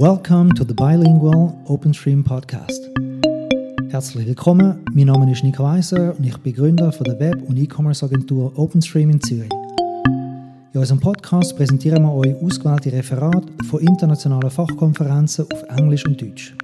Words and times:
Welcome 0.00 0.54
to 0.54 0.64
the 0.64 0.72
Bilingual 0.72 1.52
OpenStream 1.66 2.24
Podcast. 2.24 2.88
Herzlich 3.90 4.26
willkommen, 4.26 4.82
mein 4.94 5.08
Name 5.08 5.30
ist 5.30 5.44
Nico 5.44 5.62
Weiser 5.62 6.16
und 6.16 6.24
ich 6.24 6.38
bin 6.38 6.54
Gründer 6.54 6.90
von 6.90 7.04
der 7.04 7.20
Web- 7.20 7.42
und 7.42 7.58
E-Commerce-Agentur 7.58 8.58
OpenStream 8.58 9.10
in 9.10 9.20
Zürich. 9.20 9.50
In 10.72 10.80
unserem 10.80 11.00
Podcast 11.00 11.54
präsentieren 11.54 12.02
wir 12.02 12.14
euch 12.14 12.34
ausgewählte 12.42 12.90
Referate 12.90 13.46
von 13.68 13.80
internationalen 13.80 14.50
Fachkonferenzen 14.50 15.44
auf 15.52 15.64
Englisch 15.78 16.06
und 16.06 16.18
Deutsch. 16.18 16.56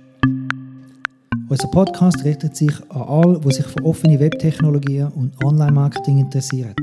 Unser 1.51 1.69
Podcast 1.69 2.25
richtet 2.25 2.57
sich 2.57 2.73
an 2.89 3.03
alle, 3.03 3.39
die 3.39 3.53
sich 3.53 3.67
für 3.67 3.85
offene 3.85 4.19
Webtechnologien 4.19 5.09
und 5.09 5.45
Online-Marketing 5.45 6.21
interessieren. 6.21 6.75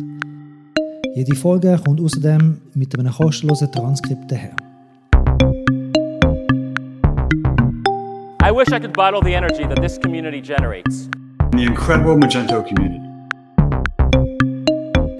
Jede 1.15 1.35
Folge 1.35 1.81
kommt 1.83 1.99
außerdem 1.99 2.61
mit 2.75 2.99
einem 2.99 3.11
kostenlosen 3.11 3.71
Transkript 3.71 4.31
daher. 4.31 4.55
I 8.43 8.51
wish 8.51 8.73
I 8.73 8.79
could 8.79 8.91
bottle 8.91 9.21
the 9.21 9.33
energy 9.33 9.65
that 9.65 9.81
this 9.81 9.97
community 9.97 10.41
generates. 10.41 11.07
The 11.51 11.63
incredible 11.65 12.17
Magento 12.17 12.67
community. 12.67 12.99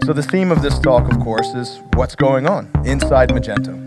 So, 0.05 0.11
the 0.11 0.21
theme 0.21 0.51
of 0.51 0.61
this 0.61 0.77
talk, 0.77 1.09
of 1.09 1.21
course, 1.21 1.47
is 1.55 1.79
what's 1.93 2.15
going 2.15 2.45
on 2.49 2.69
inside 2.83 3.29
Magento. 3.29 3.79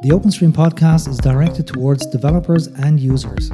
The 0.00 0.08
OpenStream 0.08 0.52
podcast 0.52 1.06
is 1.06 1.18
directed 1.18 1.66
towards 1.66 2.06
developers 2.06 2.68
and 2.68 2.98
users. 2.98 3.50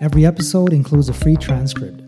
Every 0.00 0.24
episode 0.24 0.72
includes 0.72 1.08
a 1.08 1.12
free 1.12 1.36
transcript. 1.36 2.00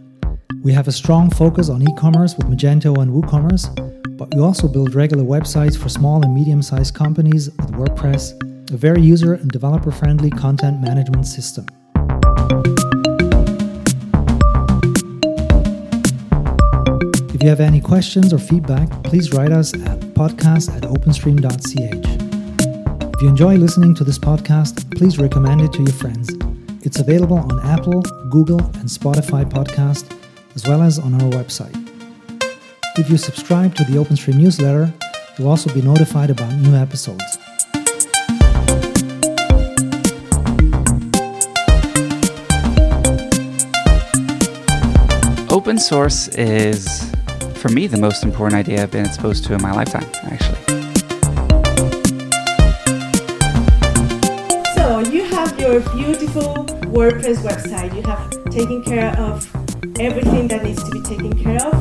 We 0.63 0.73
have 0.75 0.87
a 0.87 0.93
strong 0.93 1.29
focus 1.31 1.71
on 1.71 1.83
e 1.83 1.93
commerce 1.99 2.37
with 2.37 2.47
Magento 2.47 3.03
and 3.03 3.11
WooCommerce, 3.11 4.17
but 4.17 4.33
we 4.33 4.41
also 4.41 4.69
build 4.69 4.95
regular 4.95 5.25
websites 5.25 5.77
for 5.77 5.89
small 5.89 6.23
and 6.23 6.33
medium 6.33 6.63
sized 6.63 6.95
companies 6.95 7.51
with 7.51 7.73
WordPress 7.73 8.52
a 8.71 8.77
very 8.77 9.03
user 9.03 9.35
and 9.35 9.51
developer 9.51 9.91
friendly 9.91 10.31
content 10.31 10.81
management 10.81 11.27
system. 11.27 11.67
If 17.35 17.43
you 17.43 17.49
have 17.49 17.61
any 17.61 17.81
questions 17.81 18.33
or 18.33 18.39
feedback, 18.39 18.89
please 19.03 19.33
write 19.33 19.51
us 19.51 19.75
at 19.75 20.01
podcast 20.15 20.75
at 20.77 20.83
openstream.ch. 20.85 22.23
If 23.15 23.23
you 23.23 23.29
enjoy 23.29 23.57
listening 23.57 23.95
to 23.97 24.05
this 24.05 24.19
podcast, 24.19 24.97
please 24.97 25.19
recommend 25.19 25.61
it 25.61 25.73
to 25.73 25.83
your 25.83 25.93
friends. 25.93 26.31
It's 26.85 27.01
available 27.01 27.39
on 27.39 27.61
Apple, 27.67 28.03
Google, 28.31 28.61
and 28.61 28.89
Spotify 28.89 29.45
podcast, 29.45 30.17
as 30.55 30.67
well 30.67 30.83
as 30.83 30.99
on 30.99 31.15
our 31.15 31.31
website. 31.31 31.77
If 32.99 33.09
you 33.11 33.17
subscribe 33.17 33.75
to 33.77 33.85
the 33.85 33.93
OpenStream 33.93 34.37
newsletter, 34.37 34.93
you'll 35.39 35.49
also 35.49 35.73
be 35.73 35.83
notified 35.83 36.31
about 36.31 36.53
new 36.55 36.75
episodes. 36.75 37.39
Open 45.63 45.79
source 45.79 46.27
is, 46.27 47.09
for 47.55 47.69
me, 47.69 47.87
the 47.87 47.97
most 47.97 48.25
important 48.25 48.59
idea 48.59 48.83
I've 48.83 48.91
been 48.91 49.07
exposed 49.07 49.45
to 49.45 49.55
in 49.55 49.63
my 49.63 49.71
lifetime, 49.71 50.03
actually. 50.25 50.59
So 54.75 54.99
you 55.09 55.23
have 55.23 55.57
your 55.61 55.79
beautiful 55.95 56.67
WordPress 56.91 57.45
website. 57.47 57.95
You 57.95 58.03
have 58.03 58.29
taken 58.51 58.83
care 58.83 59.17
of 59.17 59.49
everything 60.01 60.49
that 60.49 60.65
needs 60.65 60.83
to 60.83 60.91
be 60.91 61.01
taken 61.03 61.33
care 61.41 61.65
of. 61.65 61.73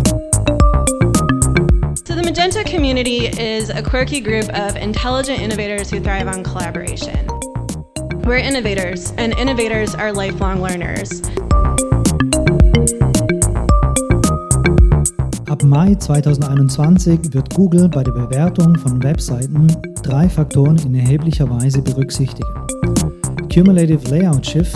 So, 2.05 2.13
the 2.13 2.21
Magento 2.21 2.63
community 2.63 3.25
is 3.25 3.71
a 3.71 3.81
quirky 3.81 4.19
group 4.19 4.47
of 4.49 4.75
intelligent 4.75 5.39
innovators 5.39 5.89
who 5.89 5.99
thrive 5.99 6.27
on 6.27 6.43
collaboration. 6.43 7.27
We're 8.25 8.37
innovators, 8.37 9.11
and 9.13 9.33
innovators 9.33 9.95
are 9.95 10.13
lifelong 10.13 10.61
learners. 10.61 11.23
Mai 15.71 15.95
2021 15.95 17.33
wird 17.33 17.55
Google 17.55 17.87
bei 17.87 18.03
der 18.03 18.11
Bewertung 18.11 18.77
von 18.77 19.01
Webseiten 19.01 19.67
drei 20.03 20.27
Faktoren 20.27 20.77
in 20.79 20.95
erheblicher 20.95 21.49
Weise 21.49 21.81
berücksichtigen. 21.81 22.49
Cumulative 23.49 24.05
Layout 24.09 24.45
Shift, 24.45 24.75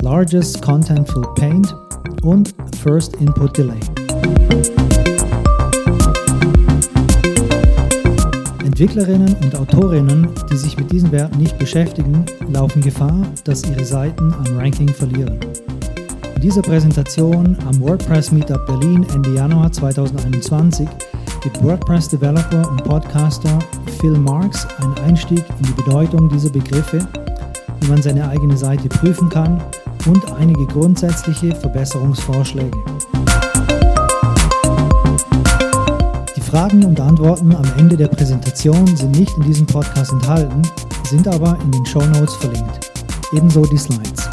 Largest 0.00 0.60
Contentful 0.60 1.22
Paint 1.36 1.72
und 2.24 2.52
First 2.82 3.14
Input 3.20 3.56
Delay. 3.56 3.78
Entwicklerinnen 8.64 9.36
und 9.44 9.54
Autorinnen, 9.54 10.26
die 10.50 10.56
sich 10.56 10.76
mit 10.76 10.90
diesen 10.90 11.12
Werten 11.12 11.38
nicht 11.38 11.56
beschäftigen, 11.60 12.26
laufen 12.48 12.82
Gefahr, 12.82 13.24
dass 13.44 13.64
ihre 13.70 13.84
Seiten 13.84 14.34
am 14.34 14.56
Ranking 14.56 14.88
verlieren. 14.88 15.38
In 16.42 16.48
dieser 16.48 16.62
Präsentation 16.62 17.56
am 17.68 17.80
WordPress 17.80 18.32
Meetup 18.32 18.66
Berlin 18.66 19.06
Ende 19.14 19.32
Januar 19.32 19.70
2021 19.70 20.88
gibt 21.40 21.62
WordPress-Developer 21.62 22.68
und 22.68 22.82
Podcaster 22.82 23.60
Phil 24.00 24.18
Marks 24.18 24.66
einen 24.80 24.98
Einstieg 25.06 25.44
in 25.60 25.66
die 25.66 25.82
Bedeutung 25.84 26.28
dieser 26.28 26.50
Begriffe, 26.50 26.98
wie 27.78 27.86
man 27.86 28.02
seine 28.02 28.28
eigene 28.28 28.56
Seite 28.56 28.88
prüfen 28.88 29.28
kann 29.28 29.62
und 30.08 30.32
einige 30.32 30.66
grundsätzliche 30.66 31.54
Verbesserungsvorschläge. 31.54 32.76
Die 36.34 36.40
Fragen 36.40 36.84
und 36.84 36.98
Antworten 36.98 37.54
am 37.54 37.66
Ende 37.78 37.96
der 37.96 38.08
Präsentation 38.08 38.84
sind 38.96 39.16
nicht 39.16 39.36
in 39.36 39.44
diesem 39.44 39.66
Podcast 39.68 40.10
enthalten, 40.10 40.62
sind 41.08 41.28
aber 41.28 41.56
in 41.62 41.70
den 41.70 41.86
Show 41.86 42.04
Notes 42.04 42.34
verlinkt. 42.34 42.90
Ebenso 43.32 43.64
die 43.64 43.78
Slides. 43.78 44.31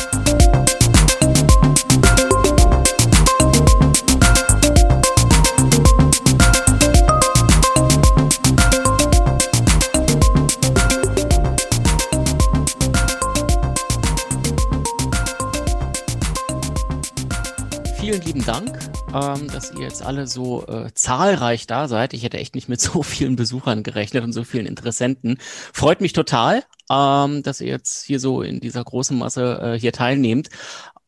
Dank, 18.50 18.80
ähm, 19.14 19.48
dass 19.50 19.72
ihr 19.74 19.82
jetzt 19.82 20.02
alle 20.02 20.26
so 20.26 20.66
äh, 20.66 20.92
zahlreich 20.96 21.68
da 21.68 21.88
seid. 21.88 22.16
Ich 22.16 22.24
hätte 22.24 22.40
echt 22.40 22.56
nicht 22.56 22.68
mit 22.68 22.82
so 22.82 23.04
vielen 23.04 23.36
Besuchern 23.36 23.84
gerechnet 23.84 24.24
und 24.24 24.34
so 24.34 24.44
vielen 24.44 24.66
Interessenten. 24.66 25.38
Freut 25.72 26.02
mich 26.02 26.14
total, 26.14 26.64
ähm, 26.90 27.44
dass 27.44 27.62
ihr 27.62 27.68
jetzt 27.68 28.06
hier 28.06 28.20
so 28.20 28.42
in 28.42 28.60
dieser 28.60 28.84
großen 28.84 29.16
Masse 29.16 29.60
äh, 29.62 29.80
hier 29.80 29.92
teilnehmt. 29.92 30.50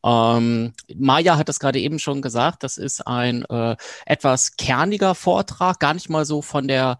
Ähm, 0.04 0.72
Maja 0.94 1.36
hat 1.36 1.48
das 1.48 1.58
gerade 1.58 1.80
eben 1.80 1.98
schon 1.98 2.22
gesagt, 2.22 2.62
das 2.62 2.78
ist 2.78 3.08
ein 3.08 3.44
äh, 3.46 3.74
etwas 4.06 4.56
kerniger 4.56 5.16
Vortrag, 5.16 5.80
gar 5.80 5.94
nicht 5.94 6.08
mal 6.08 6.24
so 6.24 6.42
von 6.42 6.68
der 6.68 6.98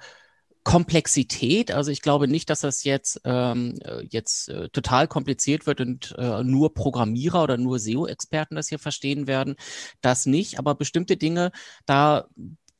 Komplexität. 0.64 1.72
Also 1.72 1.90
ich 1.90 2.02
glaube 2.02 2.28
nicht, 2.28 2.48
dass 2.48 2.60
das 2.60 2.84
jetzt, 2.84 3.20
ähm, 3.24 3.78
äh, 3.84 4.04
jetzt 4.08 4.48
äh, 4.48 4.68
total 4.68 5.08
kompliziert 5.08 5.66
wird 5.66 5.80
und 5.80 6.14
äh, 6.18 6.44
nur 6.44 6.74
Programmierer 6.74 7.42
oder 7.42 7.56
nur 7.56 7.78
SEO-Experten 7.78 8.54
das 8.54 8.68
hier 8.68 8.78
verstehen 8.78 9.26
werden. 9.26 9.56
Das 10.00 10.26
nicht, 10.26 10.58
aber 10.58 10.74
bestimmte 10.74 11.16
Dinge, 11.16 11.50
da 11.86 12.28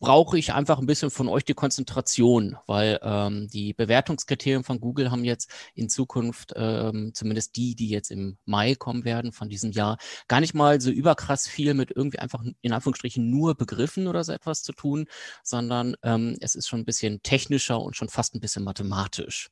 brauche 0.03 0.37
ich 0.37 0.53
einfach 0.53 0.81
ein 0.81 0.87
bisschen 0.87 1.13
von 1.13 1.29
euch 1.29 1.45
die 1.45 1.55
Konzentration, 1.55 2.57
weil 2.67 2.99
ähm, 3.03 3.47
die 3.47 3.73
Bewertungskriterien 3.73 4.65
von 4.65 4.81
Google 4.81 5.13
haben 5.13 5.23
jetzt 5.23 5.49
in 5.77 5.89
Zukunft, 5.89 6.53
ähm, 6.57 7.13
zumindest 7.15 7.55
die, 7.55 7.77
die 7.77 7.89
jetzt 7.89 8.11
im 8.11 8.37
Mai 8.45 8.75
kommen 8.75 9.05
werden 9.05 9.31
von 9.31 9.49
diesem 9.49 9.71
Jahr, 9.71 9.99
gar 10.27 10.41
nicht 10.41 10.55
mal 10.55 10.81
so 10.81 10.91
überkrass 10.91 11.47
viel 11.47 11.75
mit 11.75 11.93
irgendwie 11.95 12.19
einfach 12.19 12.43
in 12.63 12.73
Anführungsstrichen 12.73 13.31
nur 13.31 13.55
Begriffen 13.55 14.09
oder 14.09 14.25
so 14.25 14.33
etwas 14.33 14.65
zu 14.65 14.73
tun, 14.73 15.07
sondern 15.45 15.95
ähm, 16.03 16.37
es 16.41 16.57
ist 16.57 16.66
schon 16.66 16.81
ein 16.81 16.84
bisschen 16.84 17.22
technischer 17.22 17.81
und 17.81 17.95
schon 17.95 18.09
fast 18.09 18.34
ein 18.34 18.41
bisschen 18.41 18.65
mathematisch. 18.65 19.51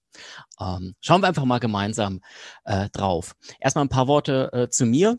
Ähm, 0.61 0.97
schauen 1.01 1.23
wir 1.23 1.29
einfach 1.29 1.45
mal 1.45 1.61
gemeinsam 1.61 2.23
äh, 2.65 2.89
drauf. 2.91 3.37
Erstmal 3.61 3.85
ein 3.85 3.89
paar 3.89 4.09
Worte 4.09 4.51
äh, 4.53 4.69
zu 4.69 4.85
mir. 4.85 5.17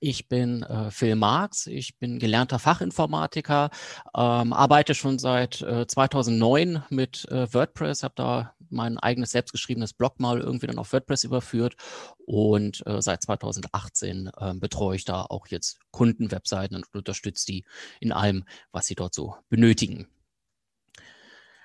Ich 0.00 0.28
bin 0.28 0.62
äh, 0.62 0.90
Phil 0.90 1.16
Marx, 1.16 1.66
ich 1.66 1.98
bin 1.98 2.18
gelernter 2.18 2.58
Fachinformatiker, 2.58 3.70
ähm, 4.16 4.52
arbeite 4.52 4.94
schon 4.94 5.18
seit 5.18 5.62
äh, 5.62 5.86
2009 5.86 6.84
mit 6.90 7.28
äh, 7.30 7.52
WordPress, 7.52 8.02
habe 8.02 8.14
da 8.16 8.54
mein 8.70 8.98
eigenes 8.98 9.30
selbstgeschriebenes 9.30 9.94
Blog 9.94 10.20
mal 10.20 10.40
irgendwie 10.40 10.66
dann 10.66 10.78
auf 10.78 10.92
WordPress 10.92 11.24
überführt 11.24 11.76
und 12.26 12.86
äh, 12.86 13.00
seit 13.00 13.22
2018 13.22 14.30
äh, 14.36 14.54
betreue 14.54 14.96
ich 14.96 15.04
da 15.04 15.22
auch 15.22 15.46
jetzt 15.48 15.78
Kundenwebseiten 15.90 16.76
und 16.76 16.86
unterstütze 16.94 17.46
die 17.46 17.64
in 18.00 18.12
allem, 18.12 18.44
was 18.72 18.86
sie 18.86 18.94
dort 18.94 19.14
so 19.14 19.36
benötigen. 19.48 20.06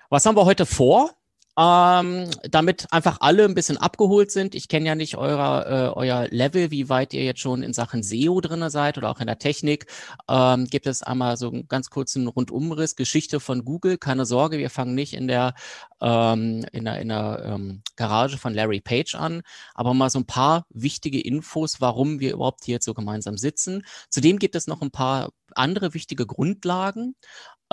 Was 0.09 0.25
haben 0.25 0.37
wir 0.37 0.45
heute 0.45 0.65
vor? 0.65 1.11
Ähm, 1.57 2.29
damit 2.49 2.87
einfach 2.91 3.17
alle 3.19 3.45
ein 3.45 3.53
bisschen 3.53 3.77
abgeholt 3.77 4.31
sind. 4.31 4.55
Ich 4.55 4.67
kenne 4.67 4.87
ja 4.87 4.95
nicht 4.95 5.17
eurer, 5.17 5.67
äh, 5.67 5.93
euer 5.93 6.27
Level, 6.29 6.71
wie 6.71 6.89
weit 6.89 7.13
ihr 7.13 7.23
jetzt 7.23 7.41
schon 7.41 7.61
in 7.61 7.73
Sachen 7.73 8.01
SEO 8.01 8.41
drin 8.41 8.67
seid 8.69 8.97
oder 8.97 9.09
auch 9.09 9.19
in 9.19 9.27
der 9.27 9.37
Technik. 9.37 9.85
Ähm, 10.27 10.65
gibt 10.65 10.87
es 10.87 11.03
einmal 11.03 11.37
so 11.37 11.51
einen 11.51 11.67
ganz 11.67 11.89
kurzen 11.89 12.27
Rundumriss, 12.27 12.95
Geschichte 12.95 13.39
von 13.39 13.65
Google. 13.65 13.97
Keine 13.97 14.25
Sorge, 14.25 14.57
wir 14.57 14.71
fangen 14.71 14.95
nicht 14.95 15.13
in 15.13 15.27
der, 15.27 15.53
ähm, 16.01 16.65
in 16.71 16.85
der, 16.85 16.99
in 16.99 17.09
der 17.09 17.43
ähm, 17.45 17.83
Garage 17.95 18.37
von 18.37 18.53
Larry 18.53 18.81
Page 18.81 19.13
an, 19.15 19.41
aber 19.75 19.93
mal 19.93 20.09
so 20.09 20.19
ein 20.19 20.25
paar 20.25 20.65
wichtige 20.69 21.21
Infos, 21.21 21.81
warum 21.81 22.19
wir 22.19 22.33
überhaupt 22.33 22.65
hier 22.65 22.73
jetzt 22.73 22.85
so 22.85 22.95
gemeinsam 22.95 23.37
sitzen. 23.37 23.83
Zudem 24.09 24.39
gibt 24.39 24.55
es 24.55 24.65
noch 24.65 24.81
ein 24.81 24.91
paar 24.91 25.29
andere 25.55 25.93
wichtige 25.93 26.25
Grundlagen. 26.25 27.15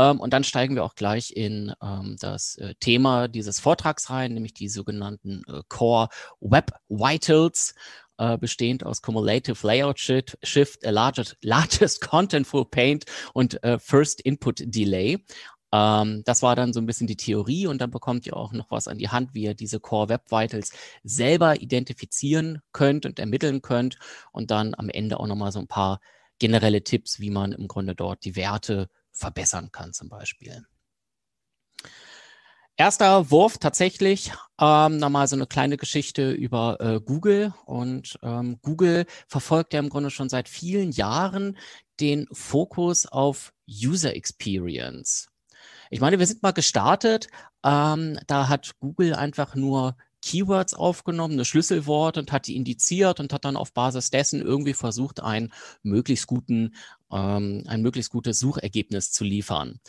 Ähm, 0.00 0.19
und 0.19 0.32
dann 0.32 0.44
steigen 0.44 0.75
wir 0.76 0.85
auch 0.85 0.94
gleich 0.94 1.32
in 1.37 1.73
ähm, 1.82 2.17
das 2.19 2.56
äh, 2.56 2.75
Thema 2.81 3.29
dieses 3.29 3.61
Vortrags 3.61 4.08
rein, 4.08 4.32
nämlich 4.32 4.55
die 4.55 4.69
sogenannten 4.69 5.43
äh, 5.47 5.61
Core 5.69 6.08
Web 6.41 6.73
Vitals, 6.88 7.75
äh, 8.17 8.38
bestehend 8.38 8.85
aus 8.85 9.02
Cumulative 9.02 9.67
Layout 9.67 9.99
Shift, 9.99 10.79
largest, 10.82 11.37
largest 11.43 12.00
Contentful 12.00 12.64
Paint 12.64 13.05
und 13.35 13.62
äh, 13.62 13.79
First 13.79 14.23
Input 14.23 14.62
Delay. 14.64 15.23
Ähm, 15.73 16.23
das 16.25 16.43
war 16.43 16.56
dann 16.56 16.73
so 16.73 16.81
ein 16.81 16.87
bisschen 16.87 17.06
die 17.06 17.17
Theorie 17.17 17.67
und 17.67 17.81
dann 17.82 17.91
bekommt 17.91 18.26
ihr 18.26 18.37
auch 18.37 18.52
noch 18.52 18.70
was 18.70 18.88
an 18.88 18.97
die 18.97 19.11
Hand, 19.11 19.35
wie 19.35 19.43
ihr 19.43 19.55
diese 19.55 19.81
Core 19.81 20.08
Web 20.08 20.31
Vitals 20.31 20.73
selber 21.02 21.61
identifizieren 21.61 22.62
könnt 22.73 23.05
und 23.05 23.19
ermitteln 23.19 23.61
könnt 23.61 23.99
und 24.32 24.50
dann 24.50 24.75
am 24.75 24.88
Ende 24.88 25.20
auch 25.20 25.26
nochmal 25.26 25.52
so 25.52 25.58
ein 25.58 25.69
paar 25.69 26.00
generelle 26.38 26.82
Tipps, 26.82 27.20
wie 27.20 27.31
man 27.31 27.52
im 27.52 27.69
Grunde 27.69 27.94
dort 27.94 28.25
die 28.25 28.35
Werte 28.35 28.88
verbessern 29.20 29.70
kann 29.70 29.93
zum 29.93 30.08
Beispiel. 30.08 30.64
Erster 32.76 33.31
Wurf 33.31 33.58
tatsächlich 33.58 34.32
ähm, 34.58 34.96
nochmal 34.96 35.28
so 35.28 35.37
eine 35.37 35.46
kleine 35.46 35.76
Geschichte 35.76 36.31
über 36.32 36.78
äh, 36.81 36.99
Google. 36.99 37.52
Und 37.67 38.19
ähm, 38.22 38.58
Google 38.62 39.05
verfolgt 39.28 39.75
ja 39.75 39.81
im 39.81 39.90
Grunde 39.90 40.08
schon 40.08 40.31
seit 40.31 40.49
vielen 40.49 40.90
Jahren 40.90 41.58
den 42.00 42.26
Fokus 42.32 43.05
auf 43.05 43.52
User 43.69 44.17
Experience. 44.17 45.28
Ich 45.90 46.00
meine, 46.00 46.19
wir 46.19 46.26
sind 46.26 46.43
mal 46.43 46.52
gestartet. 46.52 47.28
Ähm, 47.62 48.19
da 48.26 48.49
hat 48.49 48.73
Google 48.81 49.14
einfach 49.14 49.55
nur 49.55 49.96
Keywords 50.22 50.75
aufgenommen, 50.75 51.34
eine 51.34 51.44
Schlüsselwort 51.44 52.19
und 52.19 52.32
hat 52.32 52.46
die 52.46 52.56
indiziert 52.56 53.20
und 53.20 53.32
hat 53.32 53.44
dann 53.44 53.56
auf 53.56 53.72
Basis 53.72 54.11
dessen 54.11 54.40
irgendwie 54.40 54.75
versucht, 54.75 55.20
einen 55.20 55.52
möglichst 55.82 56.26
guten, 56.26 56.75
ähm, 57.11 57.64
ein 57.67 57.82
möglichst 57.82 58.11
gutes 58.11 58.38
Suchergebnis 58.38 59.12
zu 59.12 59.25
liefern. 59.25 59.81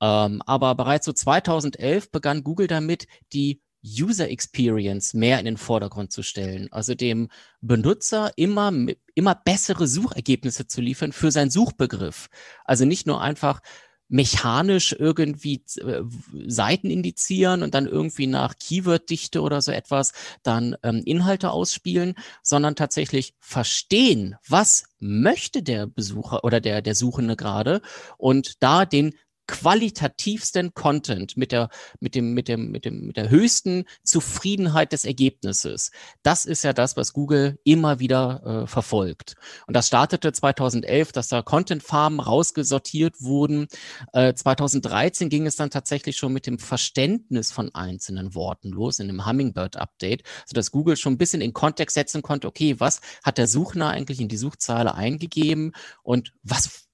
Ähm, 0.00 0.42
aber 0.44 0.74
bereits 0.74 1.06
so 1.06 1.12
2011 1.12 2.10
begann 2.10 2.44
Google 2.44 2.66
damit, 2.66 3.06
die 3.32 3.60
User 3.86 4.28
Experience 4.28 5.14
mehr 5.14 5.38
in 5.38 5.44
den 5.44 5.56
Vordergrund 5.56 6.10
zu 6.10 6.22
stellen, 6.22 6.68
also 6.72 6.94
dem 6.94 7.28
Benutzer 7.60 8.32
immer, 8.36 8.72
immer 9.14 9.34
bessere 9.34 9.86
Suchergebnisse 9.86 10.66
zu 10.66 10.80
liefern 10.80 11.12
für 11.12 11.30
seinen 11.30 11.50
Suchbegriff. 11.50 12.28
Also 12.64 12.84
nicht 12.84 13.06
nur 13.06 13.20
einfach 13.20 13.60
mechanisch 14.08 14.94
irgendwie 14.98 15.62
äh, 15.78 16.02
Seiten 16.46 16.90
indizieren 16.90 17.62
und 17.62 17.74
dann 17.74 17.86
irgendwie 17.86 18.26
nach 18.26 18.54
Keyworddichte 18.56 19.40
oder 19.40 19.60
so 19.60 19.72
etwas 19.72 20.12
dann 20.42 20.76
ähm, 20.82 21.02
Inhalte 21.04 21.50
ausspielen, 21.50 22.14
sondern 22.42 22.76
tatsächlich 22.76 23.34
verstehen, 23.40 24.36
was 24.48 24.84
möchte 24.98 25.62
der 25.62 25.86
Besucher 25.86 26.44
oder 26.44 26.60
der, 26.60 26.82
der 26.82 26.94
Suchende 26.94 27.36
gerade 27.36 27.82
und 28.16 28.62
da 28.62 28.84
den 28.84 29.14
qualitativsten 29.46 30.74
Content 30.74 31.36
mit 31.36 31.52
der, 31.52 31.68
mit 32.00 32.14
dem, 32.14 32.34
mit 32.34 32.48
dem, 32.48 32.70
mit 32.70 32.84
dem, 32.84 33.06
mit 33.06 33.16
der 33.16 33.30
höchsten 33.30 33.84
Zufriedenheit 34.02 34.92
des 34.92 35.04
Ergebnisses. 35.04 35.90
Das 36.22 36.44
ist 36.44 36.64
ja 36.64 36.72
das, 36.72 36.96
was 36.96 37.12
Google 37.12 37.58
immer 37.64 38.00
wieder 38.00 38.62
äh, 38.64 38.66
verfolgt. 38.66 39.34
Und 39.66 39.74
das 39.74 39.88
startete 39.88 40.32
2011, 40.32 41.12
dass 41.12 41.28
da 41.28 41.42
Content-Farmen 41.42 42.20
rausgesortiert 42.20 43.20
wurden. 43.20 43.68
Äh, 44.12 44.34
2013 44.34 45.28
ging 45.28 45.46
es 45.46 45.56
dann 45.56 45.70
tatsächlich 45.70 46.16
schon 46.16 46.32
mit 46.32 46.46
dem 46.46 46.58
Verständnis 46.58 47.52
von 47.52 47.74
einzelnen 47.74 48.34
Worten 48.34 48.70
los 48.70 48.98
in 48.98 49.06
dem 49.08 49.26
Hummingbird-Update, 49.26 50.22
sodass 50.46 50.70
Google 50.70 50.96
schon 50.96 51.14
ein 51.14 51.18
bisschen 51.18 51.40
in 51.40 51.52
Kontext 51.52 51.94
setzen 51.94 52.22
konnte, 52.22 52.48
okay, 52.48 52.78
was 52.78 53.00
hat 53.22 53.38
der 53.38 53.46
Suchner 53.46 53.88
eigentlich 53.90 54.20
in 54.20 54.28
die 54.28 54.36
Suchzeile 54.36 54.94
eingegeben 54.94 55.72
und 56.02 56.32
was 56.42 56.86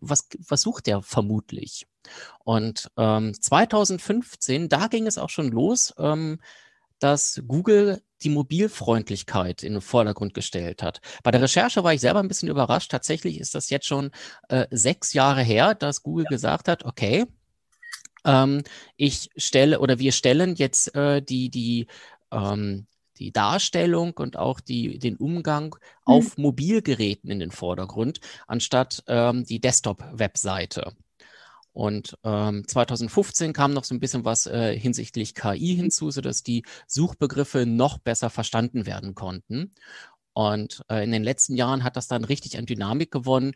was, 0.00 0.28
was 0.48 0.62
sucht 0.62 0.86
der 0.86 1.02
vermutlich? 1.02 1.86
Und 2.44 2.90
ähm, 2.96 3.34
2015, 3.34 4.68
da 4.68 4.86
ging 4.86 5.06
es 5.06 5.18
auch 5.18 5.30
schon 5.30 5.50
los, 5.50 5.94
ähm, 5.98 6.38
dass 6.98 7.42
Google 7.46 8.02
die 8.22 8.30
Mobilfreundlichkeit 8.30 9.62
in 9.62 9.74
den 9.74 9.82
Vordergrund 9.82 10.32
gestellt 10.32 10.82
hat. 10.82 11.00
Bei 11.22 11.30
der 11.30 11.42
Recherche 11.42 11.84
war 11.84 11.92
ich 11.92 12.00
selber 12.00 12.20
ein 12.20 12.28
bisschen 12.28 12.48
überrascht. 12.48 12.90
Tatsächlich 12.90 13.38
ist 13.38 13.54
das 13.54 13.68
jetzt 13.68 13.86
schon 13.86 14.10
äh, 14.48 14.66
sechs 14.70 15.12
Jahre 15.12 15.42
her, 15.42 15.74
dass 15.74 16.02
Google 16.02 16.24
ja. 16.24 16.30
gesagt 16.30 16.68
hat, 16.68 16.84
okay, 16.84 17.26
ähm, 18.24 18.62
ich 18.96 19.28
stelle 19.36 19.80
oder 19.80 19.98
wir 19.98 20.12
stellen 20.12 20.54
jetzt 20.54 20.94
äh, 20.94 21.20
die, 21.20 21.50
die 21.50 21.86
ähm, 22.32 22.86
die 23.18 23.32
Darstellung 23.32 24.12
und 24.14 24.36
auch 24.36 24.60
die, 24.60 24.98
den 24.98 25.16
Umgang 25.16 25.74
mhm. 25.74 25.80
auf 26.04 26.38
Mobilgeräten 26.38 27.30
in 27.30 27.38
den 27.38 27.50
Vordergrund, 27.50 28.20
anstatt 28.46 29.02
ähm, 29.06 29.44
die 29.44 29.60
Desktop-Webseite. 29.60 30.92
Und 31.76 32.16
ähm, 32.24 32.66
2015 32.66 33.52
kam 33.52 33.74
noch 33.74 33.84
so 33.84 33.94
ein 33.94 34.00
bisschen 34.00 34.24
was 34.24 34.46
äh, 34.46 34.74
hinsichtlich 34.78 35.34
KI 35.34 35.76
hinzu, 35.76 36.10
sodass 36.10 36.42
die 36.42 36.64
Suchbegriffe 36.86 37.66
noch 37.66 37.98
besser 37.98 38.30
verstanden 38.30 38.86
werden 38.86 39.14
konnten. 39.14 39.74
Und 40.32 40.82
äh, 40.88 41.04
in 41.04 41.12
den 41.12 41.22
letzten 41.22 41.54
Jahren 41.54 41.84
hat 41.84 41.98
das 41.98 42.08
dann 42.08 42.24
richtig 42.24 42.56
an 42.56 42.64
Dynamik 42.64 43.10
gewonnen. 43.10 43.52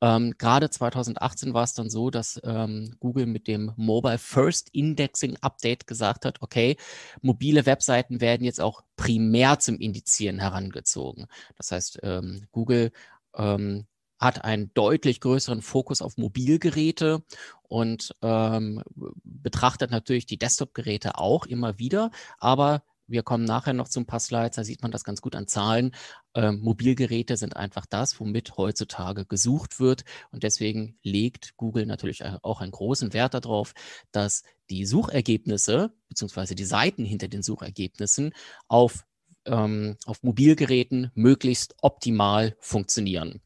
Ähm, 0.00 0.34
Gerade 0.38 0.70
2018 0.70 1.52
war 1.52 1.64
es 1.64 1.74
dann 1.74 1.90
so, 1.90 2.10
dass 2.10 2.40
ähm, 2.44 2.94
Google 3.00 3.26
mit 3.26 3.48
dem 3.48 3.72
Mobile 3.74 4.18
First 4.18 4.68
Indexing 4.70 5.36
Update 5.40 5.88
gesagt 5.88 6.26
hat, 6.26 6.42
okay, 6.42 6.76
mobile 7.22 7.66
Webseiten 7.66 8.20
werden 8.20 8.44
jetzt 8.44 8.60
auch 8.60 8.82
primär 8.94 9.58
zum 9.58 9.80
Indizieren 9.80 10.38
herangezogen. 10.38 11.26
Das 11.56 11.72
heißt, 11.72 11.98
ähm, 12.04 12.46
Google 12.52 12.92
ähm, 13.36 13.86
hat 14.18 14.44
einen 14.44 14.72
deutlich 14.74 15.20
größeren 15.20 15.62
Fokus 15.62 16.02
auf 16.02 16.16
Mobilgeräte 16.16 17.22
und 17.62 18.14
ähm, 18.22 18.82
betrachtet 19.24 19.90
natürlich 19.90 20.26
die 20.26 20.38
Desktop-Geräte 20.38 21.18
auch 21.18 21.46
immer 21.46 21.78
wieder, 21.78 22.10
aber 22.38 22.82
wir 23.06 23.22
kommen 23.22 23.44
nachher 23.44 23.74
noch 23.74 23.88
zu 23.88 24.00
ein 24.00 24.06
paar 24.06 24.20
Slides, 24.20 24.56
da 24.56 24.64
sieht 24.64 24.82
man 24.82 24.90
das 24.90 25.04
ganz 25.04 25.20
gut 25.20 25.36
an 25.36 25.46
Zahlen. 25.46 25.94
Ähm, 26.34 26.60
Mobilgeräte 26.60 27.36
sind 27.36 27.56
einfach 27.56 27.86
das, 27.86 28.18
womit 28.18 28.56
heutzutage 28.56 29.26
gesucht 29.26 29.78
wird. 29.78 30.04
Und 30.30 30.42
deswegen 30.42 30.98
legt 31.02 31.56
Google 31.56 31.86
natürlich 31.86 32.24
auch 32.42 32.60
einen 32.60 32.72
großen 32.72 33.12
Wert 33.12 33.34
darauf, 33.34 33.74
dass 34.10 34.42
die 34.70 34.86
Suchergebnisse 34.86 35.92
beziehungsweise 36.08 36.54
die 36.54 36.64
Seiten 36.64 37.04
hinter 37.04 37.28
den 37.28 37.42
Suchergebnissen 37.42 38.32
auf, 38.68 39.04
ähm, 39.44 39.96
auf 40.06 40.22
Mobilgeräten 40.22 41.10
möglichst 41.14 41.74
optimal 41.82 42.56
funktionieren. 42.60 43.42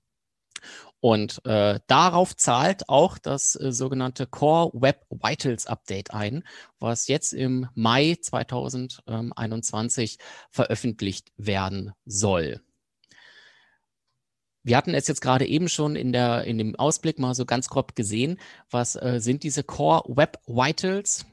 Und 1.00 1.44
äh, 1.44 1.78
darauf 1.86 2.36
zahlt 2.36 2.88
auch 2.88 3.18
das 3.18 3.54
äh, 3.54 3.70
sogenannte 3.70 4.26
Core 4.26 4.70
Web 4.74 5.06
Vitals 5.10 5.66
Update 5.66 6.12
ein, 6.12 6.42
was 6.80 7.06
jetzt 7.06 7.32
im 7.32 7.68
Mai 7.74 8.16
2021 8.20 10.18
veröffentlicht 10.50 11.30
werden 11.36 11.92
soll. 12.04 12.60
Wir 14.64 14.76
hatten 14.76 14.92
es 14.92 15.06
jetzt 15.06 15.20
gerade 15.20 15.46
eben 15.46 15.68
schon 15.68 15.94
in, 15.94 16.12
der, 16.12 16.44
in 16.44 16.58
dem 16.58 16.74
Ausblick 16.76 17.18
mal 17.18 17.34
so 17.34 17.46
ganz 17.46 17.68
grob 17.68 17.94
gesehen. 17.94 18.38
Was 18.68 18.96
äh, 18.96 19.20
sind 19.20 19.44
diese 19.44 19.62
Core 19.62 20.04
Web 20.08 20.40
Vitals? 20.46 21.24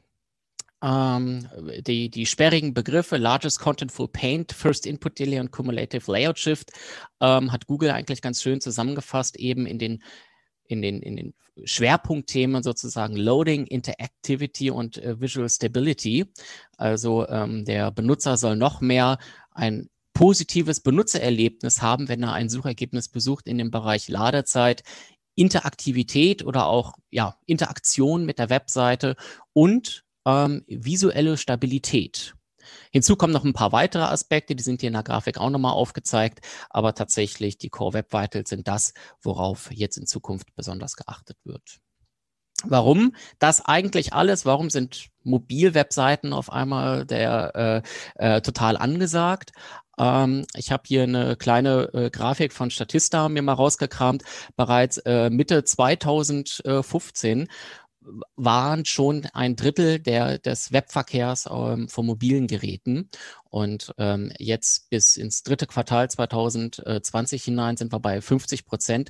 Ähm, 0.85 1.47
die, 1.87 2.09
die 2.09 2.25
sperrigen 2.27 2.73
Begriffe 2.73 3.17
Largest 3.17 3.59
Contentful 3.59 4.07
Paint, 4.07 4.51
First 4.51 4.85
Input 4.85 5.17
Delay 5.17 5.39
und 5.39 5.51
Cumulative 5.51 6.11
Layout 6.11 6.37
Shift 6.37 6.71
ähm, 7.19 7.51
hat 7.51 7.65
Google 7.65 7.89
eigentlich 7.89 8.21
ganz 8.21 8.41
schön 8.41 8.61
zusammengefasst, 8.61 9.37
eben 9.37 9.65
in 9.65 9.79
den 9.79 10.03
in 10.67 10.81
den, 10.81 11.01
in 11.01 11.15
den 11.15 11.33
Schwerpunktthemen 11.63 12.63
sozusagen 12.63 13.15
Loading, 13.15 13.67
Interactivity 13.67 14.71
und 14.71 14.97
äh, 14.97 15.19
Visual 15.19 15.47
Stability. 15.47 16.25
Also 16.77 17.27
ähm, 17.27 17.65
der 17.65 17.91
Benutzer 17.91 18.37
soll 18.37 18.55
noch 18.55 18.81
mehr 18.81 19.19
ein 19.51 19.89
positives 20.13 20.79
Benutzererlebnis 20.79 21.81
haben, 21.81 22.09
wenn 22.09 22.23
er 22.23 22.33
ein 22.33 22.49
Suchergebnis 22.49 23.09
besucht 23.09 23.47
in 23.47 23.57
dem 23.57 23.69
Bereich 23.69 24.09
Ladezeit, 24.09 24.83
Interaktivität 25.35 26.45
oder 26.45 26.65
auch 26.67 26.93
ja, 27.11 27.37
Interaktion 27.45 28.25
mit 28.25 28.39
der 28.39 28.49
Webseite 28.49 29.15
und 29.53 30.04
ähm, 30.25 30.63
visuelle 30.67 31.37
Stabilität. 31.37 32.35
Hinzu 32.91 33.15
kommen 33.15 33.33
noch 33.33 33.45
ein 33.45 33.53
paar 33.53 33.71
weitere 33.71 34.03
Aspekte, 34.03 34.55
die 34.55 34.63
sind 34.63 34.81
hier 34.81 34.87
in 34.87 34.93
der 34.93 35.03
Grafik 35.03 35.37
auch 35.37 35.49
nochmal 35.49 35.73
aufgezeigt, 35.73 36.39
aber 36.69 36.95
tatsächlich 36.95 37.57
die 37.57 37.69
Core 37.69 37.93
Web 37.93 38.13
Vitals 38.13 38.49
sind 38.49 38.67
das, 38.67 38.93
worauf 39.21 39.71
jetzt 39.71 39.97
in 39.97 40.07
Zukunft 40.07 40.55
besonders 40.55 40.95
geachtet 40.95 41.37
wird. 41.43 41.79
Warum 42.63 43.13
das 43.37 43.63
eigentlich 43.65 44.13
alles? 44.13 44.45
Warum 44.45 44.69
sind 44.69 45.09
Mobilwebseiten 45.23 46.31
auf 46.33 46.51
einmal 46.51 47.05
der 47.05 47.83
äh, 48.17 48.37
äh, 48.37 48.41
total 48.41 48.77
angesagt? 48.77 49.51
Ähm, 49.97 50.45
ich 50.55 50.71
habe 50.71 50.83
hier 50.87 51.03
eine 51.03 51.35
kleine 51.35 51.89
äh, 51.93 52.09
Grafik 52.09 52.53
von 52.53 52.71
Statista 52.71 53.27
mir 53.29 53.41
mal 53.41 53.53
rausgekramt. 53.53 54.23
Bereits 54.55 54.97
äh, 54.99 55.29
Mitte 55.29 55.63
2015 55.63 57.49
waren 58.35 58.85
schon 58.85 59.25
ein 59.33 59.55
Drittel 59.55 59.99
der, 59.99 60.37
des 60.39 60.71
Webverkehrs 60.71 61.47
ähm, 61.51 61.87
von 61.89 62.05
mobilen 62.05 62.47
Geräten. 62.47 63.09
Und 63.49 63.93
ähm, 63.97 64.31
jetzt 64.37 64.89
bis 64.89 65.17
ins 65.17 65.43
dritte 65.43 65.67
Quartal 65.67 66.09
2020 66.09 67.43
hinein 67.43 67.77
sind 67.77 67.91
wir 67.91 67.99
bei 67.99 68.21
50 68.21 68.65
Prozent. 68.65 69.09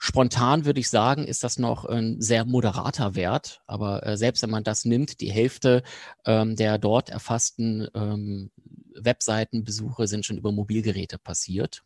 Spontan 0.00 0.64
würde 0.64 0.78
ich 0.78 0.88
sagen, 0.88 1.24
ist 1.24 1.42
das 1.42 1.58
noch 1.58 1.84
ein 1.84 2.20
sehr 2.20 2.44
moderater 2.44 3.16
Wert. 3.16 3.62
Aber 3.66 4.06
äh, 4.06 4.16
selbst 4.16 4.42
wenn 4.42 4.50
man 4.50 4.62
das 4.62 4.84
nimmt, 4.84 5.20
die 5.20 5.32
Hälfte 5.32 5.82
ähm, 6.24 6.54
der 6.54 6.78
dort 6.78 7.10
erfassten 7.10 7.88
ähm, 7.94 8.50
Webseitenbesuche 8.94 10.06
sind 10.06 10.24
schon 10.24 10.38
über 10.38 10.52
Mobilgeräte 10.52 11.18
passiert. 11.18 11.82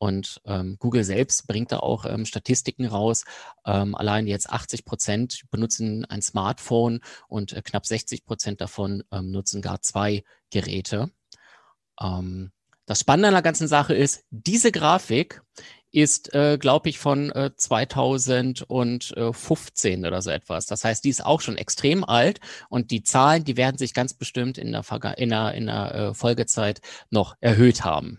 Und 0.00 0.40
ähm, 0.46 0.76
Google 0.78 1.04
selbst 1.04 1.46
bringt 1.46 1.72
da 1.72 1.80
auch 1.80 2.06
ähm, 2.06 2.24
Statistiken 2.24 2.86
raus. 2.86 3.24
Ähm, 3.66 3.94
allein 3.94 4.26
jetzt 4.26 4.48
80 4.48 4.86
Prozent 4.86 5.42
benutzen 5.50 6.06
ein 6.06 6.22
Smartphone 6.22 7.00
und 7.28 7.52
äh, 7.52 7.60
knapp 7.60 7.84
60 7.84 8.24
Prozent 8.24 8.62
davon 8.62 9.04
ähm, 9.12 9.30
nutzen 9.30 9.60
gar 9.60 9.82
zwei 9.82 10.24
Geräte. 10.48 11.10
Ähm, 12.00 12.50
das 12.86 13.00
Spannende 13.00 13.28
an 13.28 13.34
der 13.34 13.42
ganzen 13.42 13.68
Sache 13.68 13.94
ist, 13.94 14.24
diese 14.30 14.72
Grafik 14.72 15.42
ist, 15.92 16.32
äh, 16.32 16.56
glaube 16.56 16.88
ich, 16.88 16.98
von 16.98 17.30
äh, 17.32 17.50
2015 17.54 20.06
oder 20.06 20.22
so 20.22 20.30
etwas. 20.30 20.64
Das 20.64 20.82
heißt, 20.82 21.04
die 21.04 21.10
ist 21.10 21.26
auch 21.26 21.42
schon 21.42 21.58
extrem 21.58 22.04
alt 22.04 22.40
und 22.70 22.90
die 22.90 23.02
Zahlen, 23.02 23.44
die 23.44 23.58
werden 23.58 23.76
sich 23.76 23.92
ganz 23.92 24.14
bestimmt 24.14 24.56
in 24.56 24.72
der, 24.72 24.82
Verga 24.82 25.10
in 25.10 25.28
der, 25.28 25.52
in 25.52 25.66
der 25.66 25.94
äh, 25.94 26.14
Folgezeit 26.14 26.80
noch 27.10 27.36
erhöht 27.40 27.84
haben. 27.84 28.18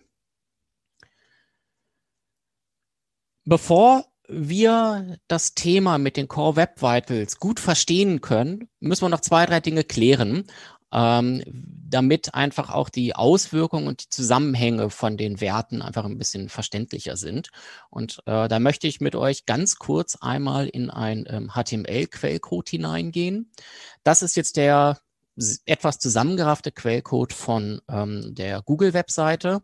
Bevor 3.51 4.05
wir 4.29 5.17
das 5.27 5.55
Thema 5.55 5.97
mit 5.97 6.15
den 6.15 6.29
Core 6.29 6.55
Web 6.55 6.81
Vitals 6.81 7.37
gut 7.37 7.59
verstehen 7.59 8.21
können, 8.21 8.69
müssen 8.79 9.01
wir 9.01 9.09
noch 9.09 9.19
zwei, 9.19 9.45
drei 9.45 9.59
Dinge 9.59 9.83
klären, 9.83 10.45
ähm, 10.93 11.43
damit 11.45 12.33
einfach 12.33 12.69
auch 12.69 12.87
die 12.87 13.13
Auswirkungen 13.13 13.89
und 13.89 14.05
die 14.05 14.09
Zusammenhänge 14.09 14.89
von 14.89 15.17
den 15.17 15.41
Werten 15.41 15.81
einfach 15.81 16.05
ein 16.05 16.17
bisschen 16.17 16.47
verständlicher 16.47 17.17
sind. 17.17 17.49
Und 17.89 18.19
äh, 18.25 18.47
da 18.47 18.59
möchte 18.59 18.87
ich 18.87 19.01
mit 19.01 19.17
euch 19.17 19.45
ganz 19.45 19.75
kurz 19.75 20.15
einmal 20.21 20.69
in 20.69 20.89
ein 20.89 21.25
ähm, 21.27 21.51
HTML-Quellcode 21.53 22.69
hineingehen. 22.69 23.51
Das 24.05 24.21
ist 24.21 24.37
jetzt 24.37 24.55
der 24.55 24.97
etwas 25.65 25.99
zusammengeraffte 25.99 26.71
Quellcode 26.71 27.33
von 27.33 27.81
ähm, 27.89 28.33
der 28.35 28.61
Google-Webseite. 28.61 29.61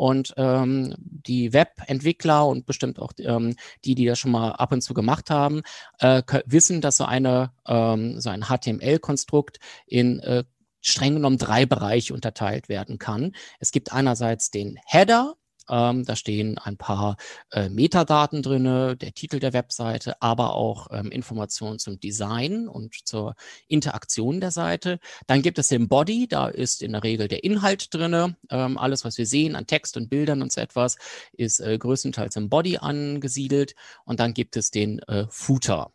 Und 0.00 0.32
ähm, 0.38 0.94
die 0.98 1.52
Webentwickler 1.52 2.46
und 2.46 2.64
bestimmt 2.64 2.98
auch 2.98 3.12
ähm, 3.18 3.54
die, 3.84 3.94
die 3.94 4.06
das 4.06 4.18
schon 4.18 4.30
mal 4.30 4.52
ab 4.52 4.72
und 4.72 4.80
zu 4.80 4.94
gemacht 4.94 5.28
haben, 5.28 5.60
äh, 5.98 6.22
wissen, 6.46 6.80
dass 6.80 6.96
so, 6.96 7.04
eine, 7.04 7.52
ähm, 7.66 8.18
so 8.18 8.30
ein 8.30 8.44
HTML-Konstrukt 8.44 9.58
in 9.86 10.20
äh, 10.20 10.44
streng 10.80 11.16
genommen 11.16 11.36
drei 11.36 11.66
Bereiche 11.66 12.14
unterteilt 12.14 12.70
werden 12.70 12.98
kann. 12.98 13.32
Es 13.58 13.72
gibt 13.72 13.92
einerseits 13.92 14.50
den 14.50 14.78
Header, 14.86 15.34
ähm, 15.70 16.04
da 16.04 16.16
stehen 16.16 16.58
ein 16.58 16.76
paar 16.76 17.16
äh, 17.52 17.68
Metadaten 17.68 18.42
drin, 18.42 18.64
der 18.64 19.14
Titel 19.14 19.38
der 19.38 19.52
Webseite, 19.52 20.20
aber 20.20 20.54
auch 20.54 20.88
ähm, 20.90 21.10
Informationen 21.10 21.78
zum 21.78 22.00
Design 22.00 22.68
und 22.68 22.94
zur 23.04 23.34
Interaktion 23.68 24.40
der 24.40 24.50
Seite. 24.50 24.98
Dann 25.26 25.42
gibt 25.42 25.58
es 25.58 25.68
den 25.68 25.88
Body, 25.88 26.26
da 26.28 26.48
ist 26.48 26.82
in 26.82 26.92
der 26.92 27.02
Regel 27.04 27.28
der 27.28 27.44
Inhalt 27.44 27.92
drin. 27.94 28.36
Ähm, 28.50 28.78
alles, 28.78 29.04
was 29.04 29.18
wir 29.18 29.26
sehen 29.26 29.56
an 29.56 29.66
Text 29.66 29.96
und 29.96 30.10
Bildern 30.10 30.42
und 30.42 30.52
so 30.52 30.60
etwas, 30.60 30.96
ist 31.32 31.60
äh, 31.60 31.78
größtenteils 31.78 32.36
im 32.36 32.48
Body 32.48 32.78
angesiedelt. 32.78 33.74
Und 34.04 34.20
dann 34.20 34.34
gibt 34.34 34.56
es 34.56 34.70
den 34.70 34.98
äh, 35.00 35.26
Footer. 35.28 35.92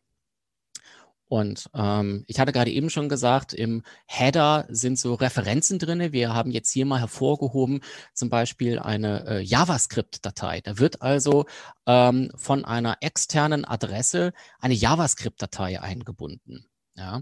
Und 1.35 1.69
ähm, 1.73 2.23
ich 2.27 2.39
hatte 2.39 2.53
gerade 2.53 2.71
eben 2.71 2.89
schon 2.89 3.09
gesagt, 3.09 3.51
im 3.51 3.83
Header 4.05 4.65
sind 4.69 4.97
so 4.97 5.15
Referenzen 5.15 5.79
drin. 5.79 6.13
Wir 6.13 6.33
haben 6.33 6.49
jetzt 6.49 6.71
hier 6.71 6.85
mal 6.85 7.01
hervorgehoben, 7.01 7.81
zum 8.13 8.29
Beispiel 8.29 8.79
eine 8.79 9.27
äh, 9.27 9.41
JavaScript-Datei. 9.41 10.61
Da 10.61 10.79
wird 10.79 11.01
also 11.01 11.45
ähm, 11.87 12.31
von 12.37 12.63
einer 12.63 12.99
externen 13.01 13.65
Adresse 13.65 14.31
eine 14.61 14.75
JavaScript-Datei 14.75 15.81
eingebunden. 15.81 16.67
Ja, 16.95 17.21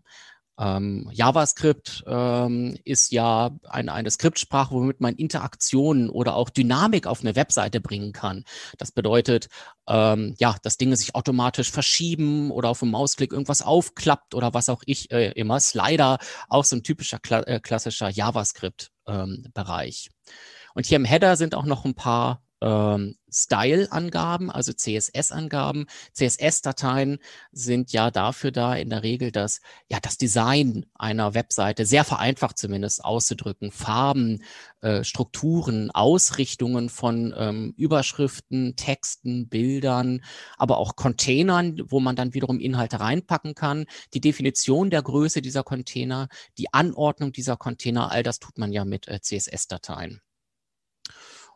ähm, 0.60 1.10
JavaScript 1.12 2.04
ähm, 2.06 2.78
ist 2.84 3.12
ja 3.12 3.52
ein, 3.64 3.90
eine 3.90 4.12
Skriptsprache, 4.12 4.74
womit 4.74 5.02
man 5.02 5.16
Interaktionen 5.16 6.10
oder 6.10 6.36
auch 6.36 6.50
Dynamik 6.50 7.08
auf 7.08 7.22
eine 7.22 7.36
Webseite 7.36 7.82
bringen 7.82 8.14
kann. 8.14 8.44
Das 8.78 8.92
bedeutet, 8.92 9.48
ähm, 9.88 10.36
ja, 10.38 10.56
dass 10.62 10.78
Dinge 10.78 10.96
sich 10.96 11.16
automatisch 11.16 11.72
verschieben 11.72 12.52
oder 12.52 12.70
auf 12.70 12.80
dem 12.80 12.92
Mausklick 12.92 13.32
irgendwas 13.32 13.62
aufklappt 13.62 14.36
oder 14.36 14.54
was 14.54 14.70
auch 14.70 14.84
ich 14.86 15.12
äh, 15.12 15.32
immer. 15.32 15.60
Slider, 15.60 16.20
auch 16.50 16.66
so 16.66 16.76
ein 16.76 16.84
typischer 16.84 17.20
Kla 17.20 17.42
äh, 17.42 17.60
klassischer 17.60 18.10
JavaScript-Bereich. 18.10 20.10
Ähm, 20.10 20.34
Und 20.76 20.86
hier 20.86 20.98
im 20.98 21.06
Header 21.06 21.36
sind 21.36 21.56
auch 21.56 21.66
noch 21.66 21.86
ein 21.86 21.96
paar 21.96 22.44
ähm, 22.64 23.16
Style-Angaben, 23.30 24.50
also 24.50 24.72
CSS-Angaben. 24.72 25.88
CSS-Dateien 26.14 27.20
sind 27.52 27.92
ja 27.92 28.10
dafür 28.10 28.52
da, 28.52 28.76
in 28.76 28.90
der 28.90 29.04
Regel 29.04 29.32
das, 29.32 29.60
ja, 29.90 30.00
das 30.00 30.18
Design 30.18 30.86
einer 30.94 31.34
Webseite 31.34 31.86
sehr 31.86 32.06
vereinfacht 32.06 32.58
zumindest 32.58 33.04
auszudrücken. 33.04 33.72
Farben, 33.72 34.44
äh, 34.82 35.04
Strukturen, 35.04 35.92
Ausrichtungen 35.92 36.90
von 36.90 37.34
ähm, 37.36 37.74
Überschriften, 37.76 38.76
Texten, 38.76 39.50
Bildern, 39.50 40.24
aber 40.58 40.78
auch 40.78 40.96
Containern, 40.96 41.82
wo 41.88 42.00
man 42.00 42.16
dann 42.16 42.34
wiederum 42.34 42.60
Inhalte 42.60 43.00
reinpacken 43.00 43.56
kann. 43.56 43.86
Die 44.14 44.22
Definition 44.22 44.90
der 44.90 45.02
Größe 45.02 45.42
dieser 45.42 45.64
Container, 45.64 46.30
die 46.58 46.74
Anordnung 46.74 47.34
dieser 47.34 47.58
Container, 47.58 48.12
all 48.12 48.24
das 48.24 48.40
tut 48.40 48.58
man 48.58 48.72
ja 48.72 48.86
mit 48.86 49.08
äh, 49.08 49.20
CSS-Dateien. 49.20 50.22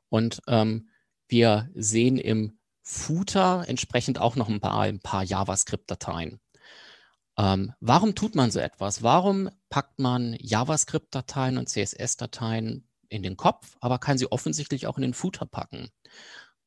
Und 0.10 0.42
ähm, 0.48 0.90
wir 1.27 1.69
sehen 1.75 2.17
im 2.17 2.57
Footer 2.81 3.65
entsprechend 3.67 4.19
auch 4.19 4.36
noch 4.36 4.50
ein 4.50 4.62
paar, 4.62 4.79
ein 4.81 5.00
paar 5.00 5.24
JavaScript-Dateien. 5.24 6.39
Ähm, 7.38 7.74
warum 7.79 8.15
tut 8.15 8.36
man 8.36 8.50
so 8.50 8.60
etwas? 8.60 9.03
Warum 9.03 9.50
packt 9.69 10.00
man 10.00 10.36
JavaScript-Dateien 10.39 11.57
und 11.57 11.69
CSS-Dateien 11.69 12.88
in 13.10 13.24
den 13.24 13.38
Kopf, 13.38 13.77
aber 13.79 14.00
kann 14.00 14.17
sie 14.17 14.31
offensichtlich 14.31 14.88
auch 14.88 14.98
in 14.98 15.03
den 15.03 15.13
Footer 15.13 15.46
packen? 15.46 15.89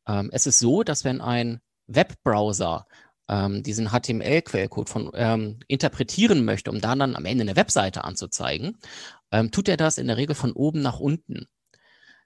Ähm, 0.07 0.31
es 0.33 0.47
ist 0.47 0.59
so, 0.59 0.83
dass 0.83 1.05
wenn 1.05 1.21
ein 1.21 1.61
Webbrowser 1.87 2.87
ähm, 3.29 3.63
diesen 3.63 3.89
HTML-Quellcode 3.89 4.89
von 4.89 5.11
ähm, 5.15 5.61
interpretieren 5.69 6.45
möchte, 6.45 6.71
um 6.71 6.81
dann, 6.81 6.99
dann 6.99 7.17
am 7.17 7.25
Ende 7.25 7.43
eine 7.43 7.57
Webseite 7.57 8.05
anzuzeigen, 8.05 8.79
ähm, 9.33 9.51
tut 9.51 9.69
er 9.69 9.77
das 9.77 9.99
in 9.99 10.07
der 10.07 10.17
Regel 10.17 10.35
von 10.35 10.53
oben 10.53 10.83
nach 10.83 11.01
unten. 11.01 11.47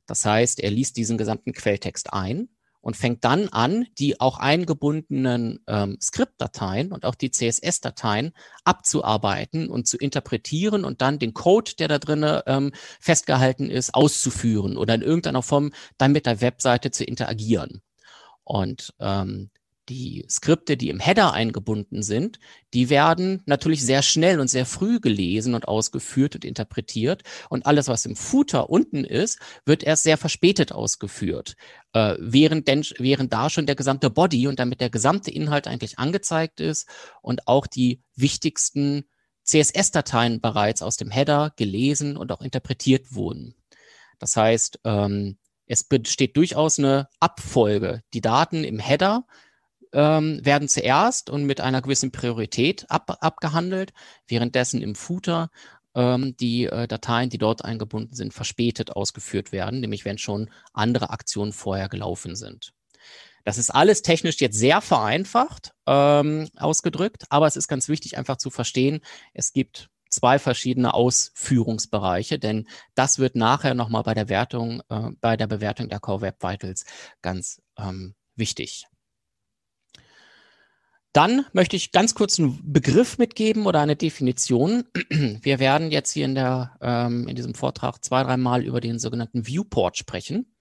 Das 0.07 0.25
heißt, 0.25 0.61
er 0.61 0.71
liest 0.71 0.97
diesen 0.97 1.19
gesamten 1.19 1.53
Quelltext 1.53 2.13
ein 2.13 2.49
und 2.85 2.99
fängt 2.99 3.25
dann 3.25 3.49
an, 3.49 3.87
die 3.99 4.21
auch 4.21 4.39
eingebundenen 4.39 5.61
ähm, 5.67 5.97
Skriptdateien 6.03 6.93
und 6.93 7.07
auch 7.07 7.15
die 7.15 7.31
CSS-Dateien 7.31 8.33
abzuarbeiten 8.65 9.71
und 9.71 9.89
zu 9.89 9.97
interpretieren 9.97 10.85
und 10.85 11.01
dann 11.01 11.19
den 11.19 11.33
Code, 11.33 11.73
der 11.79 11.89
da 11.89 11.99
drin 11.99 12.27
ähm, 12.47 12.73
festgehalten 13.01 13.71
ist, 13.71 13.95
auszuführen 13.95 14.77
oder 14.77 14.95
in 14.95 15.03
irgendeiner 15.03 15.43
Form 15.43 15.73
dann 15.97 16.13
mit 16.13 16.27
der 16.27 16.43
Webseite 16.43 16.91
zu 16.91 17.05
interagieren. 17.05 17.81
Und 18.45 18.93
ähm, 19.01 19.51
die 19.89 20.25
Skripte, 20.29 20.77
die 20.77 20.89
im 20.89 21.01
Header 21.01 21.33
eingebunden 21.33 22.03
sind, 22.03 22.39
die 22.73 22.91
werden 22.91 23.43
natürlich 23.47 23.85
sehr 23.85 24.03
schnell 24.03 24.41
und 24.41 24.49
sehr 24.49 24.67
früh 24.67 25.01
gelesen 25.01 25.55
und 25.55 25.69
ausgeführt 25.69 26.35
und 26.35 26.45
interpretiert. 26.45 27.23
Und 27.51 27.67
alles, 27.67 27.89
was 27.89 28.07
im 28.07 28.17
Footer 28.17 28.71
unten 28.71 29.05
ist, 29.05 29.39
wird 29.67 29.83
erst 29.83 30.05
sehr 30.05 30.19
verspätet 30.19 30.73
ausgeführt. 30.73 31.57
Äh, 31.93 32.17
während, 32.19 32.69
denn, 32.69 32.85
während 32.99 33.33
da 33.33 33.51
schon 33.51 33.67
der 33.67 33.77
gesamte 33.77 34.11
Body 34.11 34.47
und 34.47 34.59
damit 34.59 34.81
der 34.81 34.91
gesamte 34.91 35.31
Inhalt 35.31 35.69
eigentlich 35.69 35.99
angezeigt 35.99 36.61
ist 36.61 36.89
und 37.23 37.47
auch 37.47 37.67
die 37.67 38.03
wichtigsten 38.17 39.05
CSS-Dateien 39.45 40.41
bereits 40.41 40.83
aus 40.83 40.97
dem 40.97 41.11
Header 41.11 41.53
gelesen 41.57 42.17
und 42.17 42.33
auch 42.33 42.41
interpretiert 42.41 43.15
wurden. 43.15 43.55
Das 44.19 44.37
heißt, 44.37 44.81
ähm, 44.85 45.37
es 45.67 45.85
besteht 45.85 46.37
durchaus 46.37 46.79
eine 46.79 47.09
Abfolge. 47.21 48.03
Die 48.13 48.21
Daten 48.21 48.65
im 48.65 48.79
Header 48.79 49.27
ähm, 49.95 50.45
werden 50.45 50.69
zuerst 50.69 51.31
und 51.31 51.45
mit 51.45 51.61
einer 51.61 51.81
gewissen 51.81 52.13
Priorität 52.13 52.91
ab, 52.91 53.19
abgehandelt, 53.21 53.93
währenddessen 54.27 54.83
im 54.83 54.95
Footer 54.95 55.51
ähm, 55.95 56.37
die 56.37 56.67
äh, 56.67 56.87
Dateien, 56.87 57.31
die 57.31 57.39
dort 57.39 57.65
eingebunden 57.65 58.15
sind, 58.15 58.35
verspätet 58.35 58.91
ausgeführt 58.91 59.53
werden, 59.53 59.81
nämlich 59.81 60.05
wenn 60.05 60.19
schon 60.19 60.51
andere 60.73 61.11
Aktionen 61.11 61.53
vorher 61.53 61.89
gelaufen 61.89 62.37
sind. 62.37 62.75
Das 63.45 63.59
ist 63.59 63.71
alles 63.71 64.03
technisch 64.03 64.41
jetzt 64.41 64.59
sehr 64.59 64.81
vereinfacht 64.81 65.73
ähm, 65.87 66.49
ausgedrückt, 66.57 67.25
aber 67.29 67.47
es 67.47 67.57
ist 67.57 67.69
ganz 67.69 67.89
wichtig 67.89 68.17
einfach 68.17 68.37
zu 68.37 68.51
verstehen, 68.51 69.01
es 69.35 69.53
gibt 69.53 69.91
zwei 70.09 70.39
verschiedene 70.39 70.95
Ausführungsbereiche, 70.95 72.39
denn 72.39 72.67
das 72.95 73.19
wird 73.19 73.37
nachher 73.37 73.75
nochmal 73.75 74.03
bei 74.03 74.15
der 74.15 74.29
Wertung, 74.29 74.83
äh, 74.89 75.11
bei 75.21 75.37
der 75.37 75.47
Bewertung 75.47 75.89
der 75.89 76.01
Core 76.01 76.23
Web 76.23 76.43
Vitals 76.43 76.85
ganz 77.21 77.61
ähm, 77.77 78.15
wichtig. 78.35 78.87
Dann 81.15 81.47
möchte 81.53 81.77
ich 81.77 81.93
ganz 81.93 82.17
kurz 82.17 82.41
einen 82.41 82.73
Begriff 82.73 83.19
mitgeben 83.19 83.67
oder 83.67 83.81
eine 83.81 83.95
Definition. 83.95 84.85
Wir 85.09 85.61
werden 85.61 85.93
jetzt 85.93 86.11
hier 86.11 86.25
in, 86.25 86.35
der, 86.35 86.77
ähm, 86.81 87.29
in 87.29 87.37
diesem 87.37 87.55
Vortrag 87.55 88.05
zwei, 88.05 88.25
dreimal 88.25 88.65
über 88.65 88.81
den 88.81 88.99
sogenannten 88.99 89.47
Viewport 89.47 89.97
sprechen. 89.97 90.53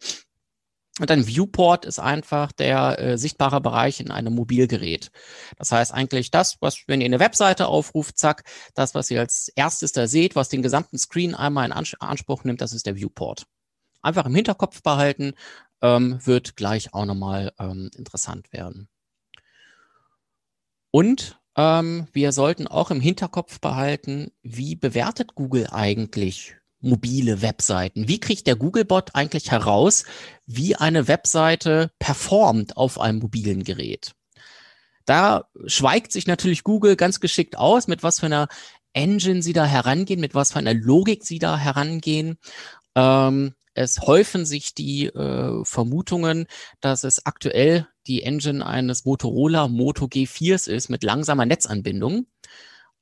Und 0.99 1.09
ein 1.09 1.25
Viewport 1.25 1.85
ist 1.85 1.97
einfach 1.97 2.51
der 2.51 2.99
äh, 2.99 3.17
sichtbare 3.17 3.61
Bereich 3.61 3.99
in 3.99 4.11
einem 4.11 4.35
Mobilgerät. 4.35 5.09
Das 5.57 5.71
heißt 5.71 5.91
eigentlich 5.91 6.29
das, 6.29 6.57
was, 6.61 6.83
wenn 6.85 7.01
ihr 7.01 7.05
eine 7.05 7.19
Webseite 7.19 7.65
aufruft, 7.65 8.19
zack, 8.19 8.43
das, 8.75 8.93
was 8.93 9.09
ihr 9.09 9.21
als 9.21 9.47
erstes 9.55 9.91
da 9.91 10.05
seht, 10.05 10.35
was 10.35 10.49
den 10.49 10.61
gesamten 10.61 10.99
Screen 10.99 11.33
einmal 11.33 11.65
in 11.65 11.71
Ans 11.71 11.95
Anspruch 11.99 12.43
nimmt, 12.43 12.61
das 12.61 12.73
ist 12.73 12.85
der 12.85 12.95
Viewport. 12.95 13.47
Einfach 14.03 14.27
im 14.27 14.35
Hinterkopf 14.35 14.83
behalten, 14.83 15.33
ähm, 15.81 16.19
wird 16.23 16.55
gleich 16.55 16.93
auch 16.93 17.05
nochmal 17.05 17.53
ähm, 17.57 17.89
interessant 17.97 18.53
werden. 18.53 18.87
Und 20.95 21.39
ähm, 21.57 22.07
wir 22.13 22.31
sollten 22.31 22.67
auch 22.67 22.91
im 22.91 23.01
Hinterkopf 23.01 23.59
behalten, 23.59 24.31
wie 24.43 24.75
bewertet 24.75 25.33
Google 25.33 25.67
eigentlich 25.71 26.55
mobile 26.81 27.41
Webseiten? 27.41 28.07
Wie 28.07 28.19
kriegt 28.19 28.45
der 28.45 28.55
Googlebot 28.55 29.15
eigentlich 29.15 29.49
heraus, 29.49 30.05
wie 30.45 30.75
eine 30.75 31.07
Webseite 31.07 31.89
performt 31.97 32.77
auf 32.77 32.99
einem 32.99 33.17
mobilen 33.17 33.63
Gerät? 33.63 34.11
Da 35.05 35.45
schweigt 35.65 36.11
sich 36.11 36.27
natürlich 36.27 36.63
Google 36.63 36.95
ganz 36.95 37.19
geschickt 37.19 37.57
aus, 37.57 37.87
mit 37.87 38.03
was 38.03 38.19
für 38.19 38.27
einer 38.27 38.47
Engine 38.93 39.41
sie 39.41 39.53
da 39.53 39.65
herangehen, 39.65 40.19
mit 40.19 40.35
was 40.35 40.51
für 40.51 40.59
einer 40.59 40.75
Logik 40.75 41.25
sie 41.25 41.39
da 41.39 41.57
herangehen. 41.57 42.37
Ähm, 42.93 43.55
es 43.73 43.99
häufen 44.01 44.45
sich 44.45 44.75
die 44.75 45.07
äh, 45.07 45.65
Vermutungen, 45.65 46.45
dass 46.81 47.03
es 47.03 47.25
aktuell 47.25 47.87
die 48.07 48.23
Engine 48.23 48.65
eines 48.65 49.05
Motorola 49.05 49.67
Moto 49.67 50.05
G4s 50.05 50.69
ist 50.69 50.89
mit 50.89 51.03
langsamer 51.03 51.45
Netzanbindung. 51.45 52.27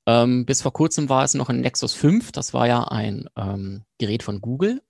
Ähm, 0.05 0.45
bis 0.45 0.61
vor 0.61 0.73
kurzem 0.73 1.09
war 1.09 1.23
es 1.23 1.33
noch 1.33 1.49
ein 1.49 1.61
Nexus 1.61 1.93
5, 1.93 2.31
das 2.31 2.53
war 2.53 2.67
ja 2.67 2.83
ein 2.85 3.29
ähm, 3.35 3.83
Gerät 3.97 4.23
von 4.23 4.41
Google. 4.41 4.81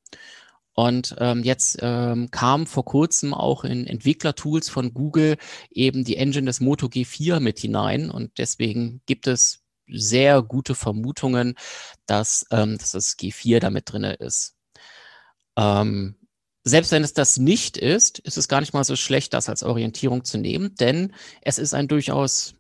Und 0.74 1.16
ähm, 1.20 1.44
jetzt 1.44 1.80
ähm, 1.82 2.32
kam 2.32 2.66
vor 2.66 2.86
kurzem 2.86 3.34
auch 3.34 3.66
in 3.66 3.86
Entwicklertools 3.86 4.70
von 4.70 4.94
Google 4.94 5.38
eben 5.70 6.06
die 6.06 6.16
Engine 6.16 6.46
des 6.46 6.62
Moto 6.62 6.88
G4 6.88 7.42
mit 7.42 7.60
hinein. 7.60 8.10
Und 8.10 8.38
deswegen 8.38 9.02
gibt 9.06 9.28
es 9.28 9.64
sehr 9.88 10.42
gute 10.42 10.74
Vermutungen, 10.74 11.56
dass, 12.06 12.46
ähm, 12.52 12.78
dass 12.78 12.92
das 12.92 13.18
G4 13.18 13.60
damit 13.60 13.92
drin 13.92 14.06
ist. 14.06 14.56
Ähm, 15.58 16.16
selbst 16.64 16.92
wenn 16.92 17.04
es 17.04 17.14
das 17.14 17.38
nicht 17.38 17.78
ist, 17.78 18.20
ist 18.20 18.38
es 18.38 18.48
gar 18.48 18.60
nicht 18.60 18.74
mal 18.74 18.84
so 18.84 18.96
schlecht, 18.96 19.34
das 19.34 19.50
als 19.50 19.64
Orientierung 19.64 20.24
zu 20.24 20.38
nehmen, 20.38 20.76
denn 20.76 21.14
es 21.42 21.58
ist 21.58 21.74
ein 21.74 21.88
durchaus, 21.88 22.54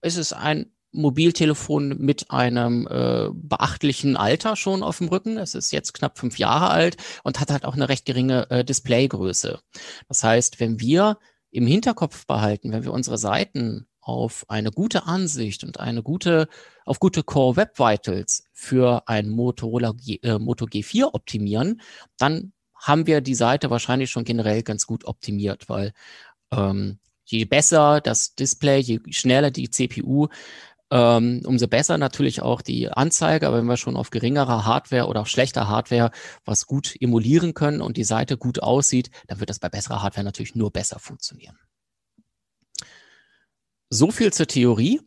es 0.00 0.16
ist 0.16 0.32
ein 0.32 0.72
Mobiltelefon 0.92 1.98
mit 1.98 2.30
einem 2.30 2.86
äh, 2.90 3.28
beachtlichen 3.32 4.16
Alter 4.16 4.56
schon 4.56 4.82
auf 4.82 4.98
dem 4.98 5.08
Rücken. 5.08 5.36
Es 5.36 5.54
ist 5.54 5.70
jetzt 5.70 5.92
knapp 5.92 6.18
fünf 6.18 6.38
Jahre 6.38 6.70
alt 6.70 6.96
und 7.22 7.38
hat 7.38 7.50
halt 7.50 7.64
auch 7.64 7.74
eine 7.74 7.88
recht 7.88 8.06
geringe 8.06 8.50
äh, 8.50 8.64
Displaygröße. 8.64 9.60
Das 10.08 10.24
heißt, 10.24 10.58
wenn 10.58 10.80
wir 10.80 11.18
im 11.50 11.66
Hinterkopf 11.66 12.26
behalten, 12.26 12.72
wenn 12.72 12.84
wir 12.84 12.92
unsere 12.92 13.18
Seiten 13.18 13.86
auf 14.00 14.44
eine 14.48 14.70
gute 14.70 15.04
Ansicht 15.04 15.64
und 15.64 15.80
eine 15.80 16.02
gute, 16.02 16.48
auf 16.84 17.00
gute 17.00 17.22
Core 17.22 17.56
Web 17.56 17.78
Vitals 17.78 18.44
für 18.52 19.02
ein 19.08 19.28
Motorola 19.28 19.92
G, 19.92 20.20
äh, 20.22 20.38
Moto 20.38 20.64
G4 20.66 21.12
optimieren, 21.12 21.80
dann 22.16 22.52
haben 22.78 23.06
wir 23.06 23.20
die 23.20 23.34
Seite 23.34 23.70
wahrscheinlich 23.70 24.10
schon 24.10 24.24
generell 24.24 24.62
ganz 24.62 24.86
gut 24.86 25.04
optimiert, 25.04 25.68
weil 25.68 25.92
ähm, 26.52 26.98
je 27.24 27.44
besser 27.44 28.00
das 28.00 28.34
Display, 28.34 28.80
je 28.80 29.00
schneller 29.10 29.50
die 29.50 29.70
CPU, 29.70 30.28
ähm, 30.90 31.42
umso 31.44 31.66
besser 31.66 31.98
natürlich 31.98 32.42
auch 32.42 32.62
die 32.62 32.88
Anzeige. 32.88 33.48
Aber 33.48 33.58
wenn 33.58 33.66
wir 33.66 33.76
schon 33.76 33.96
auf 33.96 34.10
geringerer 34.10 34.64
Hardware 34.64 35.06
oder 35.06 35.22
auf 35.22 35.28
schlechter 35.28 35.68
Hardware 35.68 36.10
was 36.44 36.66
gut 36.66 36.94
emulieren 37.00 37.54
können 37.54 37.80
und 37.80 37.96
die 37.96 38.04
Seite 38.04 38.36
gut 38.36 38.62
aussieht, 38.62 39.10
dann 39.26 39.40
wird 39.40 39.50
das 39.50 39.58
bei 39.58 39.68
besserer 39.68 40.02
Hardware 40.02 40.24
natürlich 40.24 40.54
nur 40.54 40.70
besser 40.70 40.98
funktionieren. 40.98 41.58
So 43.90 44.10
viel 44.10 44.32
zur 44.32 44.46
Theorie. 44.46 45.00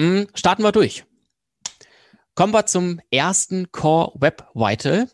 Hm, 0.00 0.28
starten 0.34 0.62
wir 0.62 0.72
durch. 0.72 1.04
Kommen 2.34 2.52
wir 2.52 2.66
zum 2.66 3.00
ersten 3.10 3.72
Core 3.72 4.12
Web 4.20 4.48
Vital 4.54 5.08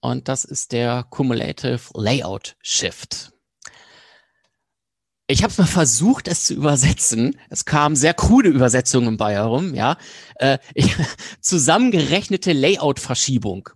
und 0.00 0.28
das 0.28 0.44
ist 0.44 0.72
der 0.72 1.04
Cumulative 1.10 1.80
Layout 1.94 2.56
Shift. 2.62 3.32
Ich 5.30 5.42
habe 5.42 5.50
es 5.50 5.58
mal 5.58 5.66
versucht, 5.66 6.26
es 6.26 6.44
zu 6.44 6.54
übersetzen. 6.54 7.38
Es 7.50 7.66
kamen 7.66 7.96
sehr 7.96 8.14
krude 8.14 8.48
Übersetzungen 8.48 9.18
bei 9.18 9.34
herum, 9.34 9.74
ja. 9.74 9.98
Äh, 10.36 10.56
ich, 10.72 10.96
zusammengerechnete 11.42 12.54
Layout-Verschiebung. 12.54 13.68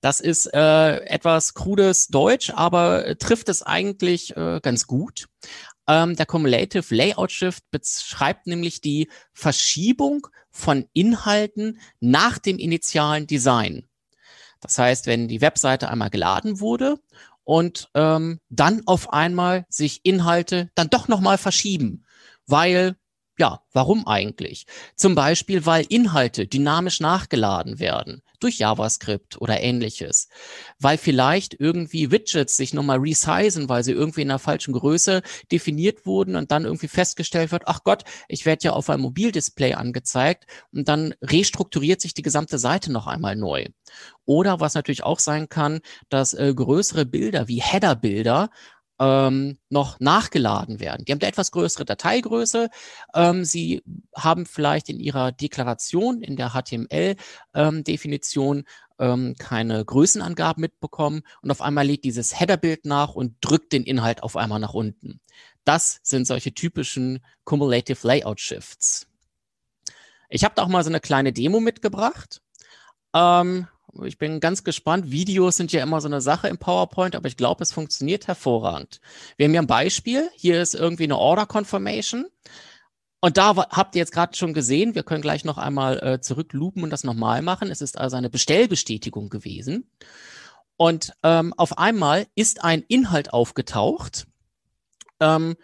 Das 0.00 0.20
ist 0.20 0.46
äh, 0.54 0.98
etwas 1.06 1.54
krudes 1.54 2.06
Deutsch, 2.06 2.50
aber 2.50 3.18
trifft 3.18 3.48
es 3.48 3.62
eigentlich 3.62 4.36
äh, 4.36 4.60
ganz 4.62 4.86
gut. 4.86 5.26
Ähm, 5.88 6.14
der 6.14 6.26
Cumulative 6.26 6.94
Layout 6.94 7.32
Shift 7.32 7.64
beschreibt 7.72 8.46
nämlich 8.46 8.80
die 8.80 9.10
Verschiebung 9.32 10.28
von 10.52 10.86
Inhalten 10.92 11.80
nach 11.98 12.38
dem 12.38 12.58
initialen 12.58 13.26
Design. 13.26 13.89
Das 14.60 14.78
heißt, 14.78 15.06
wenn 15.06 15.28
die 15.28 15.40
Webseite 15.40 15.88
einmal 15.88 16.10
geladen 16.10 16.60
wurde 16.60 17.00
und 17.44 17.88
ähm, 17.94 18.40
dann 18.48 18.82
auf 18.86 19.12
einmal 19.12 19.66
sich 19.68 20.00
Inhalte 20.04 20.70
dann 20.74 20.90
doch 20.90 21.08
nochmal 21.08 21.38
verschieben, 21.38 22.04
weil 22.46 22.96
ja, 23.38 23.62
warum 23.72 24.06
eigentlich? 24.06 24.66
Zum 24.96 25.14
Beispiel, 25.14 25.64
weil 25.64 25.86
Inhalte 25.88 26.46
dynamisch 26.46 27.00
nachgeladen 27.00 27.78
werden 27.78 28.22
durch 28.40 28.58
JavaScript 28.58 29.40
oder 29.40 29.60
ähnliches. 29.60 30.28
Weil 30.78 30.98
vielleicht 30.98 31.54
irgendwie 31.58 32.10
Widgets 32.10 32.56
sich 32.56 32.74
nochmal 32.74 32.98
resizen, 32.98 33.68
weil 33.68 33.84
sie 33.84 33.92
irgendwie 33.92 34.22
in 34.22 34.30
einer 34.30 34.38
falschen 34.38 34.72
Größe 34.72 35.22
definiert 35.52 36.06
wurden 36.06 36.36
und 36.36 36.50
dann 36.50 36.64
irgendwie 36.64 36.88
festgestellt 36.88 37.52
wird, 37.52 37.64
ach 37.66 37.84
Gott, 37.84 38.04
ich 38.28 38.46
werde 38.46 38.64
ja 38.64 38.72
auf 38.72 38.90
einem 38.90 39.02
Mobildisplay 39.02 39.74
angezeigt 39.74 40.46
und 40.72 40.88
dann 40.88 41.14
restrukturiert 41.22 42.00
sich 42.00 42.14
die 42.14 42.22
gesamte 42.22 42.58
Seite 42.58 42.92
noch 42.92 43.06
einmal 43.06 43.36
neu. 43.36 43.66
Oder 44.24 44.60
was 44.60 44.74
natürlich 44.74 45.02
auch 45.02 45.18
sein 45.18 45.48
kann, 45.48 45.80
dass 46.08 46.34
äh, 46.34 46.52
größere 46.54 47.06
Bilder 47.06 47.48
wie 47.48 47.60
Header-Bilder 47.60 48.50
ähm, 49.00 49.58
noch 49.70 49.98
nachgeladen 49.98 50.78
werden. 50.78 51.04
Die 51.04 51.10
haben 51.12 51.18
eine 51.20 51.28
etwas 51.28 51.50
größere 51.50 51.84
Dateigröße. 51.86 52.70
Ähm, 53.14 53.44
sie 53.44 53.82
haben 54.14 54.46
vielleicht 54.46 54.88
in 54.90 55.00
ihrer 55.00 55.32
Deklaration, 55.32 56.22
in 56.22 56.36
der 56.36 56.50
HTML-Definition, 56.50 58.62
ähm, 58.98 59.34
keine 59.38 59.84
Größenangaben 59.84 60.60
mitbekommen 60.60 61.22
und 61.40 61.50
auf 61.50 61.62
einmal 61.62 61.86
lädt 61.86 62.04
dieses 62.04 62.38
Headerbild 62.38 62.84
nach 62.84 63.14
und 63.14 63.36
drückt 63.40 63.72
den 63.72 63.84
Inhalt 63.84 64.22
auf 64.22 64.36
einmal 64.36 64.60
nach 64.60 64.74
unten. 64.74 65.20
Das 65.64 66.00
sind 66.02 66.26
solche 66.26 66.52
typischen 66.52 67.24
Cumulative 67.44 68.06
Layout 68.06 68.40
Shifts. 68.40 69.06
Ich 70.28 70.44
habe 70.44 70.54
da 70.54 70.62
auch 70.62 70.68
mal 70.68 70.84
so 70.84 70.90
eine 70.90 71.00
kleine 71.00 71.32
Demo 71.32 71.60
mitgebracht. 71.60 72.42
Ähm, 73.14 73.66
ich 74.04 74.18
bin 74.18 74.40
ganz 74.40 74.64
gespannt. 74.64 75.10
Videos 75.10 75.56
sind 75.56 75.72
ja 75.72 75.82
immer 75.82 76.00
so 76.00 76.08
eine 76.08 76.20
Sache 76.20 76.48
im 76.48 76.58
PowerPoint, 76.58 77.16
aber 77.16 77.28
ich 77.28 77.36
glaube, 77.36 77.62
es 77.62 77.72
funktioniert 77.72 78.26
hervorragend. 78.26 79.00
Wir 79.36 79.44
haben 79.44 79.52
hier 79.52 79.62
ein 79.62 79.66
Beispiel. 79.66 80.30
Hier 80.34 80.60
ist 80.62 80.74
irgendwie 80.74 81.04
eine 81.04 81.18
Order 81.18 81.46
Confirmation. 81.46 82.26
Und 83.20 83.36
da 83.36 83.54
habt 83.54 83.94
ihr 83.94 84.00
jetzt 84.00 84.12
gerade 84.12 84.36
schon 84.36 84.54
gesehen, 84.54 84.94
wir 84.94 85.02
können 85.02 85.20
gleich 85.20 85.44
noch 85.44 85.58
einmal 85.58 85.98
äh, 86.02 86.20
zurücklupen 86.20 86.82
und 86.82 86.90
das 86.90 87.04
nochmal 87.04 87.42
machen. 87.42 87.70
Es 87.70 87.82
ist 87.82 87.98
also 87.98 88.16
eine 88.16 88.30
Bestellbestätigung 88.30 89.28
gewesen. 89.28 89.90
Und 90.76 91.12
ähm, 91.22 91.52
auf 91.58 91.76
einmal 91.76 92.26
ist 92.34 92.64
ein 92.64 92.82
Inhalt 92.88 93.34
aufgetaucht. 93.34 94.26
Ähm, 95.20 95.56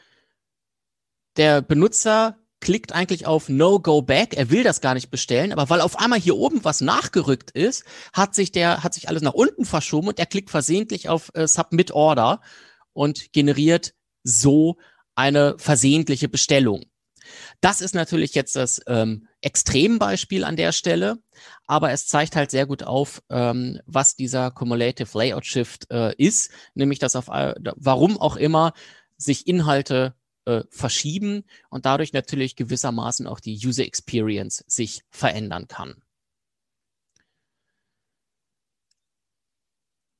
der 1.39 1.63
Benutzer 1.63 2.37
klickt 2.61 2.93
eigentlich 2.93 3.27
auf 3.27 3.49
No 3.49 3.79
Go 3.81 4.03
Back. 4.03 4.35
Er 4.35 4.51
will 4.51 4.63
das 4.63 4.81
gar 4.81 4.95
nicht 4.95 5.11
bestellen, 5.11 5.53
aber 5.53 5.69
weil 5.69 5.81
auf 5.81 5.99
einmal 5.99 6.19
hier 6.19 6.37
oben 6.37 6.65
was 6.65 6.81
nachgerückt 6.81 7.51
ist, 7.51 7.85
hat 8.13 8.35
sich 8.35 8.53
der, 8.53 8.83
hat 8.83 8.95
sich 8.95 9.09
alles 9.09 9.23
nach 9.23 9.35
unten 9.35 9.65
verschoben 9.65 10.09
und 10.09 10.19
er 10.19 10.27
klickt 10.27 10.51
versehentlich 10.51 11.09
auf 11.09 11.31
äh, 11.35 11.47
Submit 11.47 11.93
Order 11.93 12.41
und 12.93 13.33
generiert 13.33 13.95
so 14.23 14.77
eine 15.15 15.57
versehentliche 15.59 16.29
Bestellung. 16.29 16.85
Das 17.61 17.81
ist 17.81 17.95
natürlich 17.95 18.35
jetzt 18.35 18.57
das 18.57 18.81
ähm, 18.87 19.27
Extrembeispiel 19.41 20.45
an 20.45 20.57
der 20.57 20.73
Stelle, 20.73 21.19
aber 21.67 21.91
es 21.91 22.07
zeigt 22.07 22.37
halt 22.37 22.51
sehr 22.51 22.67
gut 22.67 22.83
auf, 22.83 23.23
ähm, 23.31 23.81
was 23.87 24.15
dieser 24.15 24.51
Cumulative 24.51 25.19
Layout 25.19 25.47
Shift 25.47 25.91
äh, 25.91 26.15
ist, 26.17 26.51
nämlich 26.75 26.99
dass 26.99 27.17
auf, 27.17 27.27
warum 27.29 28.19
auch 28.19 28.37
immer 28.37 28.73
sich 29.17 29.47
Inhalte 29.47 30.15
äh, 30.47 30.65
verschieben 30.71 31.45
und 31.71 31.87
dadurch 31.87 32.13
natürlich 32.13 32.57
gewissermaßen 32.57 33.27
auch 33.27 33.41
die 33.41 33.59
User 33.65 33.85
Experience 33.85 34.65
sich 34.67 35.03
verändern 35.11 35.69
kann. 35.69 36.03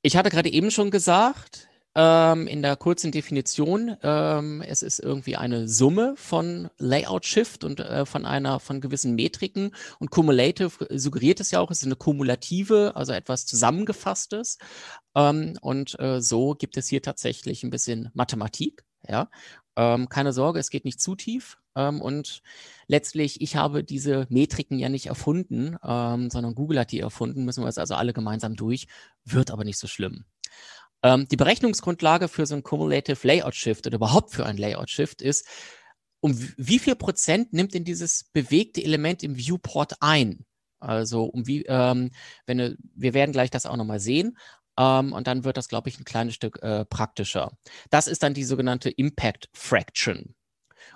Ich 0.01 0.15
hatte 0.15 0.29
gerade 0.29 0.49
eben 0.49 0.71
schon 0.71 0.91
gesagt, 0.91 1.67
ähm, 1.99 2.45
in 2.45 2.61
der 2.61 2.75
kurzen 2.75 3.11
Definition, 3.11 3.97
ähm, 4.03 4.61
es 4.61 4.83
ist 4.83 4.99
irgendwie 4.99 5.35
eine 5.35 5.67
Summe 5.67 6.13
von 6.15 6.69
Layout 6.77 7.25
Shift 7.25 7.63
und 7.63 7.79
äh, 7.79 8.05
von 8.05 8.23
einer 8.23 8.59
von 8.59 8.81
gewissen 8.81 9.15
Metriken 9.15 9.71
und 9.99 10.11
Cumulative 10.11 10.87
suggeriert 10.91 11.39
es 11.39 11.49
ja 11.49 11.59
auch, 11.59 11.71
es 11.71 11.79
ist 11.79 11.85
eine 11.85 11.95
kumulative, 11.95 12.93
also 12.95 13.13
etwas 13.13 13.47
zusammengefasstes. 13.47 14.59
Ähm, 15.15 15.57
und 15.61 15.99
äh, 15.99 16.21
so 16.21 16.53
gibt 16.53 16.77
es 16.77 16.87
hier 16.87 17.01
tatsächlich 17.01 17.63
ein 17.63 17.71
bisschen 17.71 18.11
Mathematik. 18.13 18.85
Ja, 19.09 19.29
ähm, 19.77 20.09
keine 20.09 20.33
Sorge, 20.33 20.59
es 20.59 20.71
geht 20.71 20.83
nicht 20.83 20.99
zu 20.99 21.15
tief. 21.15 21.59
Ähm, 21.75 22.01
und 22.01 22.41
letztlich, 22.87 23.39
ich 23.41 23.55
habe 23.55 23.83
diese 23.83 24.25
Metriken 24.29 24.79
ja 24.79 24.89
nicht 24.89 25.05
erfunden, 25.05 25.77
ähm, 25.83 26.29
sondern 26.31 26.55
Google 26.55 26.79
hat 26.79 26.91
die 26.91 26.99
erfunden. 26.99 27.45
Müssen 27.45 27.63
wir 27.63 27.69
es 27.69 27.77
also 27.77 27.93
alle 27.93 28.11
gemeinsam 28.11 28.55
durch. 28.55 28.87
Wird 29.23 29.51
aber 29.51 29.63
nicht 29.63 29.77
so 29.77 29.87
schlimm. 29.87 30.25
Ähm, 31.03 31.27
die 31.29 31.37
Berechnungsgrundlage 31.37 32.27
für 32.27 32.47
so 32.47 32.55
ein 32.55 32.63
Cumulative 32.63 33.25
Layout 33.27 33.53
Shift 33.53 33.85
oder 33.85 33.97
überhaupt 33.97 34.31
für 34.31 34.47
ein 34.47 34.57
Layout 34.57 34.89
Shift 34.89 35.21
ist, 35.21 35.47
um 36.19 36.35
wie 36.57 36.79
viel 36.79 36.95
Prozent 36.95 37.53
nimmt 37.53 37.75
denn 37.75 37.83
dieses 37.83 38.23
bewegte 38.33 38.83
Element 38.83 39.21
im 39.21 39.37
Viewport 39.37 39.93
ein? 39.99 40.43
Also 40.79 41.25
um 41.25 41.45
wie, 41.45 41.65
ähm, 41.67 42.09
wenn 42.47 42.77
wir 42.95 43.13
werden 43.13 43.31
gleich 43.31 43.51
das 43.51 43.67
auch 43.67 43.77
nochmal 43.77 43.99
sehen. 43.99 44.37
Ähm, 44.77 45.13
und 45.13 45.27
dann 45.27 45.43
wird 45.43 45.57
das, 45.57 45.67
glaube 45.67 45.89
ich, 45.89 45.99
ein 45.99 46.05
kleines 46.05 46.35
Stück 46.35 46.61
äh, 46.61 46.85
praktischer. 46.85 47.57
Das 47.89 48.07
ist 48.07 48.23
dann 48.23 48.33
die 48.33 48.43
sogenannte 48.43 48.89
Impact 48.89 49.49
Fraction. 49.53 50.35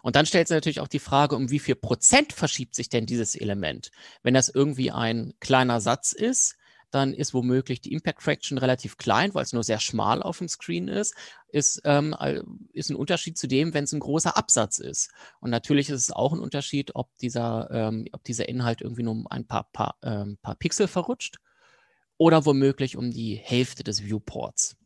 Und 0.03 0.15
dann 0.15 0.25
stellt 0.25 0.47
sich 0.47 0.55
natürlich 0.55 0.79
auch 0.79 0.87
die 0.87 0.99
Frage, 0.99 1.35
um 1.35 1.49
wie 1.49 1.59
viel 1.59 1.75
Prozent 1.75 2.33
verschiebt 2.33 2.75
sich 2.75 2.89
denn 2.89 3.05
dieses 3.05 3.35
Element? 3.35 3.91
Wenn 4.23 4.33
das 4.33 4.49
irgendwie 4.49 4.91
ein 4.91 5.33
kleiner 5.39 5.81
Satz 5.81 6.11
ist, 6.11 6.55
dann 6.91 7.13
ist 7.13 7.33
womöglich 7.33 7.79
die 7.79 7.93
Impact 7.93 8.21
Fraction 8.21 8.57
relativ 8.57 8.97
klein, 8.97 9.33
weil 9.33 9.43
es 9.43 9.53
nur 9.53 9.63
sehr 9.63 9.79
schmal 9.79 10.21
auf 10.21 10.39
dem 10.39 10.49
Screen 10.49 10.89
ist, 10.89 11.15
ist, 11.47 11.81
ähm, 11.85 12.15
ist 12.73 12.89
ein 12.89 12.97
Unterschied 12.97 13.37
zu 13.37 13.47
dem, 13.47 13.73
wenn 13.73 13.85
es 13.85 13.93
ein 13.93 14.01
großer 14.01 14.35
Absatz 14.35 14.77
ist. 14.77 15.09
Und 15.39 15.51
natürlich 15.51 15.89
ist 15.89 16.01
es 16.01 16.11
auch 16.11 16.33
ein 16.33 16.39
Unterschied, 16.39 16.91
ob 16.93 17.15
dieser, 17.19 17.69
ähm, 17.71 18.05
ob 18.11 18.23
dieser 18.25 18.49
Inhalt 18.49 18.81
irgendwie 18.81 19.03
nur 19.03 19.23
ein 19.29 19.47
paar, 19.47 19.69
paar, 19.71 19.95
ähm, 20.03 20.37
paar 20.41 20.55
Pixel 20.55 20.87
verrutscht 20.87 21.37
oder 22.21 22.45
womöglich 22.45 22.97
um 22.97 23.09
die 23.09 23.33
Hälfte 23.33 23.83
des 23.83 24.03
Viewports. 24.03 24.77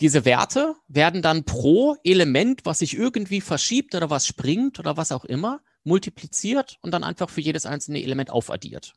Diese 0.00 0.24
Werte 0.24 0.76
werden 0.86 1.20
dann 1.20 1.42
pro 1.42 1.96
Element, 2.04 2.64
was 2.64 2.78
sich 2.78 2.96
irgendwie 2.96 3.40
verschiebt 3.40 3.96
oder 3.96 4.08
was 4.08 4.24
springt 4.24 4.78
oder 4.78 4.96
was 4.96 5.10
auch 5.10 5.24
immer, 5.24 5.62
multipliziert 5.82 6.78
und 6.80 6.92
dann 6.92 7.02
einfach 7.02 7.28
für 7.28 7.40
jedes 7.40 7.66
einzelne 7.66 8.04
Element 8.04 8.30
aufaddiert. 8.30 8.92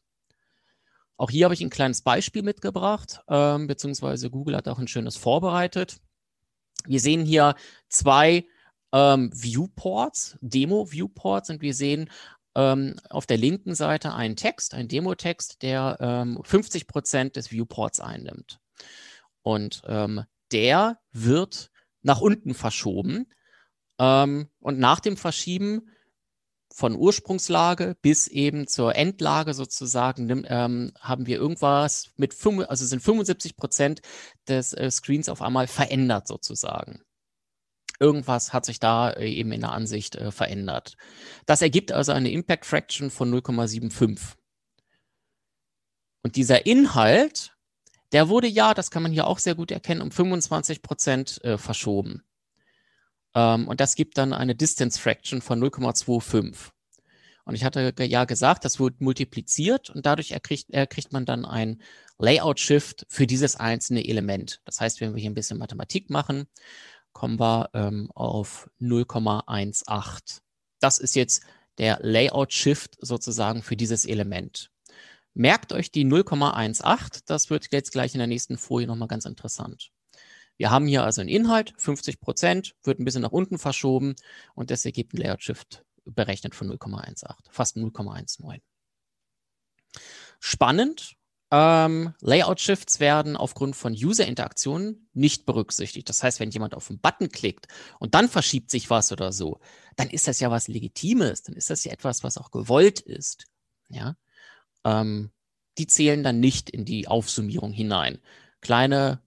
Auch 1.17 1.31
hier 1.31 1.45
habe 1.45 1.55
ich 1.55 1.61
ein 1.61 1.71
kleines 1.71 2.03
Beispiel 2.03 2.43
mitgebracht, 2.43 3.23
ähm, 3.27 3.65
beziehungsweise 3.65 4.29
Google 4.29 4.55
hat 4.55 4.67
auch 4.67 4.77
ein 4.77 4.87
schönes 4.87 5.17
vorbereitet. 5.17 5.97
Wir 6.85 6.99
sehen 6.99 7.25
hier 7.25 7.55
zwei 7.87 8.45
ähm, 8.93 9.31
Viewports, 9.33 10.37
Demo-Viewports, 10.41 11.49
und 11.49 11.63
wir 11.63 11.73
sehen 11.73 12.07
ähm, 12.59 12.99
auf 13.09 13.25
der 13.25 13.37
linken 13.37 13.73
Seite 13.73 14.13
einen 14.13 14.35
Text, 14.35 14.73
einen 14.73 14.89
Demo-Text, 14.89 15.61
der 15.61 15.97
ähm, 16.01 16.39
50 16.43 16.87
Prozent 16.87 17.35
des 17.37 17.51
Viewports 17.51 18.01
einnimmt. 18.01 18.59
Und 19.41 19.81
ähm, 19.87 20.25
der 20.51 20.99
wird 21.13 21.71
nach 22.01 22.19
unten 22.19 22.53
verschoben. 22.53 23.27
Ähm, 23.97 24.49
und 24.59 24.77
nach 24.77 24.99
dem 24.99 25.15
Verschieben 25.15 25.89
von 26.71 26.95
Ursprungslage 26.95 27.95
bis 28.01 28.27
eben 28.27 28.67
zur 28.67 28.95
Endlage 28.95 29.53
sozusagen 29.53 30.45
ähm, 30.47 30.91
haben 30.99 31.25
wir 31.25 31.37
irgendwas 31.37 32.11
mit, 32.17 32.33
5, 32.33 32.65
also 32.67 32.85
sind 32.85 33.01
75 33.01 33.55
Prozent 33.55 34.01
des 34.47 34.73
äh, 34.73 34.91
Screens 34.91 35.29
auf 35.29 35.41
einmal 35.41 35.67
verändert 35.67 36.27
sozusagen. 36.27 37.01
Irgendwas 37.99 38.53
hat 38.53 38.65
sich 38.65 38.79
da 38.79 39.11
äh, 39.11 39.29
eben 39.29 39.51
in 39.51 39.61
der 39.61 39.71
Ansicht 39.71 40.15
äh, 40.15 40.31
verändert. 40.31 40.95
Das 41.45 41.61
ergibt 41.61 41.91
also 41.91 42.11
eine 42.11 42.31
Impact 42.31 42.65
Fraction 42.65 43.11
von 43.11 43.33
0,75. 43.33 44.35
Und 46.23 46.35
dieser 46.35 46.65
Inhalt, 46.65 47.55
der 48.11 48.29
wurde 48.29 48.47
ja, 48.47 48.73
das 48.73 48.91
kann 48.91 49.03
man 49.03 49.11
hier 49.11 49.27
auch 49.27 49.39
sehr 49.39 49.55
gut 49.55 49.71
erkennen, 49.71 50.01
um 50.01 50.11
25 50.11 50.81
Prozent 50.81 51.43
äh, 51.43 51.57
verschoben. 51.57 52.23
Ähm, 53.35 53.67
und 53.67 53.79
das 53.79 53.95
gibt 53.95 54.17
dann 54.17 54.33
eine 54.33 54.55
Distance 54.55 54.99
Fraction 54.99 55.41
von 55.41 55.61
0,25. 55.61 56.71
Und 57.45 57.55
ich 57.55 57.63
hatte 57.63 57.93
ja 57.99 58.25
gesagt, 58.25 58.63
das 58.63 58.79
wird 58.79 59.01
multipliziert 59.01 59.89
und 59.89 60.05
dadurch 60.05 60.31
erkriegt, 60.31 60.69
erkriegt 60.69 61.11
man 61.11 61.25
dann 61.25 61.45
ein 61.45 61.81
Layout-Shift 62.19 63.07
für 63.09 63.25
dieses 63.25 63.55
einzelne 63.55 64.07
Element. 64.07 64.61
Das 64.65 64.79
heißt, 64.79 65.01
wenn 65.01 65.15
wir 65.15 65.21
hier 65.21 65.31
ein 65.31 65.35
bisschen 65.35 65.57
Mathematik 65.57 66.11
machen, 66.11 66.47
kommen 67.19 67.37
wir 67.37 67.69
ähm, 67.73 68.09
auf 68.15 68.69
0,18. 68.79 70.39
Das 70.79 70.99
ist 70.99 71.17
jetzt 71.17 71.43
der 71.77 71.99
Layout-Shift 72.01 72.95
sozusagen 73.01 73.61
für 73.61 73.75
dieses 73.75 74.05
Element. 74.05 74.71
Merkt 75.33 75.73
euch 75.73 75.91
die 75.91 76.05
0,18, 76.05 77.23
das 77.25 77.49
wird 77.49 77.73
jetzt 77.73 77.91
gleich 77.91 78.15
in 78.15 78.19
der 78.19 78.27
nächsten 78.27 78.57
Folie 78.57 78.87
nochmal 78.87 79.09
ganz 79.09 79.25
interessant. 79.25 79.91
Wir 80.55 80.71
haben 80.71 80.87
hier 80.87 81.03
also 81.03 81.19
einen 81.19 81.29
Inhalt, 81.29 81.73
50 81.77 82.21
Prozent, 82.21 82.75
wird 82.83 83.01
ein 83.01 83.05
bisschen 83.05 83.23
nach 83.23 83.33
unten 83.33 83.57
verschoben 83.57 84.15
und 84.55 84.71
das 84.71 84.85
ergibt 84.85 85.13
ein 85.13 85.17
Layout-Shift 85.17 85.83
berechnet 86.05 86.55
von 86.55 86.71
0,18, 86.71 87.35
fast 87.49 87.75
0,19. 87.75 88.61
Spannend, 90.39 91.17
ähm, 91.51 92.13
Layout-Shifts 92.21 92.99
werden 92.99 93.35
aufgrund 93.35 93.75
von 93.75 93.93
User-Interaktionen 93.93 95.09
nicht 95.13 95.45
berücksichtigt. 95.45 96.07
Das 96.09 96.21
heißt, 96.21 96.39
wenn 96.39 96.51
jemand 96.51 96.75
auf 96.75 96.89
einen 96.89 96.99
Button 96.99 97.29
klickt 97.29 97.67
und 97.99 98.13
dann 98.13 98.29
verschiebt 98.29 98.69
sich 98.69 98.89
was 98.89 99.11
oder 99.11 99.31
so, 99.31 99.59
dann 99.95 100.09
ist 100.09 100.27
das 100.27 100.39
ja 100.39 100.51
was 100.51 100.67
Legitimes, 100.67 101.43
dann 101.43 101.55
ist 101.55 101.69
das 101.69 101.83
ja 101.83 101.91
etwas, 101.91 102.23
was 102.23 102.37
auch 102.37 102.51
gewollt 102.51 102.99
ist. 102.99 103.45
Ja, 103.89 104.15
ähm, 104.85 105.31
die 105.77 105.87
zählen 105.87 106.23
dann 106.23 106.39
nicht 106.39 106.69
in 106.69 106.85
die 106.85 107.07
Aufsummierung 107.07 107.71
hinein. 107.71 108.19
Kleine 108.61 109.21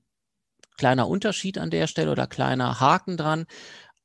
kleiner 0.77 1.09
Unterschied 1.09 1.59
an 1.59 1.71
der 1.71 1.87
Stelle 1.87 2.11
oder 2.11 2.27
kleiner 2.27 2.81
Haken 2.81 3.17
dran. 3.17 3.47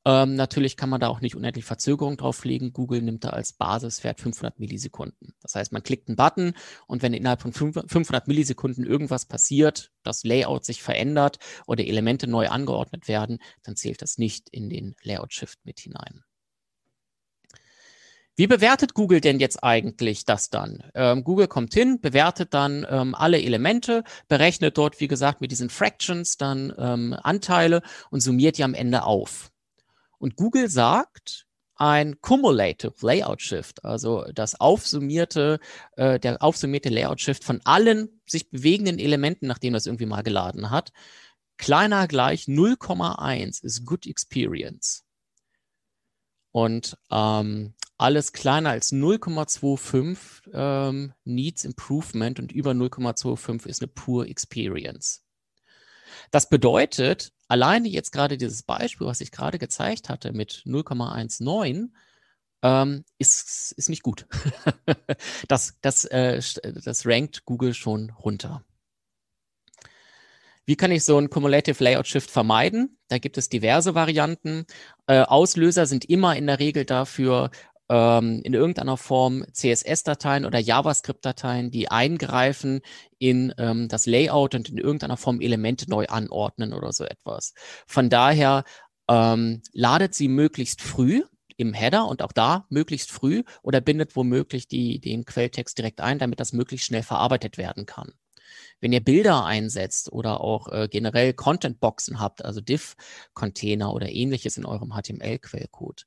Ähm, 0.08 0.36
natürlich 0.36 0.78
kann 0.78 0.90
man 0.90 1.02
da 1.02 1.10
auch 1.10 1.20
nicht 1.20 1.36
unendlich 1.36 1.66
Verzögerung 1.66 2.16
drauflegen. 2.16 2.72
Google 2.72 3.02
nimmt 3.02 3.26
da 3.26 3.32
als 3.32 3.52
Basiswert 3.52 4.22
500 4.22 4.58
Millisekunden. 4.58 5.34
Das 5.42 5.56
heißt, 5.56 5.74
man 5.74 5.84
klickt 5.84 6.08
einen 6.08 6.16
Button 6.16 6.54
und 6.88 7.02
wenn 7.02 7.14
innerhalb 7.14 7.42
von 7.42 7.52
500 7.52 8.26
Millisekunden 8.26 8.86
irgendwas 8.86 9.26
passiert, 9.26 9.92
das 10.04 10.24
Layout 10.24 10.64
sich 10.64 10.82
verändert 10.82 11.40
oder 11.66 11.84
Elemente 11.84 12.26
neu 12.26 12.48
angeordnet 12.48 13.10
werden, 13.10 13.40
dann 13.64 13.76
zählt 13.76 14.02
das 14.02 14.18
nicht 14.18 14.48
in 14.50 14.70
den 14.70 14.96
Layout-Shift 15.04 15.60
mit 15.66 15.82
hinein. 15.82 16.24
Wie 18.38 18.48
bewertet 18.48 18.94
Google 18.94 19.20
denn 19.20 19.42
jetzt 19.42 19.62
eigentlich 19.62 20.24
das 20.24 20.50
dann? 20.50 20.90
Ähm, 20.96 21.26
Google 21.26 21.50
kommt 21.50 21.74
hin, 21.74 22.00
bewertet 22.00 22.54
dann 22.54 22.88
ähm, 22.90 23.14
alle 23.14 23.42
Elemente, 23.42 24.06
berechnet 24.30 24.78
dort, 24.78 25.02
wie 25.02 25.10
gesagt, 25.10 25.42
mit 25.42 25.52
diesen 25.52 25.70
Fractions 25.70 26.38
dann 26.38 26.72
ähm, 26.78 27.14
Anteile 27.24 27.82
und 28.10 28.22
summiert 28.22 28.58
die 28.58 28.64
am 28.64 28.74
Ende 28.74 29.04
auf. 29.04 29.52
Und 30.18 30.36
Google 30.36 30.70
sagt, 30.70 31.48
ein 31.76 32.20
Cumulative 32.22 32.94
Layout 33.02 33.42
Shift, 33.42 33.86
also 33.86 34.26
das 34.34 34.60
aufsummierte, 34.60 35.60
äh, 35.96 36.20
der 36.20 36.42
aufsummierte 36.42 36.90
Layout 36.90 37.22
Shift 37.22 37.44
von 37.44 37.62
allen 37.66 38.22
sich 38.26 38.50
bewegenden 38.50 39.00
Elementen, 39.00 39.48
nachdem 39.48 39.74
das 39.74 39.86
irgendwie 39.86 40.08
mal 40.08 40.24
geladen 40.24 40.72
hat, 40.72 40.92
kleiner 41.58 42.08
gleich 42.08 42.46
0,1 42.46 43.64
ist 43.64 43.86
Good 43.86 44.08
Experience. 44.08 45.06
Und 46.52 46.98
ähm, 47.12 47.76
alles 48.00 48.32
kleiner 48.32 48.72
als 48.72 48.92
0,25 48.92 50.50
ähm, 50.54 51.14
needs 51.24 51.64
improvement 51.66 52.40
und 52.40 52.52
über 52.52 52.72
0,25 52.72 53.68
ist 53.68 53.82
eine 53.82 53.90
poor 53.90 54.26
experience. 54.28 55.27
Das 56.32 56.50
bedeutet, 56.50 57.32
alleine 57.48 57.88
jetzt 57.88 58.12
gerade 58.12 58.38
dieses 58.38 58.64
Beispiel, 58.64 59.08
was 59.08 59.22
ich 59.22 59.32
gerade 59.32 59.60
gezeigt 59.60 60.10
hatte 60.10 60.34
mit 60.34 60.64
0,19, 60.66 61.90
ähm, 62.64 63.06
ist, 63.18 63.74
ist 63.74 63.90
nicht 63.90 64.04
gut. 64.04 64.28
das, 65.48 65.78
das, 65.82 66.06
äh, 66.06 66.42
das 66.84 67.06
rankt 67.06 67.46
Google 67.46 67.74
schon 67.74 68.10
runter. 68.10 68.64
Wie 70.66 70.76
kann 70.76 70.92
ich 70.92 71.06
so 71.06 71.18
ein 71.18 71.30
Cumulative 71.30 71.82
Layout 71.82 72.08
Shift 72.08 72.30
vermeiden? 72.30 72.98
Da 73.08 73.20
gibt 73.20 73.38
es 73.38 73.48
diverse 73.48 73.96
Varianten. 73.96 74.66
Äh, 75.06 75.22
Auslöser 75.22 75.86
sind 75.86 76.04
immer 76.06 76.36
in 76.36 76.46
der 76.48 76.60
Regel 76.60 76.84
dafür 76.84 77.52
ähm, 77.90 78.42
in 78.44 78.54
irgendeiner 78.54 78.98
Form 78.98 79.46
CSS-Dateien 79.52 80.46
oder 80.46 80.60
JavaScript-Dateien, 80.60 81.72
die 81.72 81.90
eingreifen 81.90 82.82
in 83.18 83.54
ähm, 83.58 83.88
das 83.88 84.06
Layout 84.06 84.56
und 84.56 84.70
in 84.70 84.78
irgendeiner 84.78 85.18
Form 85.18 85.42
Elemente 85.42 85.90
neu 85.90 86.06
anordnen 86.08 86.74
oder 86.74 86.92
so 86.92 87.06
etwas. 87.06 87.54
Von 87.88 88.10
daher 88.10 88.64
ähm, 89.10 89.62
ladet 89.74 90.16
sie 90.16 90.28
möglichst 90.28 90.82
früh 90.82 91.24
im 91.58 91.74
Header 91.74 92.08
und 92.08 92.22
auch 92.22 92.32
da 92.32 92.66
möglichst 92.70 93.12
früh 93.12 93.44
oder 93.64 93.82
bindet 93.82 94.16
womöglich 94.16 94.68
die, 94.68 95.00
den 95.00 95.26
Quelltext 95.26 95.78
direkt 95.78 96.02
ein, 96.02 96.20
damit 96.20 96.40
das 96.40 96.54
möglichst 96.54 96.86
schnell 96.88 97.04
verarbeitet 97.04 97.58
werden 97.58 97.86
kann. 97.86 98.14
Wenn 98.80 98.94
ihr 98.94 99.04
Bilder 99.04 99.44
einsetzt 99.44 100.12
oder 100.12 100.42
auch 100.42 100.68
äh, 100.72 100.88
generell 100.88 101.34
Content-Boxen 101.34 102.20
habt, 102.20 102.46
also 102.46 102.62
Div-Container 102.62 103.92
oder 103.92 104.10
ähnliches 104.10 104.58
in 104.58 104.66
eurem 104.66 104.94
HTML-Quellcode, 104.94 106.06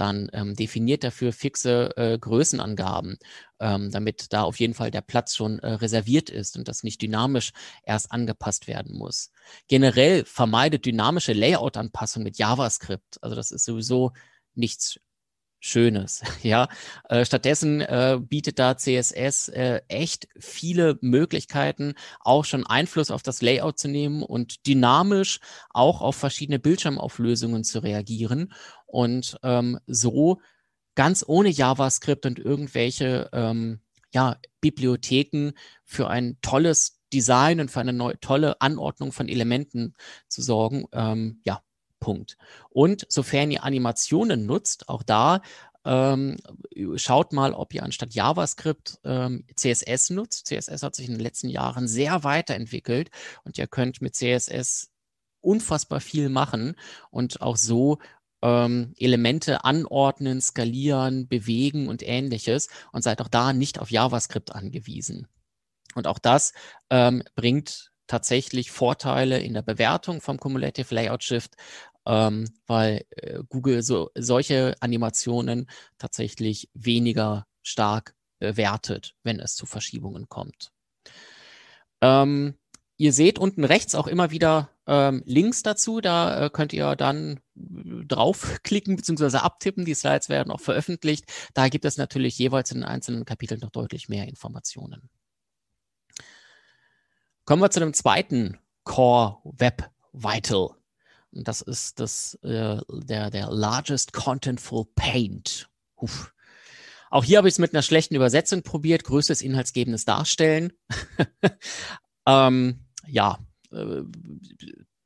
dann 0.00 0.28
ähm, 0.32 0.54
definiert 0.54 1.04
dafür 1.04 1.32
fixe 1.32 1.96
äh, 1.96 2.18
Größenangaben, 2.18 3.18
ähm, 3.60 3.90
damit 3.90 4.32
da 4.32 4.42
auf 4.42 4.58
jeden 4.58 4.74
Fall 4.74 4.90
der 4.90 5.02
Platz 5.02 5.36
schon 5.36 5.58
äh, 5.58 5.72
reserviert 5.74 6.30
ist 6.30 6.56
und 6.56 6.68
das 6.68 6.82
nicht 6.82 7.02
dynamisch 7.02 7.52
erst 7.84 8.10
angepasst 8.10 8.66
werden 8.66 8.96
muss. 8.96 9.30
Generell 9.68 10.24
vermeidet 10.24 10.86
dynamische 10.86 11.34
Layout-Anpassung 11.34 12.22
mit 12.22 12.38
JavaScript. 12.38 13.22
Also 13.22 13.36
das 13.36 13.50
ist 13.50 13.64
sowieso 13.64 14.12
nichts 14.54 14.98
Schönes. 15.60 16.22
Ja, 16.42 16.68
äh, 17.10 17.26
stattdessen 17.26 17.82
äh, 17.82 18.18
bietet 18.18 18.58
da 18.58 18.76
CSS 18.78 19.48
äh, 19.50 19.82
echt 19.88 20.26
viele 20.38 20.98
Möglichkeiten, 21.02 21.94
auch 22.20 22.46
schon 22.46 22.66
Einfluss 22.66 23.10
auf 23.10 23.22
das 23.22 23.42
Layout 23.42 23.78
zu 23.78 23.88
nehmen 23.88 24.22
und 24.22 24.66
dynamisch 24.66 25.40
auch 25.68 26.00
auf 26.00 26.16
verschiedene 26.16 26.58
Bildschirmauflösungen 26.58 27.62
zu 27.62 27.80
reagieren 27.80 28.54
und 28.90 29.38
ähm, 29.42 29.78
so 29.86 30.40
ganz 30.94 31.24
ohne 31.26 31.48
JavaScript 31.48 32.26
und 32.26 32.38
irgendwelche 32.38 33.30
ähm, 33.32 33.80
ja, 34.12 34.36
Bibliotheken 34.60 35.52
für 35.84 36.08
ein 36.08 36.38
tolles 36.42 37.00
Design 37.12 37.60
und 37.60 37.70
für 37.70 37.80
eine 37.80 37.92
neue, 37.92 38.18
tolle 38.20 38.60
Anordnung 38.60 39.12
von 39.12 39.28
Elementen 39.28 39.94
zu 40.28 40.42
sorgen. 40.42 40.86
Ähm, 40.92 41.40
ja, 41.44 41.62
Punkt. 42.00 42.36
Und 42.70 43.06
sofern 43.08 43.50
ihr 43.50 43.64
Animationen 43.64 44.46
nutzt, 44.46 44.88
auch 44.88 45.02
da 45.02 45.42
ähm, 45.84 46.36
schaut 46.96 47.32
mal, 47.32 47.54
ob 47.54 47.72
ihr 47.74 47.82
anstatt 47.82 48.14
JavaScript 48.14 48.98
ähm, 49.04 49.46
CSS 49.54 50.10
nutzt. 50.10 50.46
CSS 50.46 50.82
hat 50.82 50.94
sich 50.94 51.06
in 51.06 51.14
den 51.14 51.22
letzten 51.22 51.48
Jahren 51.48 51.88
sehr 51.88 52.24
weiterentwickelt 52.24 53.10
und 53.44 53.58
ihr 53.58 53.66
könnt 53.66 54.02
mit 54.02 54.14
CSS 54.14 54.90
unfassbar 55.40 56.00
viel 56.00 56.28
machen 56.28 56.74
und 57.10 57.40
auch 57.40 57.56
so 57.56 57.98
ähm, 58.42 58.94
Elemente 58.98 59.64
anordnen, 59.64 60.40
skalieren, 60.40 61.28
bewegen 61.28 61.88
und 61.88 62.06
ähnliches 62.06 62.68
und 62.92 63.02
seid 63.02 63.20
auch 63.20 63.28
da 63.28 63.52
nicht 63.52 63.78
auf 63.78 63.90
JavaScript 63.90 64.54
angewiesen. 64.54 65.26
Und 65.94 66.06
auch 66.06 66.18
das 66.18 66.52
ähm, 66.90 67.22
bringt 67.34 67.90
tatsächlich 68.06 68.70
Vorteile 68.70 69.38
in 69.40 69.54
der 69.54 69.62
Bewertung 69.62 70.20
vom 70.20 70.38
Cumulative 70.38 70.94
Layout 70.94 71.22
Shift, 71.22 71.54
ähm, 72.06 72.48
weil 72.66 73.04
äh, 73.10 73.40
Google 73.48 73.82
so, 73.82 74.10
solche 74.16 74.74
Animationen 74.80 75.68
tatsächlich 75.98 76.68
weniger 76.74 77.46
stark 77.62 78.14
bewertet, 78.38 79.14
wenn 79.22 79.38
es 79.38 79.54
zu 79.54 79.66
Verschiebungen 79.66 80.28
kommt. 80.28 80.72
Ähm, 82.00 82.54
ihr 82.96 83.12
seht 83.12 83.38
unten 83.38 83.64
rechts 83.64 83.94
auch 83.94 84.06
immer 84.06 84.30
wieder 84.30 84.70
ähm, 84.86 85.22
Links 85.26 85.62
dazu. 85.62 86.00
Da 86.00 86.46
äh, 86.46 86.50
könnt 86.50 86.72
ihr 86.72 86.96
dann 86.96 87.36
äh, 87.36 87.40
draufklicken 88.06 88.96
bzw. 88.96 89.38
abtippen. 89.38 89.84
Die 89.84 89.94
Slides 89.94 90.28
werden 90.28 90.50
auch 90.50 90.60
veröffentlicht. 90.60 91.24
Da 91.54 91.68
gibt 91.68 91.84
es 91.84 91.96
natürlich 91.96 92.38
jeweils 92.38 92.70
in 92.70 92.78
den 92.78 92.84
einzelnen 92.84 93.24
Kapiteln 93.24 93.60
noch 93.60 93.70
deutlich 93.70 94.08
mehr 94.08 94.28
Informationen. 94.28 95.10
Kommen 97.44 97.62
wir 97.62 97.70
zu 97.70 97.80
dem 97.80 97.94
zweiten 97.94 98.58
Core 98.84 99.38
Web 99.44 99.90
Vital. 100.12 100.70
Und 101.32 101.46
das 101.46 101.60
ist 101.60 102.00
das, 102.00 102.34
äh, 102.42 102.78
der, 102.88 103.30
der 103.30 103.50
Largest 103.50 104.12
Contentful 104.12 104.86
Paint. 104.94 105.68
Uff. 105.96 106.34
Auch 107.10 107.24
hier 107.24 107.38
habe 107.38 107.48
ich 107.48 107.54
es 107.54 107.58
mit 107.58 107.74
einer 107.74 107.82
schlechten 107.82 108.14
Übersetzung 108.14 108.62
probiert. 108.62 109.04
Größtes 109.04 109.42
inhaltsgebendes 109.42 110.04
Darstellen. 110.04 110.72
ähm, 112.26 112.86
ja, 113.06 113.38
äh, 113.72 114.02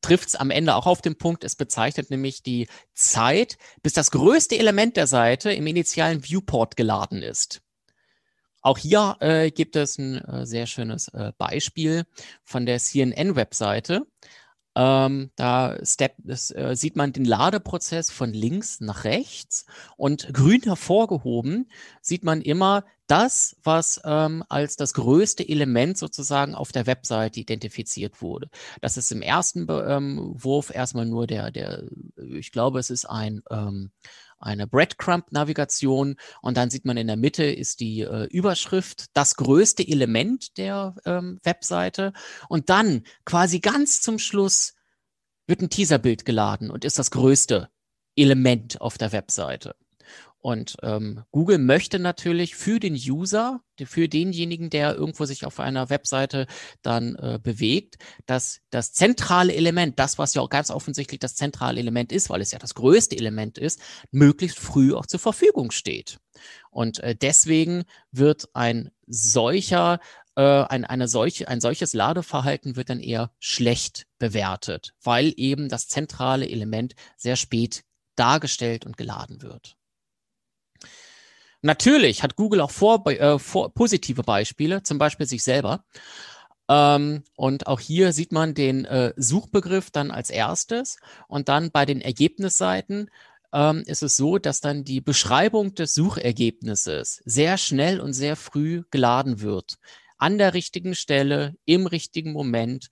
trifft 0.05 0.29
es 0.29 0.35
am 0.37 0.51
Ende 0.51 0.75
auch 0.75 0.87
auf 0.87 1.01
den 1.01 1.17
Punkt. 1.17 1.45
Es 1.45 1.57
bezeichnet 1.57 2.11
nämlich 2.11 2.43
die 2.43 2.69
Zeit, 2.93 3.57
bis 3.83 3.95
das 3.95 4.11
größte 4.11 4.59
Element 4.59 4.97
der 4.97 5.07
Seite 5.07 5.53
im 5.53 5.67
initialen 5.67 6.23
Viewport 6.23 6.77
geladen 6.77 7.23
ist. 7.23 7.63
Auch 8.61 8.79
hier 8.79 9.17
äh, 9.21 9.51
gibt 9.51 9.77
es 9.77 9.99
ein 9.99 10.19
äh, 10.19 10.47
sehr 10.47 10.67
schönes 10.67 11.09
äh, 11.09 11.33
Beispiel 11.37 12.05
von 12.45 12.67
der 12.67 12.79
CNN-Webseite. 12.79 14.07
Ähm, 14.77 15.31
da 15.37 15.79
Step, 15.85 16.15
das, 16.19 16.51
äh, 16.51 16.75
sieht 16.75 16.97
man 16.97 17.13
den 17.13 17.25
Ladeprozess 17.25 18.11
von 18.11 18.33
links 18.33 18.81
nach 18.81 19.05
rechts 19.05 19.67
und 19.97 20.33
grün 20.33 20.63
hervorgehoben 20.63 21.71
sieht 22.01 22.25
man 22.25 22.43
immer 22.43 22.85
das, 23.07 23.57
was 23.63 24.01
ähm, 24.05 24.43
als 24.49 24.77
das 24.77 24.95
größte 24.95 25.47
Element 25.47 25.99
sozusagen 25.99 26.55
auf 26.55 26.73
der 26.73 26.87
Webseite 26.87 27.39
identifiziert 27.39 28.23
wurde. 28.23 28.49
Das 28.81 28.97
ist 28.97 29.13
im 29.13 29.23
ersten 29.23 29.67
ähm, 29.69 30.35
Wurf 30.35 30.75
erstmal 30.75 31.05
nur 31.05 31.27
der, 31.27 31.51
der, 31.51 31.85
ich 32.17 32.51
glaube, 32.51 32.79
es 32.79 32.91
ist 32.91 33.05
ein 33.05 33.43
ähm, 33.51 33.91
eine 34.45 34.67
Breadcrumb-Navigation 34.67 36.17
und 36.43 36.57
dann 36.57 36.71
sieht 36.71 36.85
man 36.85 36.97
in 36.97 37.07
der 37.07 37.17
Mitte 37.17 37.45
ist 37.45 37.81
die 37.81 38.03
äh, 38.03 38.25
Überschrift, 38.27 39.07
das 39.15 39.37
größte 39.37 39.87
Element 39.87 40.57
der 40.59 40.95
ähm, 41.05 41.41
Webseite 41.43 42.13
und 42.49 42.71
dann 42.71 43.03
quasi 43.25 43.61
ganz 43.61 44.01
zum 44.01 44.19
Schluss 44.19 44.75
wird 45.47 45.61
ein 45.61 45.71
Teaserbild 45.71 46.25
geladen 46.25 46.71
und 46.71 46.85
ist 46.85 46.99
das 46.99 47.11
größte 47.11 47.69
Element 48.17 48.81
auf 48.81 48.99
der 48.99 49.13
Webseite. 49.13 49.75
Und 50.45 50.77
ähm, 50.83 51.25
Google 51.31 51.57
möchte 51.57 51.99
natürlich 51.99 52.55
für 52.55 52.79
den 52.79 52.93
User, 52.93 53.63
für 53.83 54.11
denjenigen, 54.11 54.69
der 54.69 54.95
irgendwo 54.95 55.25
sich 55.25 55.47
auf 55.47 55.59
einer 55.59 55.89
Webseite 55.89 56.47
dann 56.83 57.17
äh, 57.17 57.41
bewegt, 57.43 57.97
dass 58.27 58.61
das 58.69 58.93
zentrale 58.93 59.55
Element, 59.55 59.99
das, 59.99 60.19
was 60.19 60.35
ja 60.35 60.43
auch 60.43 60.51
ganz 60.51 60.71
offensichtlich 60.71 61.19
das 61.19 61.35
zentrale 61.35 61.81
Element 61.81 62.13
ist, 62.13 62.29
weil 62.29 62.43
es 62.43 62.51
ja 62.51 62.59
das 62.59 62.75
größte 62.75 63.17
Element 63.17 63.57
ist, 63.57 63.81
möglichst 64.11 64.59
früh 64.59 64.93
auch 64.93 65.07
zur 65.07 65.19
Verfügung 65.19 65.71
steht. 65.71 66.19
Und 66.71 67.01
äh, 67.01 67.17
deswegen 67.17 67.85
wird 68.11 68.51
ein 68.53 68.91
solcher 69.07 69.99
äh, 70.37 70.43
ein, 70.43 70.85
eine 70.85 71.09
solche, 71.09 71.49
ein 71.49 71.63
solches 71.63 71.95
Ladeverhalten 71.95 72.77
wird 72.77 72.91
dann 72.91 73.01
eher 73.01 73.31
schlecht 73.39 74.07
bewertet, 74.19 74.93
weil 75.03 75.33
eben 75.39 75.71
das 75.71 75.89
zentrale 75.89 76.47
Element 76.47 76.97
sehr 77.17 77.37
spät 77.37 77.83
dargestellt 78.15 78.85
und 78.85 78.99
geladen 78.99 79.41
wird. 79.41 79.79
Natürlich 81.65 82.23
hat 82.23 82.37
Google 82.37 82.61
auch 82.61 82.71
vor, 82.71 83.07
äh, 83.07 83.39
vor, 83.39 83.73
positive 83.73 84.23
Beispiele, 84.23 84.83
zum 84.83 84.99
Beispiel 84.99 85.25
sich 85.25 85.43
selber. 85.43 85.83
Ähm, 86.69 87.25
und 87.37 87.67
auch 87.67 87.81
hier 87.81 88.13
sieht 88.13 88.33
man 88.33 88.53
den 88.53 88.85
äh, 88.85 89.15
Suchbegriff 89.17 89.91
dann 89.91 90.11
als 90.11 90.29
erstes 90.29 90.99
und 91.27 91.49
dann 91.49 91.71
bei 91.71 91.87
den 91.87 92.03
Ergebnisseiten 92.03 93.09
ähm, 93.55 93.83
ist 93.87 94.03
es 94.03 94.19
so, 94.19 94.37
dass 94.37 94.61
dann 94.61 94.85
die 94.85 95.01
Beschreibung 95.01 95.75
des 95.75 95.95
Suchergebnisses 95.95 97.23
sehr 97.25 97.57
schnell 97.57 97.99
und 97.99 98.13
sehr 98.13 98.37
früh 98.37 98.83
geladen 98.91 99.41
wird. 99.41 99.79
An 100.19 100.37
der 100.37 100.53
richtigen 100.53 100.95
Stelle, 100.95 101.57
im 101.65 101.87
richtigen 101.87 102.35
Moment. 102.35 102.89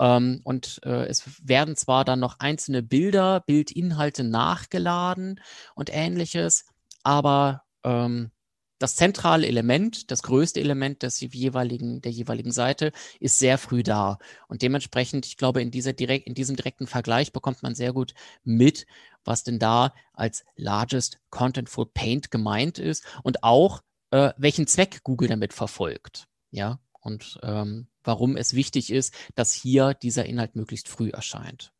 Ähm, 0.00 0.40
und 0.42 0.80
äh, 0.84 1.06
es 1.06 1.22
werden 1.44 1.76
zwar 1.76 2.04
dann 2.04 2.18
noch 2.18 2.40
einzelne 2.40 2.82
Bilder, 2.82 3.38
Bildinhalte 3.46 4.24
nachgeladen 4.24 5.40
und 5.76 5.90
ähnliches, 5.92 6.64
aber 7.04 7.62
ähm, 7.86 8.30
das 8.78 8.94
zentrale 8.94 9.46
Element, 9.46 10.10
das 10.10 10.22
größte 10.22 10.60
Element 10.60 11.02
des 11.02 11.20
jeweiligen, 11.20 12.02
der 12.02 12.12
jeweiligen 12.12 12.52
Seite 12.52 12.92
ist 13.20 13.38
sehr 13.38 13.56
früh 13.56 13.82
da. 13.82 14.18
Und 14.48 14.60
dementsprechend, 14.60 15.24
ich 15.24 15.38
glaube, 15.38 15.62
in, 15.62 15.70
dieser 15.70 15.94
direkt, 15.94 16.26
in 16.26 16.34
diesem 16.34 16.56
direkten 16.56 16.86
Vergleich 16.86 17.32
bekommt 17.32 17.62
man 17.62 17.74
sehr 17.74 17.94
gut 17.94 18.12
mit, 18.44 18.86
was 19.24 19.44
denn 19.44 19.58
da 19.58 19.94
als 20.12 20.44
largest 20.56 21.20
contentful 21.30 21.86
paint 21.86 22.30
gemeint 22.30 22.78
ist 22.78 23.02
und 23.22 23.42
auch, 23.42 23.82
äh, 24.10 24.32
welchen 24.36 24.66
Zweck 24.66 25.02
Google 25.04 25.28
damit 25.28 25.54
verfolgt. 25.54 26.28
Ja, 26.50 26.78
und 27.00 27.38
ähm, 27.42 27.88
warum 28.04 28.36
es 28.36 28.52
wichtig 28.52 28.92
ist, 28.92 29.14
dass 29.34 29.52
hier 29.52 29.94
dieser 29.94 30.26
Inhalt 30.26 30.54
möglichst 30.54 30.88
früh 30.88 31.10
erscheint. 31.10 31.72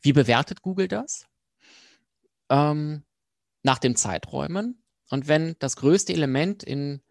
Wie 0.00 0.12
bewertet 0.12 0.62
Google 0.62 0.86
das? 0.86 1.26
Ähm, 2.48 3.02
nach 3.62 3.78
den 3.78 3.96
Zeiträumen. 3.96 4.82
Und 5.10 5.28
wenn 5.28 5.56
das 5.58 5.76
größte 5.76 6.12
Element 6.12 6.62
in 6.62 7.02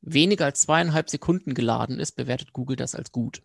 weniger 0.00 0.46
als 0.46 0.62
zweieinhalb 0.62 1.10
Sekunden 1.10 1.54
geladen 1.54 1.98
ist, 1.98 2.12
bewertet 2.12 2.52
Google 2.52 2.76
das 2.76 2.94
als 2.94 3.12
gut. 3.12 3.42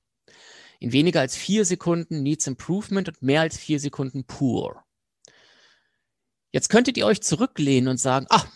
In 0.80 0.92
weniger 0.92 1.22
als 1.22 1.36
vier 1.36 1.66
Sekunden 1.66 2.22
Needs 2.24 2.48
Improvement 2.48 3.08
und 3.08 3.22
mehr 3.22 3.42
als 3.42 3.58
vier 3.58 3.80
Sekunden 3.80 4.26
Poor. 4.26 4.84
Jetzt 6.52 6.70
könntet 6.70 6.98
ihr 6.98 7.06
euch 7.06 7.22
zurücklehnen 7.22 7.90
und 7.90 7.98
sagen, 8.00 8.28
ach, 8.30 8.48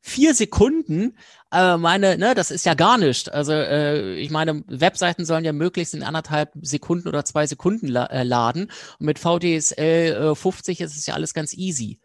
vier 0.00 0.34
Sekunden, 0.34 1.16
äh, 1.52 1.76
meine, 1.76 2.18
ne, 2.18 2.34
das 2.34 2.50
ist 2.50 2.66
ja 2.66 2.74
gar 2.74 2.98
nicht. 2.98 3.32
Also 3.32 3.52
äh, 3.52 4.14
ich 4.16 4.30
meine, 4.30 4.64
Webseiten 4.66 5.24
sollen 5.24 5.44
ja 5.44 5.52
möglichst 5.52 5.94
in 5.94 6.02
anderthalb 6.02 6.52
Sekunden 6.62 7.08
oder 7.08 7.24
zwei 7.24 7.46
Sekunden 7.46 7.88
la 7.88 8.06
äh, 8.06 8.24
laden. 8.24 8.70
Und 8.98 9.06
mit 9.06 9.18
VDSL 9.18 10.34
50 10.34 10.80
äh, 10.80 10.84
ist 10.84 10.96
es 10.96 11.06
ja 11.06 11.14
alles 11.14 11.34
ganz 11.34 11.52
easy. 11.54 12.00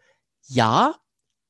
Ja, 0.46 0.96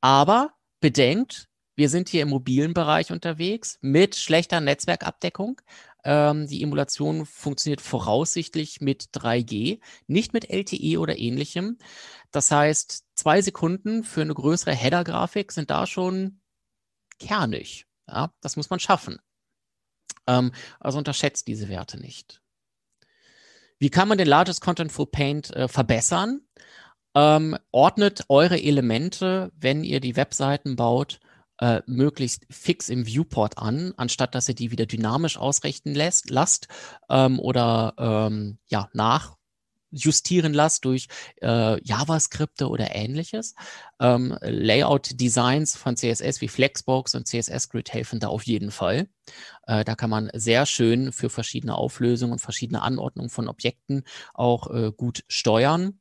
aber 0.05 0.53
bedenkt, 0.81 1.49
wir 1.77 1.88
sind 1.88 2.11
hier 2.11 2.21
im 2.21 2.29
mobilen 2.29 2.75
Bereich 2.75 3.11
unterwegs 3.11 3.79
mit 3.81 4.17
schlechter 4.17 4.61
Netzwerkabdeckung. 4.61 5.62
Ähm, 6.05 6.47
die 6.47 6.62
Emulation 6.62 7.25
funktioniert 7.25 7.81
voraussichtlich 7.81 8.83
mit 8.83 9.05
3G, 9.14 9.81
nicht 10.07 10.35
mit 10.35 10.51
LTE 10.51 10.99
oder 10.99 11.19
ähnlichem. 11.19 11.79
Das 12.33 12.51
heißt, 12.51 13.07
zwei 13.14 13.40
Sekunden 13.40 14.05
für 14.05 14.21
eine 14.21 14.35
größere 14.35 14.75
Header-Grafik 14.75 15.53
sind 15.53 15.71
da 15.71 15.87
schon 15.87 16.43
kernig. 17.19 17.87
Ja, 18.07 18.31
das 18.43 18.57
muss 18.57 18.69
man 18.69 18.81
schaffen. 18.81 19.17
Ähm, 20.27 20.53
also 20.81 20.99
unterschätzt 20.99 21.49
diese 21.49 21.71
Werte 21.71 21.99
nicht. 21.99 22.43
Wie 23.79 23.88
kann 23.88 24.09
man 24.09 24.19
den 24.19 24.29
Largest 24.29 24.61
Contentful 24.61 25.07
Paint 25.07 25.51
äh, 25.57 25.67
verbessern? 25.67 26.43
Ähm, 27.14 27.57
ordnet 27.70 28.24
eure 28.29 28.61
Elemente, 28.61 29.53
wenn 29.59 29.85
ihr 29.85 30.00
die 30.00 30.16
Webseiten 30.16 30.77
baut, 30.77 31.20
äh, 31.61 31.83
möglichst 31.87 32.46
fix 32.50 32.88
im 32.88 33.07
Viewport 33.07 33.59
an, 33.59 33.94
anstatt 33.96 34.35
dass 34.35 34.48
ihr 34.48 34.55
die 34.55 34.70
wieder 34.70 34.87
dynamisch 34.87 35.38
ausrichten 35.38 35.94
lässt, 35.94 36.31
lasst 36.31 36.68
ähm, 37.09 37.38
oder 37.38 37.94
ähm, 37.98 38.59
ja, 38.66 38.88
nach 38.92 39.37
justieren 39.94 40.53
lasst 40.53 40.85
durch 40.85 41.07
äh, 41.40 41.81
JavaScripte 41.83 42.68
oder 42.68 42.94
ähnliches. 42.94 43.55
Ähm, 44.00 44.37
Layout-Designs 44.40 45.77
von 45.77 45.96
CSS 45.96 46.40
wie 46.40 46.48
Flexbox 46.48 47.14
und 47.14 47.29
CSS-Grid 47.29 47.92
helfen 47.92 48.20
da 48.20 48.29
auf 48.29 48.42
jeden 48.42 48.70
Fall. 48.70 49.09
Äh, 49.66 49.85
da 49.85 49.94
kann 49.94 50.11
man 50.11 50.31
sehr 50.35 50.66
schön 50.66 51.12
für 51.12 51.31
verschiedene 51.31 51.77
Auflösungen 51.77 52.33
und 52.33 52.40
verschiedene 52.40 52.83
Anordnungen 52.83 53.31
von 53.31 53.48
Objekten 53.48 54.03
auch 54.35 54.68
äh, 54.74 54.90
gut 54.90 55.24
steuern. 55.29 56.00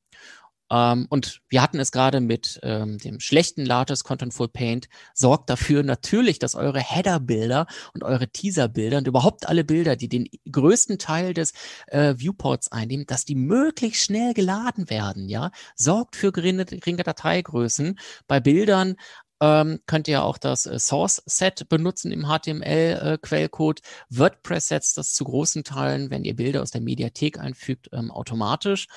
Ähm, 0.74 1.06
und 1.10 1.42
wir 1.50 1.62
hatten 1.62 1.80
es 1.80 1.92
gerade 1.92 2.20
mit 2.20 2.60
ähm, 2.64 2.98
dem 2.98 3.20
schlechten 3.20 3.64
Lattice 3.64 4.04
Contentful 4.04 4.48
Paint. 4.48 4.88
Sorgt 5.14 5.50
dafür 5.52 5.84
natürlich, 5.84 6.40
dass 6.40 6.56
eure 6.56 6.80
Header-Bilder 6.80 7.68
und 7.94 8.04
eure 8.04 8.28
Teaser-Bilder 8.28 8.98
und 8.98 9.08
überhaupt 9.08 9.48
alle 9.48 9.64
Bilder, 9.64 9.96
die 9.96 10.10
den 10.10 10.28
größten 10.52 10.98
Teil 10.98 11.36
des 11.36 11.54
äh, 11.88 12.16
Viewports 12.18 12.72
einnehmen, 12.72 13.06
dass 13.06 13.24
die 13.24 13.36
möglichst 13.36 14.06
schnell 14.06 14.34
geladen 14.34 14.90
werden. 14.90 15.30
Ja, 15.30 15.52
sorgt 15.76 16.16
für 16.16 16.32
geringe, 16.32 16.66
geringe 16.66 17.04
Dateigrößen. 17.04 18.00
Bei 18.28 18.40
Bildern 18.40 18.96
ähm, 19.44 19.80
könnt 19.88 20.08
ihr 20.08 20.24
auch 20.24 20.38
das 20.38 20.66
äh, 20.66 20.80
Source-Set 20.80 21.68
benutzen 21.68 22.12
im 22.12 22.28
HTML-Quellcode. 22.28 23.82
Äh, 23.82 23.84
WordPress 24.10 24.70
setzt 24.70 24.98
das 24.98 25.14
zu 25.14 25.26
großen 25.26 25.66
Teilen, 25.66 26.10
wenn 26.10 26.24
ihr 26.24 26.36
Bilder 26.36 26.62
aus 26.62 26.72
der 26.72 26.82
Mediathek 26.82 27.40
einfügt, 27.40 27.90
ähm, 27.92 28.10
automatisch. 28.10 28.88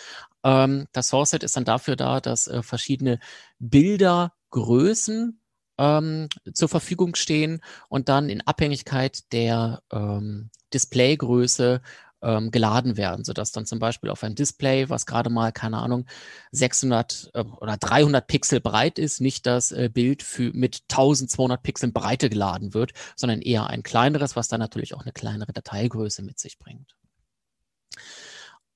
Ähm, 0.46 0.86
das 0.92 1.08
Source-Set 1.08 1.42
ist 1.42 1.56
dann 1.56 1.64
dafür 1.64 1.96
da, 1.96 2.20
dass 2.20 2.46
äh, 2.46 2.62
verschiedene 2.62 3.18
Bildergrößen 3.58 5.40
ähm, 5.76 6.28
zur 6.54 6.68
Verfügung 6.68 7.16
stehen 7.16 7.60
und 7.88 8.08
dann 8.08 8.30
in 8.30 8.42
Abhängigkeit 8.42 9.32
der 9.32 9.82
ähm, 9.90 10.50
Displaygröße 10.72 11.82
ähm, 12.22 12.52
geladen 12.52 12.96
werden, 12.96 13.24
sodass 13.24 13.50
dann 13.50 13.66
zum 13.66 13.80
Beispiel 13.80 14.08
auf 14.08 14.22
ein 14.22 14.36
Display, 14.36 14.88
was 14.88 15.04
gerade 15.04 15.30
mal, 15.30 15.50
keine 15.50 15.78
Ahnung, 15.78 16.06
600 16.52 17.30
äh, 17.34 17.40
oder 17.40 17.76
300 17.76 18.24
Pixel 18.26 18.60
breit 18.60 19.00
ist, 19.00 19.20
nicht 19.20 19.46
das 19.46 19.72
äh, 19.72 19.90
Bild 19.92 20.22
für, 20.22 20.52
mit 20.52 20.84
1200 20.88 21.60
Pixeln 21.60 21.92
Breite 21.92 22.30
geladen 22.30 22.72
wird, 22.72 22.92
sondern 23.16 23.42
eher 23.42 23.66
ein 23.66 23.82
kleineres, 23.82 24.36
was 24.36 24.46
dann 24.46 24.60
natürlich 24.60 24.94
auch 24.94 25.02
eine 25.02 25.12
kleinere 25.12 25.52
Dateigröße 25.52 26.22
mit 26.22 26.38
sich 26.38 26.58
bringt. 26.58 26.94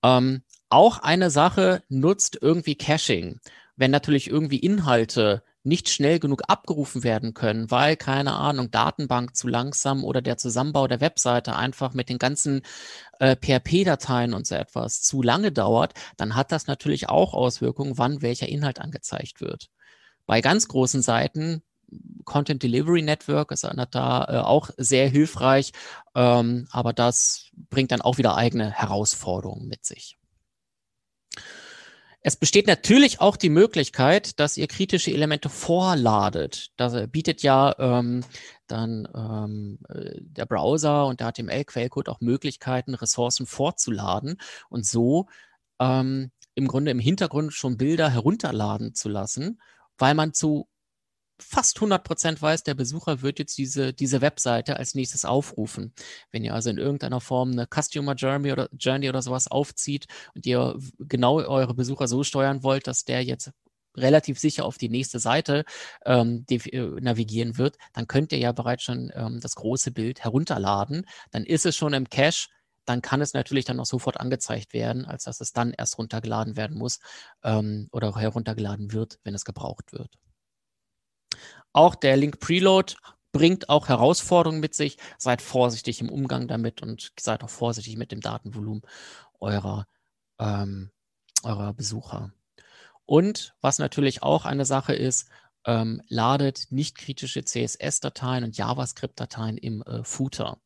Ähm, 0.02 0.42
auch 0.70 0.98
eine 0.98 1.30
Sache 1.30 1.82
nutzt 1.88 2.38
irgendwie 2.40 2.76
Caching. 2.76 3.40
Wenn 3.76 3.90
natürlich 3.90 4.28
irgendwie 4.28 4.58
Inhalte 4.58 5.42
nicht 5.62 5.90
schnell 5.90 6.18
genug 6.18 6.42
abgerufen 6.48 7.04
werden 7.04 7.34
können, 7.34 7.70
weil, 7.70 7.96
keine 7.96 8.34
Ahnung, 8.34 8.70
Datenbank 8.70 9.36
zu 9.36 9.46
langsam 9.46 10.04
oder 10.04 10.22
der 10.22 10.38
Zusammenbau 10.38 10.86
der 10.86 11.00
Webseite 11.00 11.54
einfach 11.56 11.92
mit 11.92 12.08
den 12.08 12.18
ganzen 12.18 12.62
äh, 13.18 13.36
PHP-Dateien 13.36 14.32
und 14.32 14.46
so 14.46 14.54
etwas 14.54 15.02
zu 15.02 15.22
lange 15.22 15.52
dauert, 15.52 15.92
dann 16.16 16.34
hat 16.34 16.50
das 16.52 16.66
natürlich 16.66 17.10
auch 17.10 17.34
Auswirkungen, 17.34 17.98
wann 17.98 18.22
welcher 18.22 18.48
Inhalt 18.48 18.80
angezeigt 18.80 19.40
wird. 19.40 19.68
Bei 20.26 20.40
ganz 20.40 20.68
großen 20.68 21.02
Seiten 21.02 21.62
Content 22.24 22.62
Delivery 22.62 23.02
Network 23.02 23.50
ist 23.50 23.64
da 23.64 24.24
äh, 24.28 24.38
auch 24.38 24.70
sehr 24.76 25.08
hilfreich, 25.08 25.72
ähm, 26.14 26.68
aber 26.70 26.92
das 26.92 27.50
bringt 27.68 27.90
dann 27.90 28.00
auch 28.00 28.16
wieder 28.16 28.36
eigene 28.36 28.70
Herausforderungen 28.70 29.66
mit 29.66 29.84
sich. 29.84 30.19
Es 32.22 32.36
besteht 32.36 32.66
natürlich 32.66 33.20
auch 33.20 33.36
die 33.36 33.48
Möglichkeit, 33.48 34.38
dass 34.38 34.58
ihr 34.58 34.66
kritische 34.66 35.10
Elemente 35.10 35.48
vorladet. 35.48 36.70
Das 36.76 36.94
bietet 37.10 37.42
ja 37.42 37.74
ähm, 37.78 38.22
dann 38.66 39.08
ähm, 39.14 39.78
äh, 39.88 40.20
der 40.20 40.44
Browser 40.44 41.06
und 41.06 41.20
der 41.20 41.32
HTML-Quellcode 41.32 42.10
auch 42.10 42.20
Möglichkeiten, 42.20 42.94
Ressourcen 42.94 43.46
vorzuladen 43.46 44.36
und 44.68 44.84
so 44.84 45.28
ähm, 45.78 46.30
im 46.54 46.68
Grunde 46.68 46.90
im 46.90 46.98
Hintergrund 46.98 47.54
schon 47.54 47.78
Bilder 47.78 48.10
herunterladen 48.10 48.94
zu 48.94 49.08
lassen, 49.08 49.60
weil 49.96 50.14
man 50.14 50.34
zu 50.34 50.68
fast 51.40 51.78
100% 51.78 52.40
weiß, 52.40 52.62
der 52.62 52.74
Besucher 52.74 53.22
wird 53.22 53.38
jetzt 53.38 53.58
diese, 53.58 53.92
diese 53.92 54.20
Webseite 54.20 54.76
als 54.76 54.94
nächstes 54.94 55.24
aufrufen. 55.24 55.92
Wenn 56.30 56.44
ihr 56.44 56.54
also 56.54 56.70
in 56.70 56.78
irgendeiner 56.78 57.20
Form 57.20 57.52
eine 57.52 57.66
Customer 57.66 58.14
Journey 58.14 58.52
oder, 58.52 58.68
Journey 58.78 59.08
oder 59.08 59.22
sowas 59.22 59.48
aufzieht 59.48 60.06
und 60.34 60.46
ihr 60.46 60.78
genau 60.98 61.36
eure 61.36 61.74
Besucher 61.74 62.08
so 62.08 62.22
steuern 62.22 62.62
wollt, 62.62 62.86
dass 62.86 63.04
der 63.04 63.24
jetzt 63.24 63.50
relativ 63.96 64.38
sicher 64.38 64.64
auf 64.64 64.78
die 64.78 64.88
nächste 64.88 65.18
Seite 65.18 65.64
ähm, 66.04 66.44
äh, 66.48 66.80
navigieren 67.00 67.58
wird, 67.58 67.76
dann 67.92 68.06
könnt 68.06 68.32
ihr 68.32 68.38
ja 68.38 68.52
bereits 68.52 68.84
schon 68.84 69.10
ähm, 69.14 69.40
das 69.40 69.56
große 69.56 69.90
Bild 69.90 70.22
herunterladen. 70.22 71.06
Dann 71.32 71.44
ist 71.44 71.66
es 71.66 71.76
schon 71.76 71.92
im 71.92 72.08
Cache 72.08 72.48
dann 72.86 73.02
kann 73.02 73.20
es 73.20 73.34
natürlich 73.34 73.64
dann 73.64 73.78
auch 73.78 73.86
sofort 73.86 74.18
angezeigt 74.18 74.72
werden, 74.72 75.04
als 75.04 75.24
dass 75.24 75.40
es 75.40 75.52
dann 75.52 75.72
erst 75.72 75.98
runtergeladen 75.98 76.56
werden 76.56 76.76
muss 76.76 76.98
ähm, 77.44 77.88
oder 77.92 78.16
heruntergeladen 78.16 78.92
wird, 78.92 79.20
wenn 79.22 79.34
es 79.34 79.44
gebraucht 79.44 79.92
wird. 79.92 80.18
Auch 81.72 81.94
der 81.94 82.16
Link 82.16 82.40
Preload 82.40 82.94
bringt 83.32 83.68
auch 83.68 83.88
Herausforderungen 83.88 84.60
mit 84.60 84.74
sich. 84.74 84.98
Seid 85.18 85.42
vorsichtig 85.42 86.00
im 86.00 86.08
Umgang 86.08 86.48
damit 86.48 86.82
und 86.82 87.12
seid 87.18 87.44
auch 87.44 87.50
vorsichtig 87.50 87.96
mit 87.96 88.12
dem 88.12 88.20
Datenvolumen 88.20 88.82
eurer, 89.38 89.86
ähm, 90.38 90.90
eurer 91.42 91.72
Besucher. 91.72 92.32
Und 93.06 93.54
was 93.60 93.78
natürlich 93.78 94.22
auch 94.22 94.44
eine 94.44 94.64
Sache 94.64 94.94
ist, 94.94 95.28
ähm, 95.66 96.00
ladet 96.08 96.68
nicht 96.70 96.96
kritische 96.96 97.44
CSS-Dateien 97.44 98.44
und 98.44 98.56
JavaScript-Dateien 98.56 99.58
im 99.58 99.82
äh, 99.82 100.04
Footer 100.04 100.58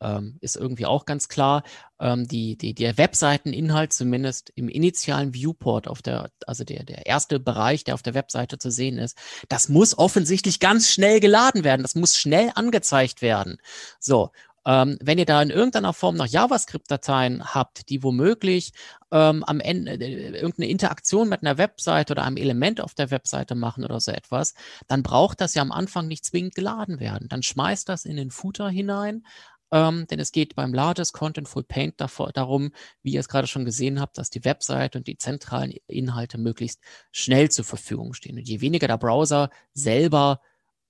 ähm, 0.00 0.36
ist 0.40 0.56
irgendwie 0.56 0.86
auch 0.86 1.06
ganz 1.06 1.28
klar. 1.28 1.62
Ähm, 1.98 2.28
die, 2.28 2.56
die, 2.56 2.74
der 2.74 2.98
Webseiteninhalt, 2.98 3.92
zumindest 3.92 4.52
im 4.54 4.68
initialen 4.68 5.34
Viewport, 5.34 5.88
auf 5.88 6.02
der, 6.02 6.30
also 6.46 6.64
der, 6.64 6.84
der 6.84 7.06
erste 7.06 7.40
Bereich, 7.40 7.84
der 7.84 7.94
auf 7.94 8.02
der 8.02 8.14
Webseite 8.14 8.58
zu 8.58 8.70
sehen 8.70 8.98
ist, 8.98 9.16
das 9.48 9.68
muss 9.68 9.96
offensichtlich 9.96 10.60
ganz 10.60 10.90
schnell 10.90 11.20
geladen 11.20 11.64
werden. 11.64 11.82
Das 11.82 11.94
muss 11.94 12.16
schnell 12.16 12.50
angezeigt 12.54 13.22
werden. 13.22 13.58
So. 13.98 14.30
Ähm, 14.68 14.98
wenn 15.00 15.16
ihr 15.16 15.26
da 15.26 15.40
in 15.40 15.50
irgendeiner 15.50 15.92
Form 15.92 16.16
noch 16.16 16.26
JavaScript-Dateien 16.26 17.54
habt, 17.54 17.88
die 17.88 18.02
womöglich 18.02 18.72
ähm, 19.12 19.44
am 19.44 19.60
Ende 19.60 19.92
äh, 19.92 20.30
irgendeine 20.30 20.68
Interaktion 20.68 21.28
mit 21.28 21.42
einer 21.42 21.56
Webseite 21.56 22.14
oder 22.14 22.24
einem 22.24 22.36
Element 22.36 22.80
auf 22.80 22.92
der 22.92 23.12
Webseite 23.12 23.54
machen 23.54 23.84
oder 23.84 24.00
so 24.00 24.10
etwas, 24.10 24.54
dann 24.88 25.04
braucht 25.04 25.40
das 25.40 25.54
ja 25.54 25.62
am 25.62 25.70
Anfang 25.70 26.08
nicht 26.08 26.24
zwingend 26.24 26.56
geladen 26.56 26.98
werden. 26.98 27.28
Dann 27.28 27.44
schmeißt 27.44 27.88
das 27.88 28.04
in 28.04 28.16
den 28.16 28.32
Footer 28.32 28.68
hinein, 28.68 29.24
ähm, 29.72 30.06
denn 30.06 30.20
es 30.20 30.32
geht 30.32 30.54
beim 30.54 30.72
Largest 30.72 31.12
Contentful 31.12 31.64
Paint 31.64 32.00
davor, 32.00 32.32
darum, 32.32 32.72
wie 33.02 33.12
ihr 33.12 33.20
es 33.20 33.28
gerade 33.28 33.46
schon 33.46 33.64
gesehen 33.64 34.00
habt, 34.00 34.18
dass 34.18 34.30
die 34.30 34.44
Website 34.44 34.96
und 34.96 35.06
die 35.06 35.18
zentralen 35.18 35.72
Inhalte 35.86 36.38
möglichst 36.38 36.80
schnell 37.10 37.50
zur 37.50 37.64
Verfügung 37.64 38.14
stehen. 38.14 38.36
Und 38.36 38.48
je 38.48 38.60
weniger 38.60 38.86
der 38.86 38.98
Browser 38.98 39.50
selber 39.74 40.40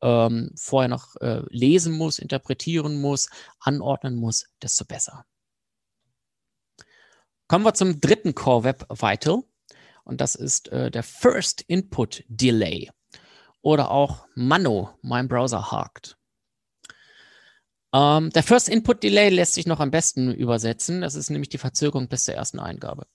ähm, 0.03 0.53
vorher 0.57 0.89
noch 0.89 1.17
äh, 1.17 1.43
lesen 1.49 1.95
muss, 1.95 2.19
interpretieren 2.19 3.01
muss, 3.01 3.29
anordnen 3.61 4.17
muss, 4.17 4.47
desto 4.63 4.85
besser. 4.85 5.25
Kommen 7.49 7.65
wir 7.65 7.75
zum 7.75 8.01
dritten 8.01 8.35
Core 8.35 8.65
Web 8.65 8.87
Vital 8.91 9.43
und 10.05 10.21
das 10.21 10.35
ist 10.35 10.69
äh, 10.69 10.91
der 10.91 11.03
First 11.03 11.63
Input 11.63 12.25
Delay 12.29 12.91
oder 13.63 13.91
auch 13.91 14.27
Mano, 14.35 14.91
mein 15.03 15.29
Browser 15.29 15.71
hakt. 15.71 16.16
Ähm, 17.95 18.31
der 18.31 18.43
First 18.43 18.69
Input 18.69 19.03
Delay 19.03 19.29
lässt 19.29 19.55
sich 19.55 19.67
noch 19.67 19.81
am 19.81 19.91
besten 19.91 20.33
übersetzen. 20.33 21.01
Das 21.01 21.15
ist 21.15 21.31
nämlich 21.31 21.49
die 21.49 21.59
Verzögerung 21.59 22.09
bis 22.09 22.25
zur 22.25 22.35
ersten 22.35 22.59
Eingabe. 22.59 23.07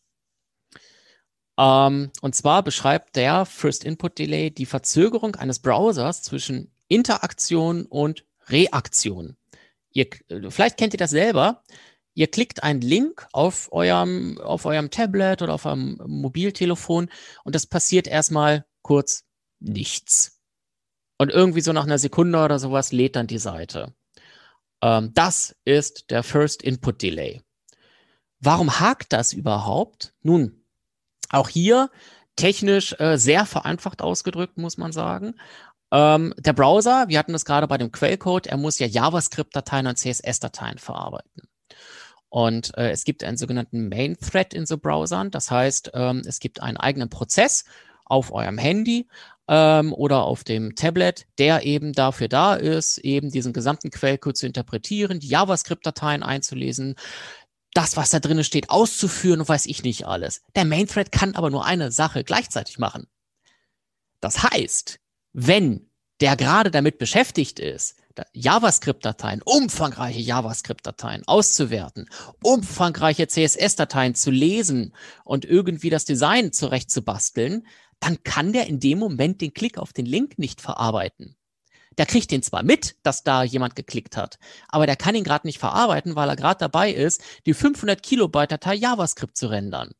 Ähm, 1.58 2.12
und 2.22 2.36
zwar 2.36 2.64
beschreibt 2.64 3.16
der 3.16 3.46
First 3.46 3.84
Input 3.84 4.18
Delay 4.18 4.52
die 4.52 4.66
Verzögerung 4.66 5.36
eines 5.36 5.60
Browsers 5.60 6.24
zwischen 6.24 6.74
Interaktion 6.88 7.86
und 7.86 8.26
Reaktion. 8.48 9.38
Ihr, 9.94 10.08
vielleicht 10.50 10.78
kennt 10.78 10.94
ihr 10.94 10.98
das 10.98 11.12
selber. 11.12 11.64
Ihr 12.14 12.28
klickt 12.28 12.64
einen 12.64 12.82
Link 12.82 13.28
auf 13.32 13.72
eurem, 13.72 14.38
auf 14.40 14.66
eurem 14.66 14.90
Tablet 14.90 15.42
oder 15.42 15.54
auf 15.54 15.66
eurem 15.66 16.02
Mobiltelefon 16.06 17.10
und 17.44 17.56
das 17.56 17.68
passiert 17.68 18.08
erstmal 18.08 18.66
kurz 18.82 19.24
nichts. 19.60 20.42
Und 21.18 21.30
irgendwie 21.30 21.62
so 21.62 21.72
nach 21.72 21.86
einer 21.86 22.00
Sekunde 22.00 22.44
oder 22.44 22.60
sowas 22.60 22.92
lädt 22.92 23.16
dann 23.16 23.28
die 23.28 23.38
Seite. 23.38 23.94
Ähm, 24.82 25.14
das 25.14 25.56
ist 25.66 26.12
der 26.12 26.24
First 26.24 26.62
Input 26.62 27.02
Delay. 27.02 27.42
Warum 28.40 28.80
hakt 28.80 29.14
das 29.14 29.34
überhaupt? 29.34 30.14
Nun, 30.22 30.66
auch 31.30 31.50
hier 31.50 31.90
technisch 32.36 32.96
äh, 33.00 33.18
sehr 33.18 33.46
vereinfacht 33.46 34.02
ausgedrückt, 34.02 34.58
muss 34.58 34.78
man 34.78 34.92
sagen. 34.92 35.36
Ähm, 35.92 36.34
der 36.38 36.54
Browser, 36.54 37.08
wir 37.10 37.20
hatten 37.20 37.34
das 37.34 37.46
gerade 37.46 37.68
bei 37.68 37.78
dem 37.78 37.92
Quellcode, 37.92 38.48
er 38.48 38.58
muss 38.58 38.80
ja 38.80 38.88
JavaScript-Dateien 38.88 39.88
und 39.88 39.98
CSS-Dateien 39.98 40.78
verarbeiten. 40.78 41.44
Und 42.30 42.76
äh, 42.78 42.92
es 42.92 43.04
gibt 43.04 43.24
einen 43.26 43.38
sogenannten 43.38 43.90
Main 43.90 44.18
Thread 44.18 44.54
in 44.54 44.66
so 44.66 44.78
Browsern. 44.78 45.32
Das 45.32 45.52
heißt, 45.52 45.92
ähm, 45.94 46.22
es 46.26 46.40
gibt 46.40 46.62
einen 46.62 46.78
eigenen 46.78 47.10
Prozess 47.10 47.66
auf 48.06 48.32
eurem 48.32 48.58
Handy 48.58 49.08
ähm, 49.52 49.94
oder 49.94 50.24
auf 50.24 50.46
dem 50.46 50.76
Tablet, 50.76 51.28
der 51.38 51.66
eben 51.66 51.92
dafür 51.92 52.30
da 52.30 52.56
ist, 52.56 52.98
eben 53.00 53.30
diesen 53.30 53.52
gesamten 53.52 53.92
Quellcode 53.92 54.38
zu 54.38 54.46
interpretieren, 54.48 55.20
die 55.20 55.28
JavaScript-Dateien 55.28 56.24
einzulesen, 56.24 56.96
das, 57.74 57.98
was 57.98 58.10
da 58.10 58.20
drin 58.20 58.44
steht, 58.46 58.70
auszuführen 58.70 59.42
und 59.42 59.50
weiß 59.50 59.66
ich 59.66 59.84
nicht 59.84 60.08
alles. 60.08 60.42
Der 60.56 60.66
Main 60.66 60.88
Thread 60.88 61.12
kann 61.12 61.36
aber 61.36 61.50
nur 61.50 61.66
eine 61.66 61.92
Sache 61.92 62.24
gleichzeitig 62.24 62.80
machen. 62.80 63.08
Das 64.22 64.42
heißt, 64.42 65.00
wenn 65.34 65.90
der 66.22 66.38
gerade 66.38 66.72
damit 66.72 66.98
beschäftigt 66.98 67.60
ist, 67.60 67.98
JavaScript-Dateien, 68.34 69.42
umfangreiche 69.42 70.20
JavaScript-Dateien 70.20 71.24
auszuwerten, 71.28 72.10
umfangreiche 72.42 73.28
CSS-Dateien 73.28 74.16
zu 74.16 74.32
lesen 74.32 74.94
und 75.24 75.44
irgendwie 75.46 75.90
das 75.90 76.06
Design 76.06 76.52
zurechtzubasteln, 76.52 77.66
dann 78.02 78.22
kann 78.24 78.52
der 78.52 78.68
in 78.68 78.82
dem 78.82 79.00
Moment 79.00 79.40
den 79.40 79.54
Klick 79.54 79.78
auf 79.78 79.94
den 79.94 80.06
Link 80.06 80.38
nicht 80.38 80.60
verarbeiten. 80.60 81.38
Der 81.98 82.06
kriegt 82.06 82.32
den 82.32 82.42
zwar 82.42 82.64
mit, 82.64 82.96
dass 83.04 83.24
da 83.24 83.44
jemand 83.44 83.76
geklickt 83.76 84.18
hat, 84.18 84.40
aber 84.70 84.86
der 84.86 84.96
kann 84.96 85.16
ihn 85.16 85.24
gerade 85.24 85.46
nicht 85.46 85.60
verarbeiten, 85.60 86.16
weil 86.16 86.30
er 86.30 86.36
gerade 86.36 86.58
dabei 86.58 86.92
ist, 86.92 87.22
die 87.46 87.54
500 87.54 88.02
Kilobyte 88.02 88.52
Datei 88.52 88.76
JavaScript 88.76 89.38
zu 89.38 89.48
rendern. 89.48 89.92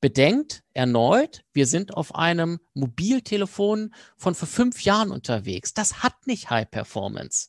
Bedenkt 0.00 0.62
erneut, 0.74 1.44
wir 1.52 1.66
sind 1.66 1.94
auf 1.94 2.14
einem 2.14 2.60
Mobiltelefon 2.74 3.94
von 4.16 4.34
vor 4.34 4.48
fünf 4.48 4.82
Jahren 4.82 5.10
unterwegs. 5.10 5.74
Das 5.74 6.02
hat 6.02 6.26
nicht 6.26 6.50
High 6.50 6.70
Performance. 6.70 7.48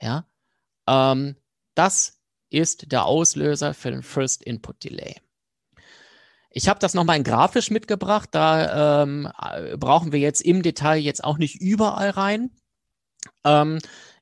Ja, 0.00 0.26
ähm, 0.86 1.36
das 1.74 2.20
ist 2.50 2.92
der 2.92 3.04
Auslöser 3.04 3.74
für 3.74 3.90
den 3.90 4.02
First 4.02 4.42
Input 4.42 4.84
Delay. 4.84 5.23
Ich 6.56 6.68
habe 6.68 6.78
das 6.78 6.94
nochmal 6.94 7.16
in 7.16 7.24
grafisch 7.24 7.70
mitgebracht. 7.70 8.28
Da 8.30 9.02
ähm, 9.02 9.28
brauchen 9.76 10.12
wir 10.12 10.20
jetzt 10.20 10.40
im 10.40 10.62
Detail 10.62 10.98
jetzt 10.98 11.24
auch 11.24 11.36
nicht 11.36 11.60
überall 11.60 12.10
rein. 12.10 12.50
Ähm, 13.44 13.80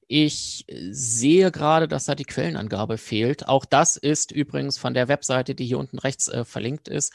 ich 0.08 0.64
sehe 0.90 1.50
gerade, 1.50 1.88
dass 1.88 2.06
da 2.06 2.14
die 2.14 2.24
Quellenangabe 2.24 2.96
fehlt. 2.96 3.48
Auch 3.48 3.66
das 3.66 3.98
ist 3.98 4.32
übrigens 4.32 4.78
von 4.78 4.94
der 4.94 5.08
Webseite, 5.08 5.54
die 5.54 5.66
hier 5.66 5.78
unten 5.78 5.98
rechts 5.98 6.28
äh, 6.28 6.46
verlinkt 6.46 6.88
ist, 6.88 7.12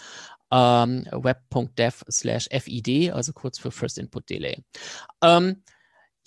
ähm, 0.51 1.07
web.dev 1.11 2.03
slash 2.11 2.47
FID, 2.51 3.11
also 3.11 3.33
kurz 3.33 3.57
für 3.57 3.71
First 3.71 3.97
Input 3.97 4.29
Delay. 4.29 4.63
Ähm, 5.23 5.63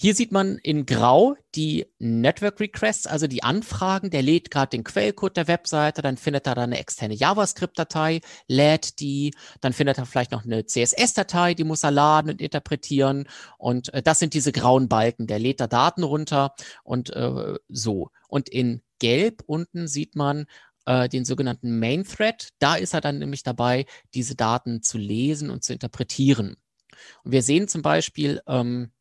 hier 0.02 0.14
sieht 0.14 0.32
man 0.32 0.56
in 0.56 0.86
Grau 0.86 1.36
die 1.54 1.84
Network 1.98 2.58
Requests, 2.58 3.06
also 3.06 3.26
die 3.26 3.42
Anfragen. 3.42 4.08
Der 4.08 4.22
lädt 4.22 4.50
gerade 4.50 4.70
den 4.70 4.82
Quellcode 4.82 5.36
der 5.36 5.46
Webseite, 5.46 6.00
dann 6.00 6.16
findet 6.16 6.46
er 6.46 6.54
da 6.54 6.62
eine 6.62 6.78
externe 6.78 7.12
JavaScript-Datei, 7.12 8.22
lädt 8.48 9.00
die, 9.00 9.34
dann 9.60 9.74
findet 9.74 9.98
er 9.98 10.06
vielleicht 10.06 10.32
noch 10.32 10.46
eine 10.46 10.64
CSS-Datei, 10.64 11.52
die 11.52 11.64
muss 11.64 11.84
er 11.84 11.90
laden 11.90 12.30
und 12.30 12.40
interpretieren. 12.40 13.28
Und 13.58 13.92
äh, 13.92 14.02
das 14.02 14.20
sind 14.20 14.32
diese 14.32 14.52
grauen 14.52 14.88
Balken. 14.88 15.26
Der 15.26 15.38
lädt 15.38 15.60
da 15.60 15.66
Daten 15.66 16.02
runter 16.02 16.54
und 16.82 17.10
äh, 17.10 17.58
so. 17.68 18.10
Und 18.26 18.48
in 18.48 18.80
Gelb 19.00 19.42
unten 19.44 19.86
sieht 19.86 20.16
man 20.16 20.46
äh, 20.86 21.10
den 21.10 21.26
sogenannten 21.26 21.78
Main 21.78 22.04
Thread. 22.04 22.48
Da 22.58 22.76
ist 22.76 22.94
er 22.94 23.02
dann 23.02 23.18
nämlich 23.18 23.42
dabei, 23.42 23.84
diese 24.14 24.34
Daten 24.34 24.82
zu 24.82 24.96
lesen 24.96 25.50
und 25.50 25.62
zu 25.62 25.74
interpretieren. 25.74 26.56
Und 27.22 27.32
wir 27.32 27.42
sehen 27.42 27.68
zum 27.68 27.82
Beispiel, 27.82 28.40
ähm, 28.46 28.92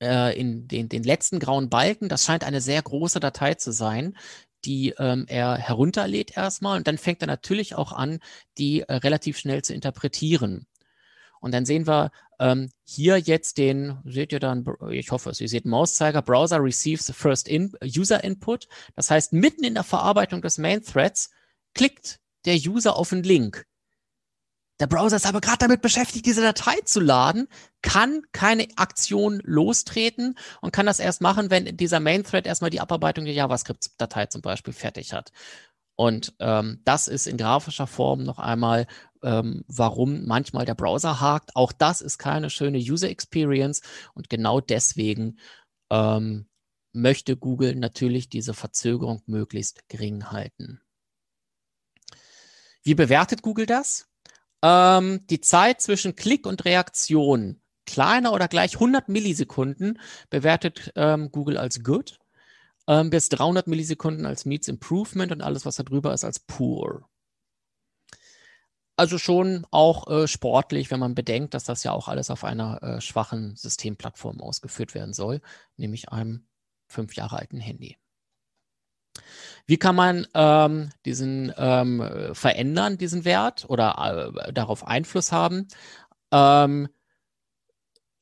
äh, 0.00 0.38
in 0.38 0.68
den, 0.68 0.88
den 0.88 1.02
letzten 1.02 1.38
grauen 1.38 1.68
Balken, 1.68 2.08
das 2.08 2.24
scheint 2.24 2.44
eine 2.44 2.60
sehr 2.60 2.82
große 2.82 3.20
Datei 3.20 3.54
zu 3.54 3.72
sein, 3.72 4.16
die 4.64 4.94
ähm, 4.98 5.24
er 5.28 5.56
herunterlädt 5.56 6.36
erstmal 6.36 6.76
und 6.76 6.86
dann 6.86 6.98
fängt 6.98 7.22
er 7.22 7.26
natürlich 7.26 7.74
auch 7.74 7.92
an, 7.92 8.20
die 8.58 8.82
äh, 8.82 8.94
relativ 8.94 9.38
schnell 9.38 9.62
zu 9.62 9.74
interpretieren. 9.74 10.66
Und 11.40 11.54
dann 11.54 11.64
sehen 11.64 11.86
wir 11.86 12.10
ähm, 12.38 12.70
hier 12.84 13.16
jetzt 13.16 13.56
den, 13.56 13.98
seht 14.04 14.32
ihr 14.32 14.40
dann, 14.40 14.66
ich 14.90 15.10
hoffe 15.10 15.32
ihr 15.38 15.48
seht 15.48 15.64
Mauszeiger, 15.64 16.20
Browser 16.20 16.62
receives 16.62 17.06
the 17.06 17.14
first 17.14 17.48
in, 17.48 17.72
User 17.82 18.22
Input. 18.22 18.68
Das 18.94 19.10
heißt, 19.10 19.32
mitten 19.32 19.64
in 19.64 19.74
der 19.74 19.84
Verarbeitung 19.84 20.42
des 20.42 20.58
Main 20.58 20.82
Threads 20.82 21.30
klickt 21.74 22.20
der 22.44 22.56
User 22.56 22.96
auf 22.96 23.12
einen 23.12 23.22
Link. 23.22 23.66
Der 24.80 24.86
Browser 24.86 25.16
ist 25.16 25.26
aber 25.26 25.42
gerade 25.42 25.58
damit 25.58 25.82
beschäftigt, 25.82 26.24
diese 26.24 26.40
Datei 26.40 26.80
zu 26.86 27.00
laden, 27.00 27.48
kann 27.82 28.22
keine 28.32 28.66
Aktion 28.76 29.40
lostreten 29.44 30.38
und 30.62 30.72
kann 30.72 30.86
das 30.86 31.00
erst 31.00 31.20
machen, 31.20 31.50
wenn 31.50 31.76
dieser 31.76 32.00
Main-Thread 32.00 32.46
erstmal 32.46 32.70
die 32.70 32.80
Abarbeitung 32.80 33.26
der 33.26 33.34
JavaScript-Datei 33.34 34.26
zum 34.26 34.40
Beispiel 34.40 34.72
fertig 34.72 35.12
hat. 35.12 35.32
Und 35.96 36.34
ähm, 36.38 36.80
das 36.84 37.08
ist 37.08 37.26
in 37.26 37.36
grafischer 37.36 37.86
Form 37.86 38.24
noch 38.24 38.38
einmal, 38.38 38.86
ähm, 39.22 39.64
warum 39.68 40.24
manchmal 40.24 40.64
der 40.64 40.74
Browser 40.74 41.20
hakt. 41.20 41.54
Auch 41.54 41.72
das 41.72 42.00
ist 42.00 42.16
keine 42.16 42.48
schöne 42.48 42.78
User 42.78 43.10
Experience 43.10 43.82
und 44.14 44.30
genau 44.30 44.62
deswegen 44.62 45.38
ähm, 45.90 46.48
möchte 46.94 47.36
Google 47.36 47.76
natürlich 47.76 48.30
diese 48.30 48.54
Verzögerung 48.54 49.22
möglichst 49.26 49.86
gering 49.90 50.30
halten. 50.30 50.80
Wie 52.82 52.94
bewertet 52.94 53.42
Google 53.42 53.66
das? 53.66 54.09
Ähm, 54.62 55.26
die 55.28 55.40
Zeit 55.40 55.80
zwischen 55.80 56.16
Klick 56.16 56.46
und 56.46 56.64
Reaktion 56.64 57.60
kleiner 57.86 58.32
oder 58.32 58.46
gleich 58.46 58.74
100 58.74 59.08
Millisekunden 59.08 60.00
bewertet 60.30 60.92
ähm, 60.94 61.32
Google 61.32 61.58
als 61.58 61.82
good, 61.82 62.18
ähm, 62.86 63.10
bis 63.10 63.28
300 63.30 63.66
Millisekunden 63.66 64.26
als 64.26 64.44
Meets 64.44 64.68
Improvement 64.68 65.32
und 65.32 65.42
alles, 65.42 65.66
was 65.66 65.76
da 65.76 65.82
drüber 65.82 66.14
ist, 66.14 66.24
als 66.24 66.38
poor. 66.38 67.08
Also 68.96 69.18
schon 69.18 69.66
auch 69.70 70.08
äh, 70.08 70.28
sportlich, 70.28 70.90
wenn 70.90 71.00
man 71.00 71.14
bedenkt, 71.14 71.54
dass 71.54 71.64
das 71.64 71.82
ja 71.84 71.92
auch 71.92 72.06
alles 72.06 72.30
auf 72.30 72.44
einer 72.44 72.82
äh, 72.82 73.00
schwachen 73.00 73.56
Systemplattform 73.56 74.40
ausgeführt 74.40 74.94
werden 74.94 75.14
soll, 75.14 75.40
nämlich 75.76 76.10
einem 76.10 76.46
fünf 76.86 77.16
Jahre 77.16 77.38
alten 77.38 77.60
Handy. 77.60 77.96
Wie 79.66 79.76
kann 79.76 79.94
man 79.94 80.26
ähm, 80.34 80.90
diesen 81.04 81.52
ähm, 81.56 82.32
verändern, 82.32 82.98
diesen 82.98 83.24
Wert 83.24 83.66
oder 83.68 84.32
äh, 84.46 84.52
darauf 84.52 84.86
Einfluss 84.86 85.32
haben? 85.32 85.68
Ähm, 86.32 86.88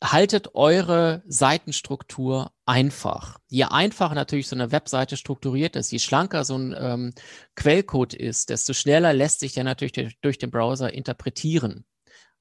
haltet 0.02 0.54
eure 0.54 1.22
Seitenstruktur 1.26 2.52
einfach. 2.66 3.38
Je 3.48 3.64
einfacher 3.64 4.14
natürlich 4.14 4.48
so 4.48 4.54
eine 4.54 4.70
Webseite 4.70 5.16
strukturiert 5.16 5.74
ist, 5.74 5.90
je 5.90 5.98
schlanker 5.98 6.44
so 6.44 6.56
ein 6.56 6.74
ähm, 6.78 7.14
Quellcode 7.56 8.14
ist, 8.14 8.50
desto 8.50 8.74
schneller 8.74 9.12
lässt 9.12 9.40
sich 9.40 9.54
der 9.54 9.64
natürlich 9.64 9.92
durch, 9.92 10.20
durch 10.20 10.38
den 10.38 10.50
Browser 10.50 10.92
interpretieren. 10.92 11.84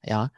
Ja, 0.04 0.30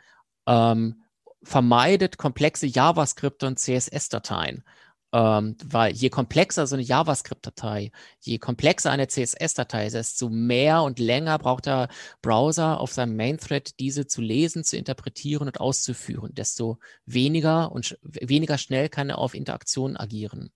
ähm, 0.47 1.03
vermeidet 1.43 2.17
komplexe 2.17 2.67
JavaScript 2.67 3.43
und 3.43 3.59
CSS-Dateien. 3.59 4.65
Ähm, 5.13 5.57
weil 5.65 5.93
je 5.93 6.09
komplexer 6.09 6.69
so 6.69 6.77
eine 6.77 6.85
JavaScript-Datei, 6.85 7.91
je 8.21 8.39
komplexer 8.39 8.93
eine 8.93 9.09
CSS-Datei 9.09 9.87
ist, 9.87 9.95
desto 9.95 10.29
mehr 10.29 10.83
und 10.83 11.01
länger 11.01 11.37
braucht 11.39 11.67
der 11.67 11.89
Browser 12.23 12.79
auf 12.79 12.93
seinem 12.93 13.17
Main-Thread 13.17 13.81
diese 13.81 14.07
zu 14.07 14.21
lesen, 14.21 14.63
zu 14.63 14.77
interpretieren 14.77 15.49
und 15.49 15.59
auszuführen, 15.59 16.33
desto 16.35 16.79
weniger 17.07 17.73
und 17.73 17.87
sch 17.87 17.97
weniger 18.03 18.57
schnell 18.57 18.89
kann 18.89 19.11
er 19.11 19.19
auf 19.19 19.35
Interaktionen 19.35 19.97
agieren. 19.97 20.53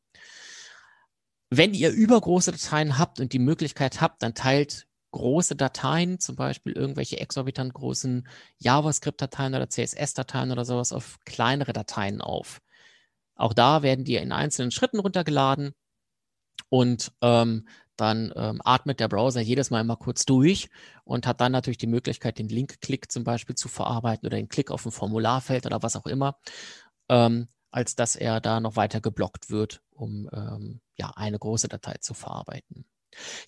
Wenn 1.51 1.75
ihr 1.75 1.91
übergroße 1.91 2.53
Dateien 2.53 2.99
habt 2.99 3.21
und 3.21 3.33
die 3.33 3.39
Möglichkeit 3.41 4.01
habt, 4.01 4.23
dann 4.23 4.35
teilt 4.35 4.87
große 5.13 5.57
Dateien, 5.57 6.19
zum 6.19 6.37
Beispiel 6.37 6.73
irgendwelche 6.73 7.21
exorbitant 7.21 7.75
großen 7.75 8.27
JavaScript-Dateien 8.59 9.55
oder 9.55 9.69
CSS-Dateien 9.69 10.53
oder 10.53 10.65
sowas 10.65 10.93
auf 10.93 11.19
kleinere 11.25 11.73
Dateien 11.73 12.21
auf. 12.21 12.61
Auch 13.37 13.53
da 13.53 13.83
werden 13.83 14.05
die 14.05 14.17
in 14.17 14.33
einzelnen 14.33 14.71
Schritten 14.71 14.99
runtergeladen 15.01 15.73
und 16.69 17.13
ähm, 17.21 17.67
dann 17.97 18.33
ähm, 18.37 18.61
atmet 18.65 19.01
der 19.01 19.09
Browser 19.09 19.41
jedes 19.41 19.71
Mal 19.71 19.81
immer 19.81 19.97
kurz 19.97 20.25
durch 20.25 20.69
und 21.05 21.27
hat 21.27 21.41
dann 21.41 21.53
natürlich 21.53 21.79
die 21.79 21.87
Möglichkeit, 21.87 22.39
den 22.39 22.49
Link-Klick 22.49 23.11
zum 23.11 23.25
Beispiel 23.25 23.55
zu 23.55 23.69
verarbeiten 23.69 24.27
oder 24.27 24.37
den 24.37 24.49
Klick 24.49 24.71
auf 24.71 24.85
ein 24.85 24.93
Formularfeld 24.93 25.67
oder 25.67 25.83
was 25.83 25.97
auch 25.97 26.07
immer, 26.07 26.37
ähm, 27.09 27.49
als 27.71 27.95
dass 27.97 28.17
er 28.17 28.41
da 28.41 28.61
noch 28.61 28.77
weiter 28.77 29.01
geblockt 29.01 29.51
wird, 29.51 29.83
um 29.91 30.29
ähm, 30.33 30.81
ja, 30.97 31.11
eine 31.17 31.39
große 31.39 31.69
Datei 31.69 31.97
zu 32.01 32.15
verarbeiten. 32.15 32.87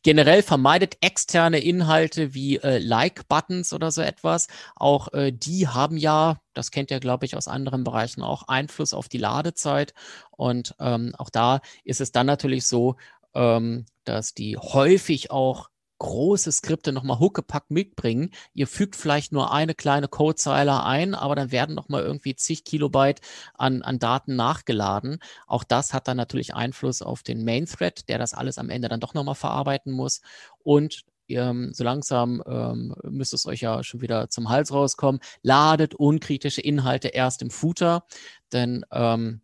Generell 0.03 0.43
vermeidet 0.43 0.97
externe 1.01 1.59
Inhalte 1.59 2.35
wie 2.35 2.57
äh, 2.57 2.79
Like-Buttons 2.79 3.73
oder 3.73 3.91
so 3.91 4.03
etwas. 4.03 4.49
Auch 4.75 5.12
äh, 5.12 5.33
die 5.33 5.69
haben 5.69 5.97
ja, 5.97 6.41
das 6.55 6.71
kennt 6.71 6.91
ihr, 6.91 7.01
glaube 7.01 7.27
ich, 7.27 7.37
aus 7.37 7.49
anderen 7.49 7.85
Bereichen 7.85 8.23
auch, 8.23 8.49
Einfluss 8.49 8.95
auf 8.95 9.09
die 9.09 9.19
Ladezeit. 9.19 9.95
Und 10.31 10.75
ähm, 10.81 11.14
auch 11.19 11.31
da 11.31 11.61
ist 11.85 12.01
es 12.01 12.12
dann 12.12 12.27
natürlich 12.27 12.67
so, 12.67 12.97
ähm, 13.35 13.87
dass 14.05 14.35
die 14.35 14.57
häufig 14.57 15.31
auch 15.31 15.69
große 15.99 16.53
Skripte 16.53 16.92
nochmal 16.92 17.18
huckepackt 17.18 17.70
mitbringen. 17.70 18.30
Ihr 18.55 18.66
fügt 18.66 18.97
vielleicht 18.97 19.32
nur 19.32 19.53
eine 19.53 19.74
kleine 19.74 20.09
Codezeile 20.09 20.82
ein, 20.84 21.14
aber 21.14 21.34
dann 21.34 21.53
werden 21.53 21.74
nochmal 21.74 22.03
irgendwie 22.03 22.34
zig 22.36 22.64
Kilobyte 22.64 23.20
an, 23.55 23.82
an 23.82 23.99
Daten 23.99 24.36
nachgeladen. 24.36 25.18
Auch 25.47 25.64
das 25.64 25.94
hat 25.94 26.09
dann 26.09 26.16
natürlich 26.16 26.55
Einfluss 26.55 27.03
auf 27.03 27.22
den 27.22 27.44
Main 27.44 27.66
Thread, 27.66 28.09
der 28.09 28.18
das 28.18 28.34
alles 28.34 28.59
am 28.59 28.70
Ende 28.70 28.88
dann 28.88 29.01
doch 29.01 29.14
nochmal 29.14 29.34
verarbeiten 29.34 29.92
muss. 29.92 30.20
Und 30.62 31.05
ähm, 31.28 31.72
so 31.72 31.84
langsam 31.84 32.42
ähm, 32.47 32.94
müsste 33.03 33.36
es 33.36 33.47
euch 33.47 33.61
ja 33.61 33.82
schon 33.82 34.01
wieder 34.01 34.28
zum 34.30 34.49
Hals 34.49 34.72
rauskommen. 34.72 35.20
Ladet 35.42 35.94
unkritische 35.94 36.61
Inhalte 36.61 37.09
erst 37.09 37.42
im 37.42 37.51
Footer, 37.51 38.05
denn 38.53 38.84
ähm, 38.92 39.40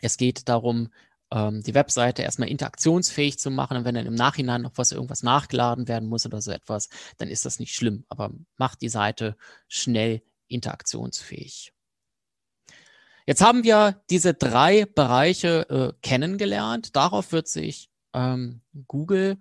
es 0.00 0.16
geht 0.16 0.48
darum, 0.48 0.90
ähm, 1.30 1.62
die 1.62 1.74
Webseite 1.74 2.22
erstmal 2.22 2.48
interaktionsfähig 2.48 3.38
zu 3.38 3.50
machen. 3.50 3.76
Und 3.76 3.84
wenn 3.84 3.94
dann 3.94 4.06
im 4.06 4.14
Nachhinein 4.14 4.62
noch 4.62 4.72
was 4.76 4.92
irgendwas 4.92 5.22
nachgeladen 5.22 5.88
werden 5.88 6.08
muss 6.08 6.26
oder 6.26 6.40
so 6.40 6.50
etwas, 6.50 6.88
dann 7.18 7.28
ist 7.28 7.44
das 7.44 7.58
nicht 7.58 7.74
schlimm. 7.74 8.04
Aber 8.08 8.30
macht 8.56 8.82
die 8.82 8.88
Seite 8.88 9.36
schnell 9.68 10.22
interaktionsfähig. 10.48 11.72
Jetzt 13.26 13.40
haben 13.40 13.64
wir 13.64 14.02
diese 14.10 14.34
drei 14.34 14.84
Bereiche 14.84 15.68
äh, 15.70 15.92
kennengelernt. 16.02 16.94
Darauf 16.94 17.32
wird 17.32 17.48
sich 17.48 17.90
ähm, 18.12 18.60
Google 18.86 19.38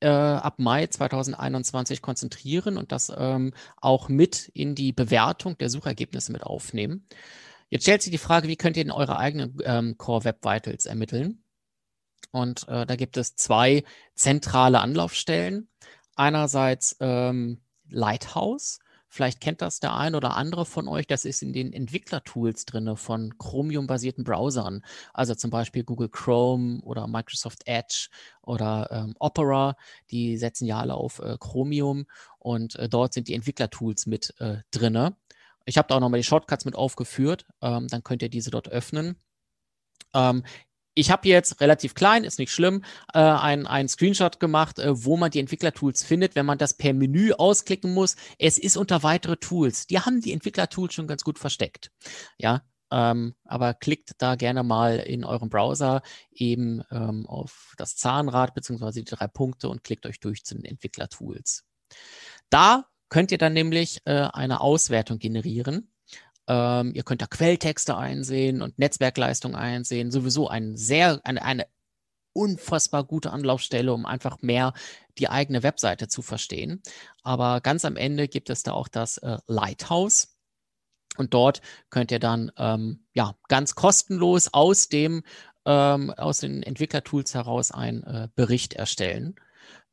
äh, 0.00 0.08
ab 0.08 0.58
Mai 0.58 0.86
2021 0.88 2.02
konzentrieren 2.02 2.76
und 2.76 2.92
das 2.92 3.10
ähm, 3.16 3.54
auch 3.80 4.08
mit 4.08 4.48
in 4.48 4.74
die 4.74 4.92
Bewertung 4.92 5.56
der 5.58 5.70
Suchergebnisse 5.70 6.32
mit 6.32 6.42
aufnehmen. 6.42 7.06
Jetzt 7.72 7.84
stellt 7.84 8.02
sich 8.02 8.10
die 8.10 8.18
Frage, 8.18 8.48
wie 8.48 8.56
könnt 8.56 8.76
ihr 8.76 8.84
denn 8.84 8.92
eure 8.92 9.16
eigenen 9.16 9.56
ähm, 9.64 9.96
Core 9.96 10.24
Web 10.24 10.44
Vitals 10.44 10.84
ermitteln? 10.84 11.42
Und 12.30 12.68
äh, 12.68 12.84
da 12.84 12.96
gibt 12.96 13.16
es 13.16 13.34
zwei 13.34 13.82
zentrale 14.14 14.80
Anlaufstellen. 14.80 15.70
Einerseits 16.14 16.98
ähm, 17.00 17.62
Lighthouse. 17.88 18.78
Vielleicht 19.08 19.40
kennt 19.40 19.62
das 19.62 19.80
der 19.80 19.96
ein 19.96 20.14
oder 20.14 20.36
andere 20.36 20.66
von 20.66 20.86
euch. 20.86 21.06
Das 21.06 21.24
ist 21.24 21.40
in 21.40 21.54
den 21.54 21.72
Entwicklertools 21.72 22.66
drin 22.66 22.94
von 22.98 23.38
Chromium-basierten 23.38 24.24
Browsern. 24.24 24.84
Also 25.14 25.34
zum 25.34 25.50
Beispiel 25.50 25.82
Google 25.82 26.10
Chrome 26.10 26.82
oder 26.82 27.06
Microsoft 27.06 27.62
Edge 27.66 28.08
oder 28.42 28.88
ähm, 28.90 29.14
Opera. 29.18 29.76
Die 30.10 30.36
setzen 30.36 30.66
ja 30.66 30.78
alle 30.78 30.92
auf 30.92 31.20
äh, 31.20 31.38
Chromium 31.40 32.04
und 32.38 32.76
äh, 32.76 32.90
dort 32.90 33.14
sind 33.14 33.28
die 33.28 33.34
Entwicklertools 33.34 34.04
mit 34.04 34.34
äh, 34.40 34.58
drin. 34.70 35.14
Ich 35.66 35.78
habe 35.78 35.88
da 35.88 35.96
auch 35.96 36.00
nochmal 36.00 36.20
die 36.20 36.24
Shortcuts 36.26 36.64
mit 36.64 36.76
aufgeführt. 36.76 37.46
Ähm, 37.60 37.88
dann 37.88 38.02
könnt 38.02 38.22
ihr 38.22 38.28
diese 38.28 38.50
dort 38.50 38.68
öffnen. 38.68 39.16
Ähm, 40.14 40.44
ich 40.94 41.10
habe 41.10 41.26
jetzt 41.26 41.60
relativ 41.60 41.94
klein, 41.94 42.24
ist 42.24 42.38
nicht 42.38 42.52
schlimm, 42.52 42.84
äh, 43.14 43.18
einen 43.18 43.88
Screenshot 43.88 44.40
gemacht, 44.40 44.78
äh, 44.78 45.04
wo 45.04 45.16
man 45.16 45.30
die 45.30 45.40
Entwicklertools 45.40 46.02
findet, 46.02 46.34
wenn 46.34 46.44
man 46.44 46.58
das 46.58 46.74
per 46.74 46.92
Menü 46.92 47.32
ausklicken 47.32 47.94
muss. 47.94 48.16
Es 48.38 48.58
ist 48.58 48.76
unter 48.76 49.02
weitere 49.02 49.36
Tools. 49.38 49.86
Die 49.86 50.00
haben 50.00 50.20
die 50.20 50.32
Entwicklertools 50.32 50.92
schon 50.92 51.06
ganz 51.06 51.24
gut 51.24 51.38
versteckt. 51.38 51.90
Ja, 52.36 52.62
ähm, 52.90 53.34
aber 53.44 53.72
klickt 53.72 54.12
da 54.18 54.34
gerne 54.34 54.62
mal 54.62 54.98
in 54.98 55.24
eurem 55.24 55.48
Browser 55.48 56.02
eben 56.30 56.82
ähm, 56.90 57.26
auf 57.26 57.72
das 57.78 57.96
Zahnrad 57.96 58.54
beziehungsweise 58.54 59.02
die 59.02 59.10
drei 59.10 59.28
Punkte 59.28 59.70
und 59.70 59.82
klickt 59.82 60.04
euch 60.04 60.20
durch 60.20 60.44
zu 60.44 60.54
den 60.54 60.66
Entwicklertools. 60.66 61.64
Da 62.50 62.84
könnt 63.12 63.30
ihr 63.30 63.36
dann 63.36 63.52
nämlich 63.52 64.00
äh, 64.06 64.28
eine 64.32 64.62
Auswertung 64.62 65.18
generieren. 65.18 65.92
Ähm, 66.48 66.92
ihr 66.94 67.02
könnt 67.02 67.20
da 67.20 67.26
Quelltexte 67.26 67.94
einsehen 67.94 68.62
und 68.62 68.78
Netzwerkleistung 68.78 69.54
einsehen. 69.54 70.10
Sowieso 70.10 70.48
ein 70.48 70.78
sehr, 70.78 71.20
eine, 71.22 71.42
eine 71.42 71.66
unfassbar 72.32 73.04
gute 73.04 73.30
Anlaufstelle, 73.30 73.92
um 73.92 74.06
einfach 74.06 74.40
mehr 74.40 74.72
die 75.18 75.28
eigene 75.28 75.62
Webseite 75.62 76.08
zu 76.08 76.22
verstehen. 76.22 76.82
Aber 77.22 77.60
ganz 77.60 77.84
am 77.84 77.96
Ende 77.96 78.28
gibt 78.28 78.48
es 78.48 78.62
da 78.62 78.72
auch 78.72 78.88
das 78.88 79.18
äh, 79.18 79.36
Lighthouse. 79.46 80.34
Und 81.18 81.34
dort 81.34 81.60
könnt 81.90 82.12
ihr 82.12 82.18
dann 82.18 82.50
ähm, 82.56 83.04
ja 83.12 83.36
ganz 83.48 83.74
kostenlos 83.74 84.48
aus 84.54 84.88
dem 84.88 85.22
ähm, 85.66 86.10
aus 86.12 86.38
den 86.38 86.62
Entwicklertools 86.62 87.34
heraus 87.34 87.72
einen 87.72 88.04
äh, 88.04 88.28
Bericht 88.34 88.72
erstellen. 88.72 89.34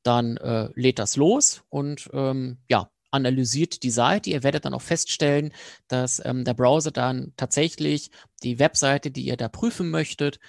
Dann 0.03 0.37
äh, 0.37 0.69
lädt 0.75 0.99
das 0.99 1.17
los 1.17 1.63
und 1.67 2.09
ähm, 2.13 2.59
ja, 2.69 2.89
analysiert 3.11 3.83
die 3.83 3.91
Seite. 3.91 4.29
Ihr 4.29 4.43
werdet 4.43 4.65
dann 4.65 4.73
auch 4.73 4.81
feststellen, 4.81 5.53
dass 5.87 6.21
ähm, 6.23 6.45
der 6.45 6.53
Browser 6.53 6.91
dann 6.91 7.33
tatsächlich 7.37 8.11
die 8.43 8.59
Webseite, 8.59 9.11
die 9.11 9.25
ihr 9.25 9.37
da 9.37 9.49
prüfen 9.49 9.89
möchtet, 9.89 10.39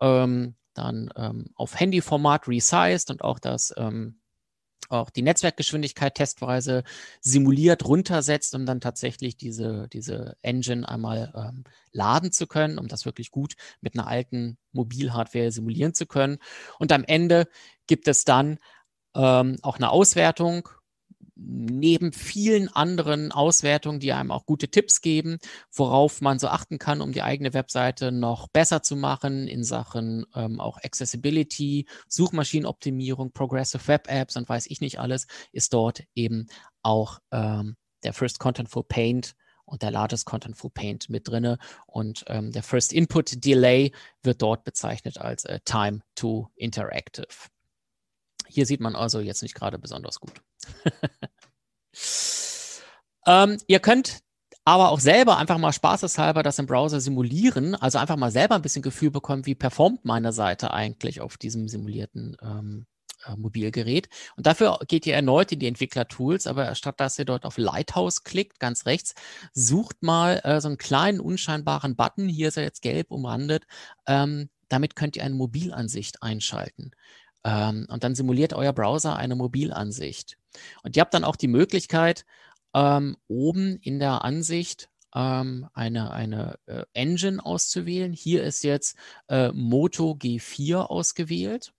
ähm, 0.00 0.54
dann 0.74 1.10
ähm, 1.16 1.50
auf 1.54 1.78
Handyformat 1.78 2.48
resized 2.48 3.10
und 3.10 3.22
auch 3.22 3.38
das 3.38 3.74
ähm, 3.76 4.22
auch 4.92 5.10
die 5.10 5.22
Netzwerkgeschwindigkeit 5.22 6.14
testweise 6.14 6.84
simuliert, 7.20 7.84
runtersetzt, 7.84 8.54
um 8.54 8.66
dann 8.66 8.80
tatsächlich 8.80 9.36
diese, 9.36 9.88
diese 9.88 10.36
Engine 10.42 10.86
einmal 10.88 11.32
ähm, 11.34 11.64
laden 11.92 12.30
zu 12.30 12.46
können, 12.46 12.78
um 12.78 12.88
das 12.88 13.06
wirklich 13.06 13.30
gut 13.30 13.54
mit 13.80 13.94
einer 13.94 14.06
alten 14.06 14.58
Mobilhardware 14.72 15.50
simulieren 15.50 15.94
zu 15.94 16.06
können. 16.06 16.38
Und 16.78 16.92
am 16.92 17.04
Ende 17.04 17.48
gibt 17.86 18.06
es 18.06 18.24
dann 18.24 18.58
ähm, 19.14 19.56
auch 19.62 19.76
eine 19.76 19.90
Auswertung 19.90 20.68
neben 21.44 22.12
vielen 22.12 22.68
anderen 22.68 23.32
Auswertungen, 23.32 24.00
die 24.00 24.12
einem 24.12 24.30
auch 24.30 24.46
gute 24.46 24.68
Tipps 24.68 25.00
geben, 25.00 25.38
worauf 25.72 26.20
man 26.20 26.38
so 26.38 26.48
achten 26.48 26.78
kann, 26.78 27.00
um 27.00 27.12
die 27.12 27.22
eigene 27.22 27.54
Webseite 27.54 28.12
noch 28.12 28.48
besser 28.48 28.82
zu 28.82 28.96
machen 28.96 29.48
in 29.48 29.64
Sachen 29.64 30.26
ähm, 30.34 30.60
auch 30.60 30.78
Accessibility, 30.82 31.86
Suchmaschinenoptimierung, 32.08 33.32
Progressive 33.32 33.86
Web 33.88 34.08
Apps 34.08 34.36
und 34.36 34.48
weiß 34.48 34.66
ich 34.66 34.80
nicht 34.80 35.00
alles, 35.00 35.26
ist 35.52 35.72
dort 35.72 36.02
eben 36.14 36.46
auch 36.82 37.18
ähm, 37.30 37.76
der 38.04 38.12
First 38.12 38.38
Contentful 38.38 38.84
Paint 38.84 39.34
und 39.64 39.82
der 39.82 39.90
Largest 39.90 40.26
Contentful 40.26 40.70
Paint 40.70 41.08
mit 41.08 41.28
drinne 41.28 41.58
und 41.86 42.24
ähm, 42.28 42.52
der 42.52 42.62
First 42.62 42.92
Input 42.92 43.44
Delay 43.44 43.92
wird 44.22 44.42
dort 44.42 44.64
bezeichnet 44.64 45.18
als 45.18 45.44
äh, 45.44 45.60
Time 45.64 46.00
to 46.14 46.48
Interactive. 46.54 47.26
Hier 48.48 48.66
sieht 48.66 48.80
man 48.80 48.96
also 48.96 49.20
jetzt 49.20 49.42
nicht 49.42 49.54
gerade 49.54 49.78
besonders 49.78 50.20
gut. 50.20 50.42
ähm, 53.26 53.58
ihr 53.66 53.80
könnt 53.80 54.22
aber 54.64 54.90
auch 54.90 55.00
selber 55.00 55.38
einfach 55.38 55.58
mal 55.58 55.72
spaßeshalber 55.72 56.42
das 56.42 56.58
im 56.58 56.66
Browser 56.66 57.00
simulieren, 57.00 57.74
also 57.74 57.98
einfach 57.98 58.16
mal 58.16 58.30
selber 58.30 58.54
ein 58.54 58.62
bisschen 58.62 58.82
Gefühl 58.82 59.10
bekommen, 59.10 59.46
wie 59.46 59.56
performt 59.56 60.04
meine 60.04 60.32
Seite 60.32 60.72
eigentlich 60.72 61.20
auf 61.20 61.36
diesem 61.36 61.68
simulierten 61.68 62.36
ähm, 62.40 62.86
äh, 63.26 63.36
Mobilgerät. 63.36 64.08
Und 64.36 64.46
dafür 64.46 64.78
geht 64.86 65.06
ihr 65.06 65.14
erneut 65.14 65.50
in 65.52 65.58
die 65.58 65.66
Entwickler-Tools, 65.66 66.46
aber 66.46 66.74
statt 66.76 67.00
dass 67.00 67.18
ihr 67.18 67.24
dort 67.24 67.44
auf 67.44 67.58
Lighthouse 67.58 68.22
klickt, 68.22 68.60
ganz 68.60 68.86
rechts, 68.86 69.14
sucht 69.52 70.02
mal 70.02 70.40
äh, 70.44 70.60
so 70.60 70.68
einen 70.68 70.78
kleinen 70.78 71.20
unscheinbaren 71.20 71.96
Button, 71.96 72.28
hier 72.28 72.48
ist 72.48 72.56
er 72.56 72.62
jetzt 72.62 72.82
gelb 72.82 73.10
umrandet, 73.10 73.64
ähm, 74.06 74.48
damit 74.68 74.96
könnt 74.96 75.16
ihr 75.16 75.24
eine 75.24 75.34
Mobilansicht 75.34 76.22
einschalten. 76.22 76.92
Ähm, 77.44 77.86
und 77.88 78.04
dann 78.04 78.14
simuliert 78.14 78.52
euer 78.54 78.72
Browser 78.72 79.16
eine 79.16 79.34
Mobilansicht. 79.34 80.38
Und 80.82 80.96
ihr 80.96 81.00
habt 81.00 81.14
dann 81.14 81.24
auch 81.24 81.36
die 81.36 81.48
Möglichkeit, 81.48 82.24
ähm, 82.74 83.16
oben 83.28 83.78
in 83.78 83.98
der 83.98 84.24
Ansicht 84.24 84.90
ähm, 85.14 85.68
eine, 85.74 86.12
eine 86.12 86.58
äh, 86.66 86.84
Engine 86.94 87.44
auszuwählen. 87.44 88.12
Hier 88.12 88.42
ist 88.44 88.64
jetzt 88.64 88.96
äh, 89.28 89.50
Moto 89.52 90.12
G4 90.12 90.76
ausgewählt. 90.76 91.72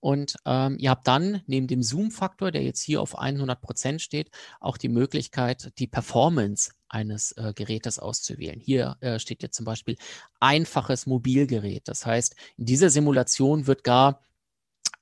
Und 0.00 0.34
ähm, 0.46 0.78
ihr 0.80 0.90
habt 0.90 1.06
dann 1.06 1.42
neben 1.46 1.68
dem 1.68 1.80
Zoom-Faktor, 1.80 2.50
der 2.50 2.64
jetzt 2.64 2.82
hier 2.82 3.00
auf 3.00 3.20
100% 3.20 4.00
steht, 4.00 4.32
auch 4.58 4.76
die 4.76 4.88
Möglichkeit, 4.88 5.72
die 5.78 5.86
Performance 5.86 6.72
eines 6.88 7.30
äh, 7.32 7.52
Gerätes 7.54 8.00
auszuwählen. 8.00 8.58
Hier 8.58 8.96
äh, 9.00 9.20
steht 9.20 9.44
jetzt 9.44 9.56
zum 9.56 9.64
Beispiel 9.64 9.96
einfaches 10.40 11.06
Mobilgerät. 11.06 11.86
Das 11.86 12.04
heißt, 12.04 12.34
in 12.56 12.64
dieser 12.64 12.90
Simulation 12.90 13.68
wird 13.68 13.84
gar 13.84 14.20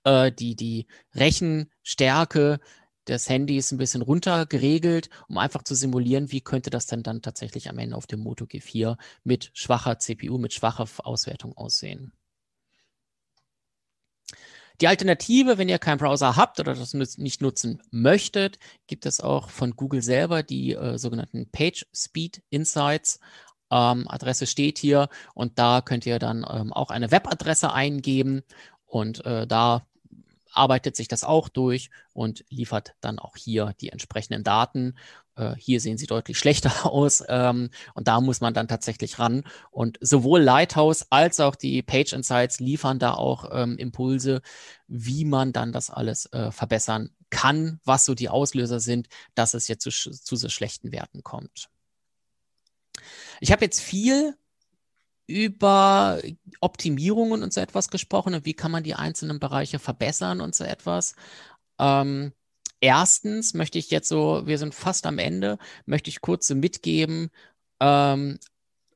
äh, 0.05 0.33
die, 0.33 0.57
die 0.57 0.87
Rechenstärke 1.15 2.61
des 3.09 3.29
Handys 3.29 3.73
ein 3.73 3.79
bisschen 3.79 4.03
runter 4.03 4.47
geregelt, 4.47 5.11
um 5.29 5.39
einfach 5.39 5.63
zu 5.63 5.75
simulieren, 5.75 6.31
wie 6.33 6.41
könnte 6.41 6.71
das 6.71 6.87
denn 6.87 7.03
dann 7.03 7.23
tatsächlich 7.23 7.69
am 7.69 7.79
Ende 7.79 7.97
auf 7.97 8.07
dem 8.07 8.21
Moto 8.21 8.45
G4 8.45 8.97
mit 9.25 9.51
schwacher 9.55 9.99
CPU, 9.99 10.39
mit 10.39 10.55
schwacher 10.55 10.87
Auswertung 11.05 11.57
aussehen. 11.57 12.13
Die 14.81 14.89
Alternative, 14.89 15.59
wenn 15.59 15.69
ihr 15.69 15.79
keinen 15.79 15.99
Browser 15.99 16.37
habt 16.37 16.59
oder 16.59 16.75
das 16.75 16.95
nicht 16.95 17.43
nutzen 17.43 17.83
möchtet, 17.91 18.59
gibt 18.87 19.05
es 19.05 19.21
auch 19.21 19.51
von 19.51 19.73
Google 19.77 20.01
selber 20.01 20.43
die 20.43 20.73
äh, 20.73 20.97
sogenannten 20.97 21.51
Page 21.51 21.85
Speed 21.95 22.43
Insights. 22.49 23.21
Ähm, 23.71 24.09
Adresse 24.09 24.47
steht 24.47 24.79
hier 24.79 25.11
und 25.35 25.59
da 25.59 25.83
könnt 25.83 26.07
ihr 26.07 26.19
dann 26.19 26.47
ähm, 26.51 26.73
auch 26.73 26.91
eine 26.91 27.11
Webadresse 27.11 27.73
eingeben 27.73 28.43
und 28.87 29.25
äh, 29.27 29.47
da 29.47 29.87
arbeitet 30.53 30.97
sich 30.97 31.09
das 31.09 31.25
auch 31.25 31.49
durch 31.49 31.91
und 32.13 32.45
liefert 32.49 32.95
dann 33.01 33.19
auch 33.19 33.37
hier 33.37 33.75
die 33.81 33.91
entsprechenden 33.91 34.45
Daten. 34.45 34.97
Äh, 35.37 35.55
hier 35.57 35.81
sehen 35.81 35.99
sie 35.99 36.07
deutlich 36.07 36.39
schlechter 36.39 36.87
aus 36.93 37.23
ähm, 37.29 37.71
und 37.95 38.09
da 38.09 38.21
muss 38.21 38.41
man 38.41 38.55
dann 38.55 38.69
tatsächlich 38.69 39.19
ran. 39.19 39.45
Und 39.71 39.99
sowohl 40.01 40.41
Lighthouse 40.41 41.07
als 41.11 41.41
auch 41.41 41.55
die 41.55 41.83
Page 41.83 42.13
Insights 42.13 42.61
liefern 42.61 42.99
da 42.99 43.15
auch 43.15 43.49
ähm, 43.53 43.77
Impulse, 43.79 44.43
wie 44.87 45.25
man 45.25 45.53
dann 45.53 45.73
das 45.73 45.91
alles 45.91 46.27
äh, 46.27 46.51
verbessern 46.51 47.11
kann, 47.31 47.81
was 47.85 48.05
so 48.05 48.15
die 48.15 48.29
Auslöser 48.29 48.81
sind, 48.81 49.09
dass 49.35 49.55
es 49.55 49.69
jetzt 49.69 49.83
zu, 49.83 49.91
zu 49.91 50.37
so 50.37 50.49
schlechten 50.49 50.93
Werten 50.93 51.23
kommt. 51.23 51.69
Ich 53.41 53.53
habe 53.53 53.65
jetzt 53.65 53.81
viel 53.81 54.37
über 55.31 56.21
Optimierungen 56.61 57.43
und 57.43 57.53
so 57.53 57.61
etwas 57.61 57.89
gesprochen 57.89 58.35
und 58.35 58.45
wie 58.45 58.55
kann 58.55 58.73
man 58.73 58.83
die 58.83 58.95
einzelnen 58.95 59.39
Bereiche 59.39 59.79
verbessern 59.79 60.41
und 60.41 60.55
so 60.55 60.65
etwas. 60.65 61.15
Ähm, 61.79 62.33
erstens 62.81 63.55
möchte 63.55 63.79
ich 63.79 63.91
jetzt 63.91 64.09
so, 64.09 64.47
wir 64.47 64.59
sind 64.59 64.75
fast 64.75 65.07
am 65.07 65.19
Ende, 65.19 65.59
möchte 65.87 66.11
ich 66.11 66.21
kurz 66.21 66.49
so 66.49 66.55
mitgeben, 66.57 67.31
ähm, 67.81 68.39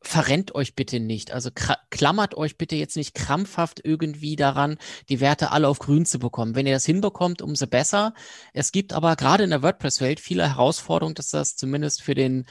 verrennt 0.02 0.54
euch 0.54 0.74
bitte 0.74 1.00
nicht. 1.00 1.32
Also 1.32 1.50
klammert 1.90 2.36
euch 2.36 2.58
bitte 2.58 2.76
jetzt 2.76 2.96
nicht 2.96 3.14
krampfhaft 3.14 3.80
irgendwie 3.84 4.36
daran, 4.36 4.76
die 5.08 5.20
Werte 5.20 5.50
alle 5.52 5.68
auf 5.68 5.78
grün 5.78 6.04
zu 6.04 6.18
bekommen. 6.18 6.54
Wenn 6.56 6.66
ihr 6.66 6.74
das 6.74 6.84
hinbekommt, 6.84 7.42
umso 7.42 7.66
besser. 7.66 8.12
Es 8.52 8.72
gibt 8.72 8.92
aber 8.92 9.16
gerade 9.16 9.44
in 9.44 9.50
der 9.50 9.62
WordPress-Welt 9.62 10.20
viele 10.20 10.48
Herausforderungen, 10.48 11.14
dass 11.14 11.30
das 11.30 11.56
zumindest 11.56 12.02
für 12.02 12.14
den 12.14 12.44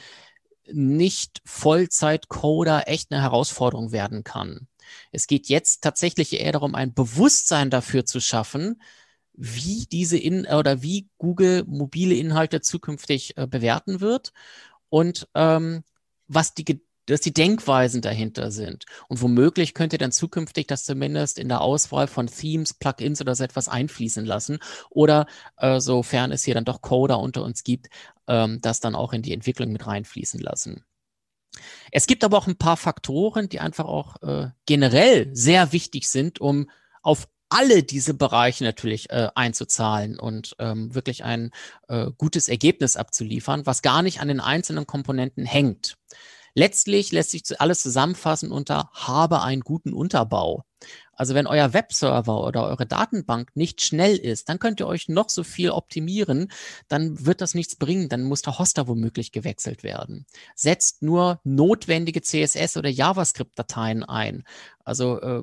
nicht 0.72 1.40
Vollzeit-Coder 1.44 2.88
echt 2.88 3.12
eine 3.12 3.22
Herausforderung 3.22 3.92
werden 3.92 4.24
kann. 4.24 4.68
Es 5.12 5.26
geht 5.26 5.48
jetzt 5.48 5.82
tatsächlich 5.82 6.40
eher 6.40 6.52
darum, 6.52 6.74
ein 6.74 6.94
Bewusstsein 6.94 7.70
dafür 7.70 8.04
zu 8.04 8.20
schaffen, 8.20 8.80
wie 9.32 9.86
diese 9.90 10.16
in 10.16 10.46
oder 10.46 10.82
wie 10.82 11.08
Google 11.18 11.64
mobile 11.66 12.14
Inhalte 12.14 12.60
zukünftig 12.60 13.36
äh, 13.36 13.46
bewerten 13.46 14.00
wird 14.00 14.32
und 14.88 15.28
ähm, 15.34 15.82
was 16.28 16.54
die 16.54 16.64
dass 17.06 17.20
die 17.20 17.34
Denkweisen 17.34 18.00
dahinter 18.00 18.50
sind. 18.50 18.86
Und 19.08 19.20
womöglich 19.20 19.74
könnt 19.74 19.92
ihr 19.92 19.98
dann 19.98 20.12
zukünftig 20.12 20.66
das 20.66 20.84
zumindest 20.84 21.38
in 21.38 21.48
der 21.48 21.60
Auswahl 21.60 22.06
von 22.06 22.26
Themes, 22.28 22.74
Plugins 22.74 23.20
oder 23.20 23.34
so 23.34 23.44
etwas 23.44 23.68
einfließen 23.68 24.24
lassen. 24.24 24.58
Oder 24.90 25.26
äh, 25.58 25.80
sofern 25.80 26.32
es 26.32 26.44
hier 26.44 26.54
dann 26.54 26.64
doch 26.64 26.80
Coder 26.80 27.18
unter 27.18 27.42
uns 27.42 27.62
gibt, 27.62 27.88
ähm, 28.28 28.60
das 28.60 28.80
dann 28.80 28.94
auch 28.94 29.12
in 29.12 29.22
die 29.22 29.32
Entwicklung 29.32 29.72
mit 29.72 29.86
reinfließen 29.86 30.40
lassen. 30.40 30.84
Es 31.92 32.06
gibt 32.06 32.24
aber 32.24 32.38
auch 32.38 32.46
ein 32.46 32.58
paar 32.58 32.76
Faktoren, 32.76 33.48
die 33.48 33.60
einfach 33.60 33.84
auch 33.84 34.20
äh, 34.22 34.48
generell 34.66 35.30
sehr 35.34 35.72
wichtig 35.72 36.08
sind, 36.08 36.40
um 36.40 36.68
auf 37.02 37.28
alle 37.48 37.82
diese 37.82 38.14
Bereiche 38.14 38.64
natürlich 38.64 39.10
äh, 39.10 39.28
einzuzahlen 39.34 40.18
und 40.18 40.56
ähm, 40.58 40.94
wirklich 40.94 41.24
ein 41.24 41.52
äh, 41.88 42.10
gutes 42.18 42.48
Ergebnis 42.48 42.96
abzuliefern, 42.96 43.66
was 43.66 43.82
gar 43.82 44.02
nicht 44.02 44.20
an 44.20 44.28
den 44.28 44.40
einzelnen 44.40 44.86
Komponenten 44.86 45.44
hängt. 45.44 45.96
Letztlich 46.54 47.12
lässt 47.12 47.30
sich 47.30 47.42
alles 47.60 47.80
zusammenfassen 47.82 48.50
unter 48.50 48.90
habe 48.92 49.42
einen 49.42 49.62
guten 49.62 49.92
Unterbau. 49.92 50.64
Also 51.16 51.34
wenn 51.34 51.46
euer 51.46 51.72
Webserver 51.72 52.44
oder 52.44 52.66
eure 52.66 52.86
Datenbank 52.86 53.50
nicht 53.54 53.82
schnell 53.82 54.16
ist, 54.16 54.48
dann 54.48 54.58
könnt 54.58 54.80
ihr 54.80 54.86
euch 54.86 55.08
noch 55.08 55.28
so 55.28 55.42
viel 55.42 55.70
optimieren, 55.70 56.50
dann 56.88 57.24
wird 57.26 57.40
das 57.40 57.54
nichts 57.54 57.76
bringen, 57.76 58.08
dann 58.08 58.22
muss 58.22 58.42
der 58.42 58.58
Hoster 58.58 58.88
womöglich 58.88 59.32
gewechselt 59.32 59.82
werden. 59.82 60.26
Setzt 60.54 61.02
nur 61.02 61.40
notwendige 61.44 62.22
CSS 62.22 62.76
oder 62.76 62.88
JavaScript-Dateien 62.88 64.04
ein. 64.04 64.44
Also 64.84 65.20
äh, 65.20 65.42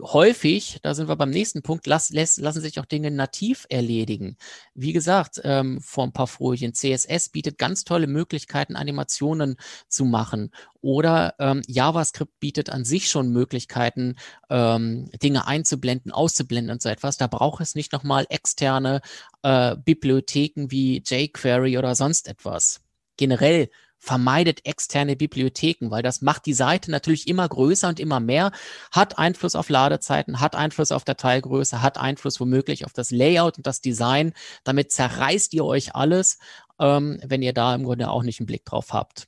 häufig, 0.00 0.78
da 0.82 0.94
sind 0.94 1.08
wir 1.08 1.16
beim 1.16 1.30
nächsten 1.30 1.62
Punkt, 1.62 1.86
las, 1.86 2.10
las, 2.10 2.38
lassen 2.38 2.62
sich 2.62 2.80
auch 2.80 2.86
Dinge 2.86 3.10
nativ 3.10 3.66
erledigen. 3.68 4.38
Wie 4.74 4.94
gesagt, 4.94 5.40
ähm, 5.44 5.80
vor 5.82 6.04
ein 6.04 6.12
paar 6.12 6.26
Folien, 6.26 6.72
CSS 6.72 7.28
bietet 7.28 7.58
ganz 7.58 7.84
tolle 7.84 8.06
Möglichkeiten, 8.06 8.76
Animationen 8.76 9.56
zu 9.88 10.06
machen. 10.06 10.50
Oder 10.80 11.34
ähm, 11.38 11.60
JavaScript 11.66 12.40
bietet 12.40 12.70
an 12.70 12.84
sich 12.84 13.10
schon 13.10 13.30
Möglichkeiten, 13.30 14.16
ähm, 14.48 15.10
Dinge 15.22 15.46
einzublenden, 15.46 16.10
auszublenden 16.10 16.72
und 16.72 16.80
so 16.80 16.88
etwas. 16.88 17.18
Da 17.18 17.26
braucht 17.26 17.60
es 17.60 17.74
nicht 17.74 17.92
nochmal 17.92 18.24
externe 18.30 19.02
äh, 19.42 19.76
Bibliotheken 19.76 20.70
wie 20.70 21.02
jQuery 21.04 21.76
oder 21.76 21.94
sonst 21.94 22.28
etwas. 22.28 22.80
Generell 23.16 23.68
vermeidet 24.04 24.66
externe 24.66 25.16
Bibliotheken, 25.16 25.90
weil 25.90 26.02
das 26.02 26.20
macht 26.20 26.44
die 26.44 26.52
Seite 26.52 26.90
natürlich 26.90 27.26
immer 27.26 27.48
größer 27.48 27.88
und 27.88 27.98
immer 27.98 28.20
mehr, 28.20 28.52
hat 28.92 29.18
Einfluss 29.18 29.54
auf 29.54 29.70
Ladezeiten, 29.70 30.40
hat 30.40 30.54
Einfluss 30.54 30.92
auf 30.92 31.04
Dateigröße, 31.04 31.80
hat 31.80 31.96
Einfluss 31.96 32.38
womöglich 32.38 32.84
auf 32.84 32.92
das 32.92 33.10
Layout 33.10 33.56
und 33.56 33.66
das 33.66 33.80
Design. 33.80 34.34
Damit 34.62 34.92
zerreißt 34.92 35.54
ihr 35.54 35.64
euch 35.64 35.94
alles, 35.94 36.38
ähm, 36.78 37.18
wenn 37.24 37.40
ihr 37.40 37.54
da 37.54 37.74
im 37.74 37.84
Grunde 37.84 38.10
auch 38.10 38.22
nicht 38.22 38.40
einen 38.40 38.46
Blick 38.46 38.66
drauf 38.66 38.92
habt. 38.92 39.26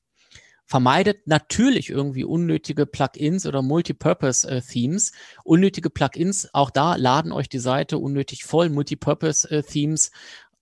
Vermeidet 0.67 1.27
natürlich 1.27 1.89
irgendwie 1.89 2.25
unnötige 2.25 2.85
Plugins 2.87 3.47
oder 3.47 3.63
Multipurpose-Themes. 3.63 5.11
Äh, 5.11 5.15
unnötige 5.45 5.89
Plugins, 5.91 6.51
auch 6.53 6.71
da 6.71 6.97
laden 6.97 7.33
euch 7.33 7.49
die 7.49 7.61
Seite 7.61 7.99
unnötig 7.99 8.45
voll. 8.45 8.69
Multipurpose-Themes 8.69 10.11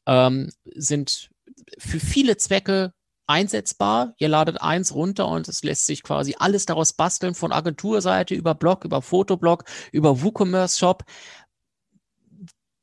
ähm, 0.06 0.52
sind 0.74 1.30
für 1.78 1.98
viele 1.98 2.36
Zwecke 2.36 2.92
einsetzbar. 3.26 4.14
Ihr 4.18 4.28
ladet 4.28 4.60
eins 4.60 4.94
runter 4.94 5.28
und 5.28 5.48
es 5.48 5.62
lässt 5.62 5.86
sich 5.86 6.02
quasi 6.02 6.34
alles 6.38 6.66
daraus 6.66 6.92
basteln, 6.92 7.34
von 7.34 7.52
Agenturseite 7.52 8.34
über 8.34 8.54
Blog, 8.54 8.84
über 8.84 9.02
Fotoblog, 9.02 9.64
über 9.92 10.22
WooCommerce 10.22 10.78
Shop. 10.78 11.04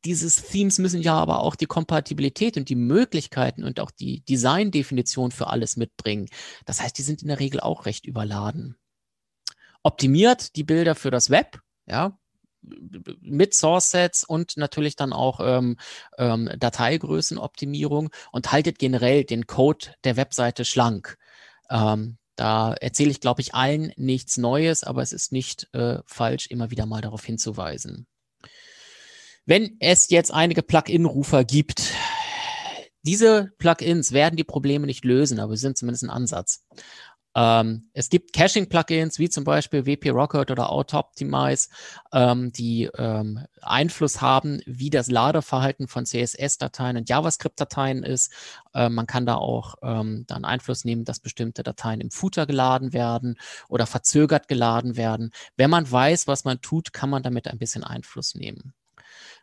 Dieses 0.04 0.36
Themes 0.48 0.80
müssen 0.80 1.02
ja 1.02 1.14
aber 1.14 1.42
auch 1.42 1.56
die 1.56 1.68
Kompatibilität 1.68 2.58
und 2.58 2.70
die 2.70 2.76
Möglichkeiten 2.76 3.64
und 3.64 3.80
auch 3.80 3.92
die 3.92 4.22
Design-Definition 4.26 5.32
für 5.32 5.48
alles 5.48 5.78
mitbringen. 5.78 6.28
Das 6.66 6.82
heißt, 6.82 6.98
die 6.98 7.04
sind 7.04 7.22
in 7.22 7.28
der 7.28 7.40
Regel 7.40 7.60
auch 7.60 7.86
recht 7.86 8.06
überladen. 8.08 8.78
Optimiert 9.84 10.56
die 10.56 10.64
Bilder 10.64 10.96
für 10.96 11.12
das 11.12 11.30
Web, 11.30 11.60
ja, 11.86 12.18
mit 12.62 13.54
Source-Sets 13.54 14.24
und 14.24 14.58
natürlich 14.58 14.96
dann 14.96 15.14
auch 15.14 15.40
ähm, 15.42 15.78
ähm, 16.18 16.50
Dateigrößenoptimierung 16.58 18.10
und 18.32 18.52
haltet 18.52 18.80
generell 18.80 19.24
den 19.24 19.48
Code 19.48 19.88
der 20.04 20.18
Webseite 20.18 20.66
schlank. 20.66 21.18
Ähm, 21.70 22.18
da 22.36 22.74
erzähle 22.74 23.12
ich, 23.12 23.20
glaube 23.20 23.42
ich, 23.42 23.54
allen 23.54 23.94
nichts 23.98 24.38
Neues, 24.38 24.84
aber 24.84 25.02
es 25.02 25.12
ist 25.12 25.32
nicht 25.32 25.68
äh, 25.74 26.00
falsch, 26.06 26.48
immer 26.48 26.72
wieder 26.72 26.86
mal 26.86 27.02
darauf 27.02 27.24
hinzuweisen. 27.24 28.08
Wenn 29.46 29.78
es 29.80 30.10
jetzt 30.10 30.32
einige 30.32 30.62
Plugin-Rufer 30.62 31.44
gibt, 31.44 31.94
diese 33.04 33.52
Plugins 33.58 34.12
werden 34.12 34.38
die 34.38 34.44
Probleme 34.44 34.86
nicht 34.86 35.04
lösen, 35.04 35.40
aber 35.40 35.56
sie 35.56 35.62
sind 35.62 35.78
zumindest 35.78 36.04
ein 36.04 36.12
Ansatz. 36.12 36.64
Ähm, 37.34 37.90
es 37.94 38.10
gibt 38.10 38.34
Caching-Plugins 38.34 39.18
wie 39.18 39.30
zum 39.30 39.44
Beispiel 39.44 39.86
WP 39.86 40.10
Rocket 40.10 40.52
oder 40.52 40.70
Auto-Optimize, 40.70 41.70
ähm, 42.12 42.52
die 42.52 42.90
ähm, 42.98 43.46
Einfluss 43.62 44.22
haben, 44.22 44.62
wie 44.66 44.90
das 44.90 45.10
Ladeverhalten 45.10 45.88
von 45.88 46.06
CSS-Dateien 46.06 46.98
und 46.98 47.10
JavaScript-Dateien 47.10 48.04
ist. 48.04 48.34
Äh, 48.74 48.90
man 48.90 49.08
kann 49.08 49.26
da 49.26 49.36
auch 49.36 49.76
ähm, 49.82 50.26
dann 50.28 50.44
Einfluss 50.44 50.84
nehmen, 50.84 51.06
dass 51.06 51.20
bestimmte 51.20 51.64
Dateien 51.64 52.02
im 52.02 52.12
Footer 52.12 52.46
geladen 52.46 52.92
werden 52.92 53.38
oder 53.70 53.86
verzögert 53.86 54.48
geladen 54.48 54.98
werden. 54.98 55.32
Wenn 55.56 55.70
man 55.70 55.90
weiß, 55.90 56.28
was 56.28 56.44
man 56.44 56.62
tut, 56.62 56.92
kann 56.92 57.10
man 57.10 57.24
damit 57.24 57.48
ein 57.48 57.60
bisschen 57.60 57.84
Einfluss 57.84 58.36
nehmen. 58.36 58.74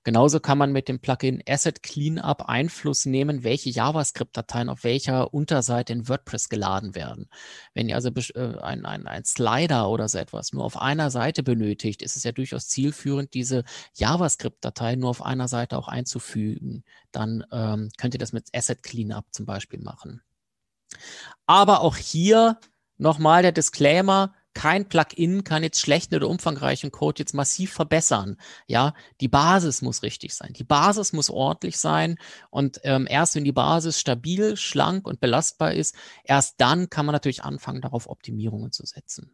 Genauso 0.05 0.41
kann 0.41 0.59
man 0.59 0.73
mit 0.73 0.89
dem 0.89 1.01
Plugin 1.01 1.43
Asset 1.47 1.83
Cleanup 1.83 2.49
Einfluss 2.49 3.05
nehmen, 3.05 3.45
welche 3.45 3.71
JavaScript-Dateien 3.71 4.69
auf 4.69 4.85
welcher 4.85 5.35
Unterseite 5.35 5.93
in 5.93 6.09
WordPress 6.09 6.49
geladen 6.49 6.95
werden. 6.95 7.29
Wenn 7.75 7.89
ihr 7.89 7.97
also 7.97 8.09
äh, 8.09 8.59
ein, 8.61 8.87
ein, 8.87 9.07
ein 9.07 9.25
Slider 9.25 9.89
oder 9.89 10.09
so 10.09 10.19
etwas 10.19 10.53
nur 10.53 10.65
auf 10.65 10.81
einer 10.81 11.11
Seite 11.11 11.43
benötigt, 11.43 12.03
ist 12.03 12.17
es 12.17 12.25
ja 12.25 12.33
durchaus 12.33 12.69
zielführend, 12.69 13.35
diese 13.35 13.65
JavaScript-Datei 13.95 14.97
nur 14.97 15.11
auf 15.11 15.23
einer 15.23 15.49
Seite 15.49 15.77
auch 15.77 15.89
einzufügen. 15.89 16.85
Dann 17.13 17.45
ähm, 17.53 17.91
könnt 17.99 18.15
ihr 18.15 18.21
das 18.21 18.33
mit 18.33 18.49
Asset 18.55 18.83
Cleanup 18.83 19.27
zum 19.33 19.47
Beispiel 19.47 19.81
machen. 19.81 20.23
Aber 21.47 21.81
auch 21.81 21.97
hier 21.97 22.59
nochmal 22.97 23.43
der 23.43 23.53
Disclaimer, 23.53 24.35
kein 24.59 24.89
Plugin 24.89 25.45
kann 25.45 25.63
jetzt 25.63 25.79
schlechten 25.79 26.17
oder 26.17 26.29
umfangreichen 26.29 26.91
Code 26.91 27.21
jetzt 27.21 27.33
massiv 27.33 27.73
verbessern. 27.73 28.37
Ja, 28.67 28.93
die 29.21 29.29
Basis 29.29 29.83
muss 29.83 30.03
richtig 30.03 30.35
sein. 30.35 30.53
Die 30.53 30.65
Basis 30.65 31.13
muss 31.13 31.31
ordentlich 31.31 31.79
sein. 31.79 32.19
Und 32.51 32.81
ähm, 32.83 33.07
erst 33.09 33.37
wenn 33.37 33.45
die 33.45 33.53
Basis 33.53 34.01
stabil, 34.01 34.57
schlank 34.57 35.07
und 35.07 35.21
belastbar 35.21 35.75
ist, 35.75 35.95
erst 36.25 36.61
dann 36.61 36.91
kann 36.91 37.07
man 37.07 37.13
natürlich 37.13 37.45
anfangen, 37.45 37.81
darauf 37.81 38.09
Optimierungen 38.09 38.73
zu 38.73 38.85
setzen. 38.85 39.33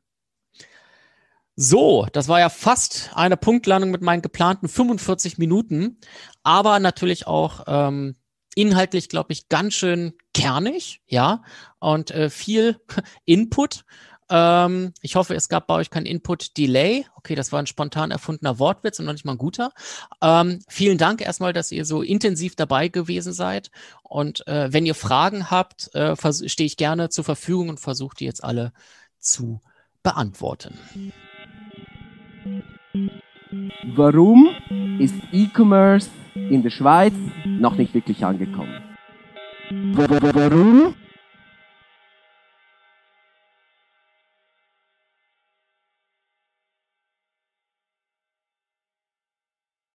So, 1.56 2.06
das 2.12 2.28
war 2.28 2.40
ja 2.40 2.50
fast 2.50 3.10
eine 3.14 3.38
Punktlandung 3.38 3.92
mit 3.92 4.02
meinen 4.02 4.20
geplanten 4.20 4.68
45 4.68 5.38
Minuten, 5.38 6.00
aber 6.42 6.80
natürlich 6.80 7.26
auch 7.26 7.64
ähm, 7.66 8.16
inhaltlich, 8.54 9.08
glaube 9.08 9.32
ich, 9.32 9.48
ganz 9.48 9.72
schön 9.72 10.12
kernig, 10.34 11.00
ja, 11.06 11.42
und 11.78 12.10
äh, 12.10 12.28
viel 12.28 12.78
Input. 13.24 13.86
Ähm, 14.34 14.92
ich 15.00 15.14
hoffe, 15.14 15.36
es 15.36 15.48
gab 15.48 15.68
bei 15.68 15.74
euch 15.74 15.90
kein 15.90 16.06
Input-Delay. 16.06 17.06
Okay, 17.14 17.36
das 17.36 17.52
war 17.52 17.60
ein 17.60 17.68
spontan 17.68 18.10
erfundener 18.10 18.58
Wortwitz 18.58 18.98
und 18.98 19.04
noch 19.04 19.12
nicht 19.12 19.24
mal 19.24 19.32
ein 19.32 19.38
guter. 19.38 19.70
Ähm, 20.20 20.58
vielen 20.66 20.98
Dank 20.98 21.20
erstmal, 21.20 21.52
dass 21.52 21.70
ihr 21.70 21.84
so 21.84 22.02
intensiv 22.02 22.56
dabei 22.56 22.88
gewesen 22.88 23.32
seid. 23.32 23.70
Und 24.02 24.44
äh, 24.48 24.72
wenn 24.72 24.86
ihr 24.86 24.96
Fragen 24.96 25.52
habt, 25.52 25.94
äh, 25.94 26.16
stehe 26.48 26.66
ich 26.66 26.76
gerne 26.76 27.10
zur 27.10 27.22
Verfügung 27.22 27.68
und 27.68 27.78
versuche 27.78 28.16
die 28.16 28.24
jetzt 28.24 28.42
alle 28.42 28.72
zu 29.20 29.60
beantworten. 30.02 30.78
Warum 33.94 34.48
ist 34.98 35.14
E-Commerce 35.30 36.10
in 36.34 36.64
der 36.64 36.70
Schweiz 36.70 37.14
noch 37.46 37.76
nicht 37.76 37.94
wirklich 37.94 38.24
angekommen? 38.24 38.82
Warum 39.70 40.96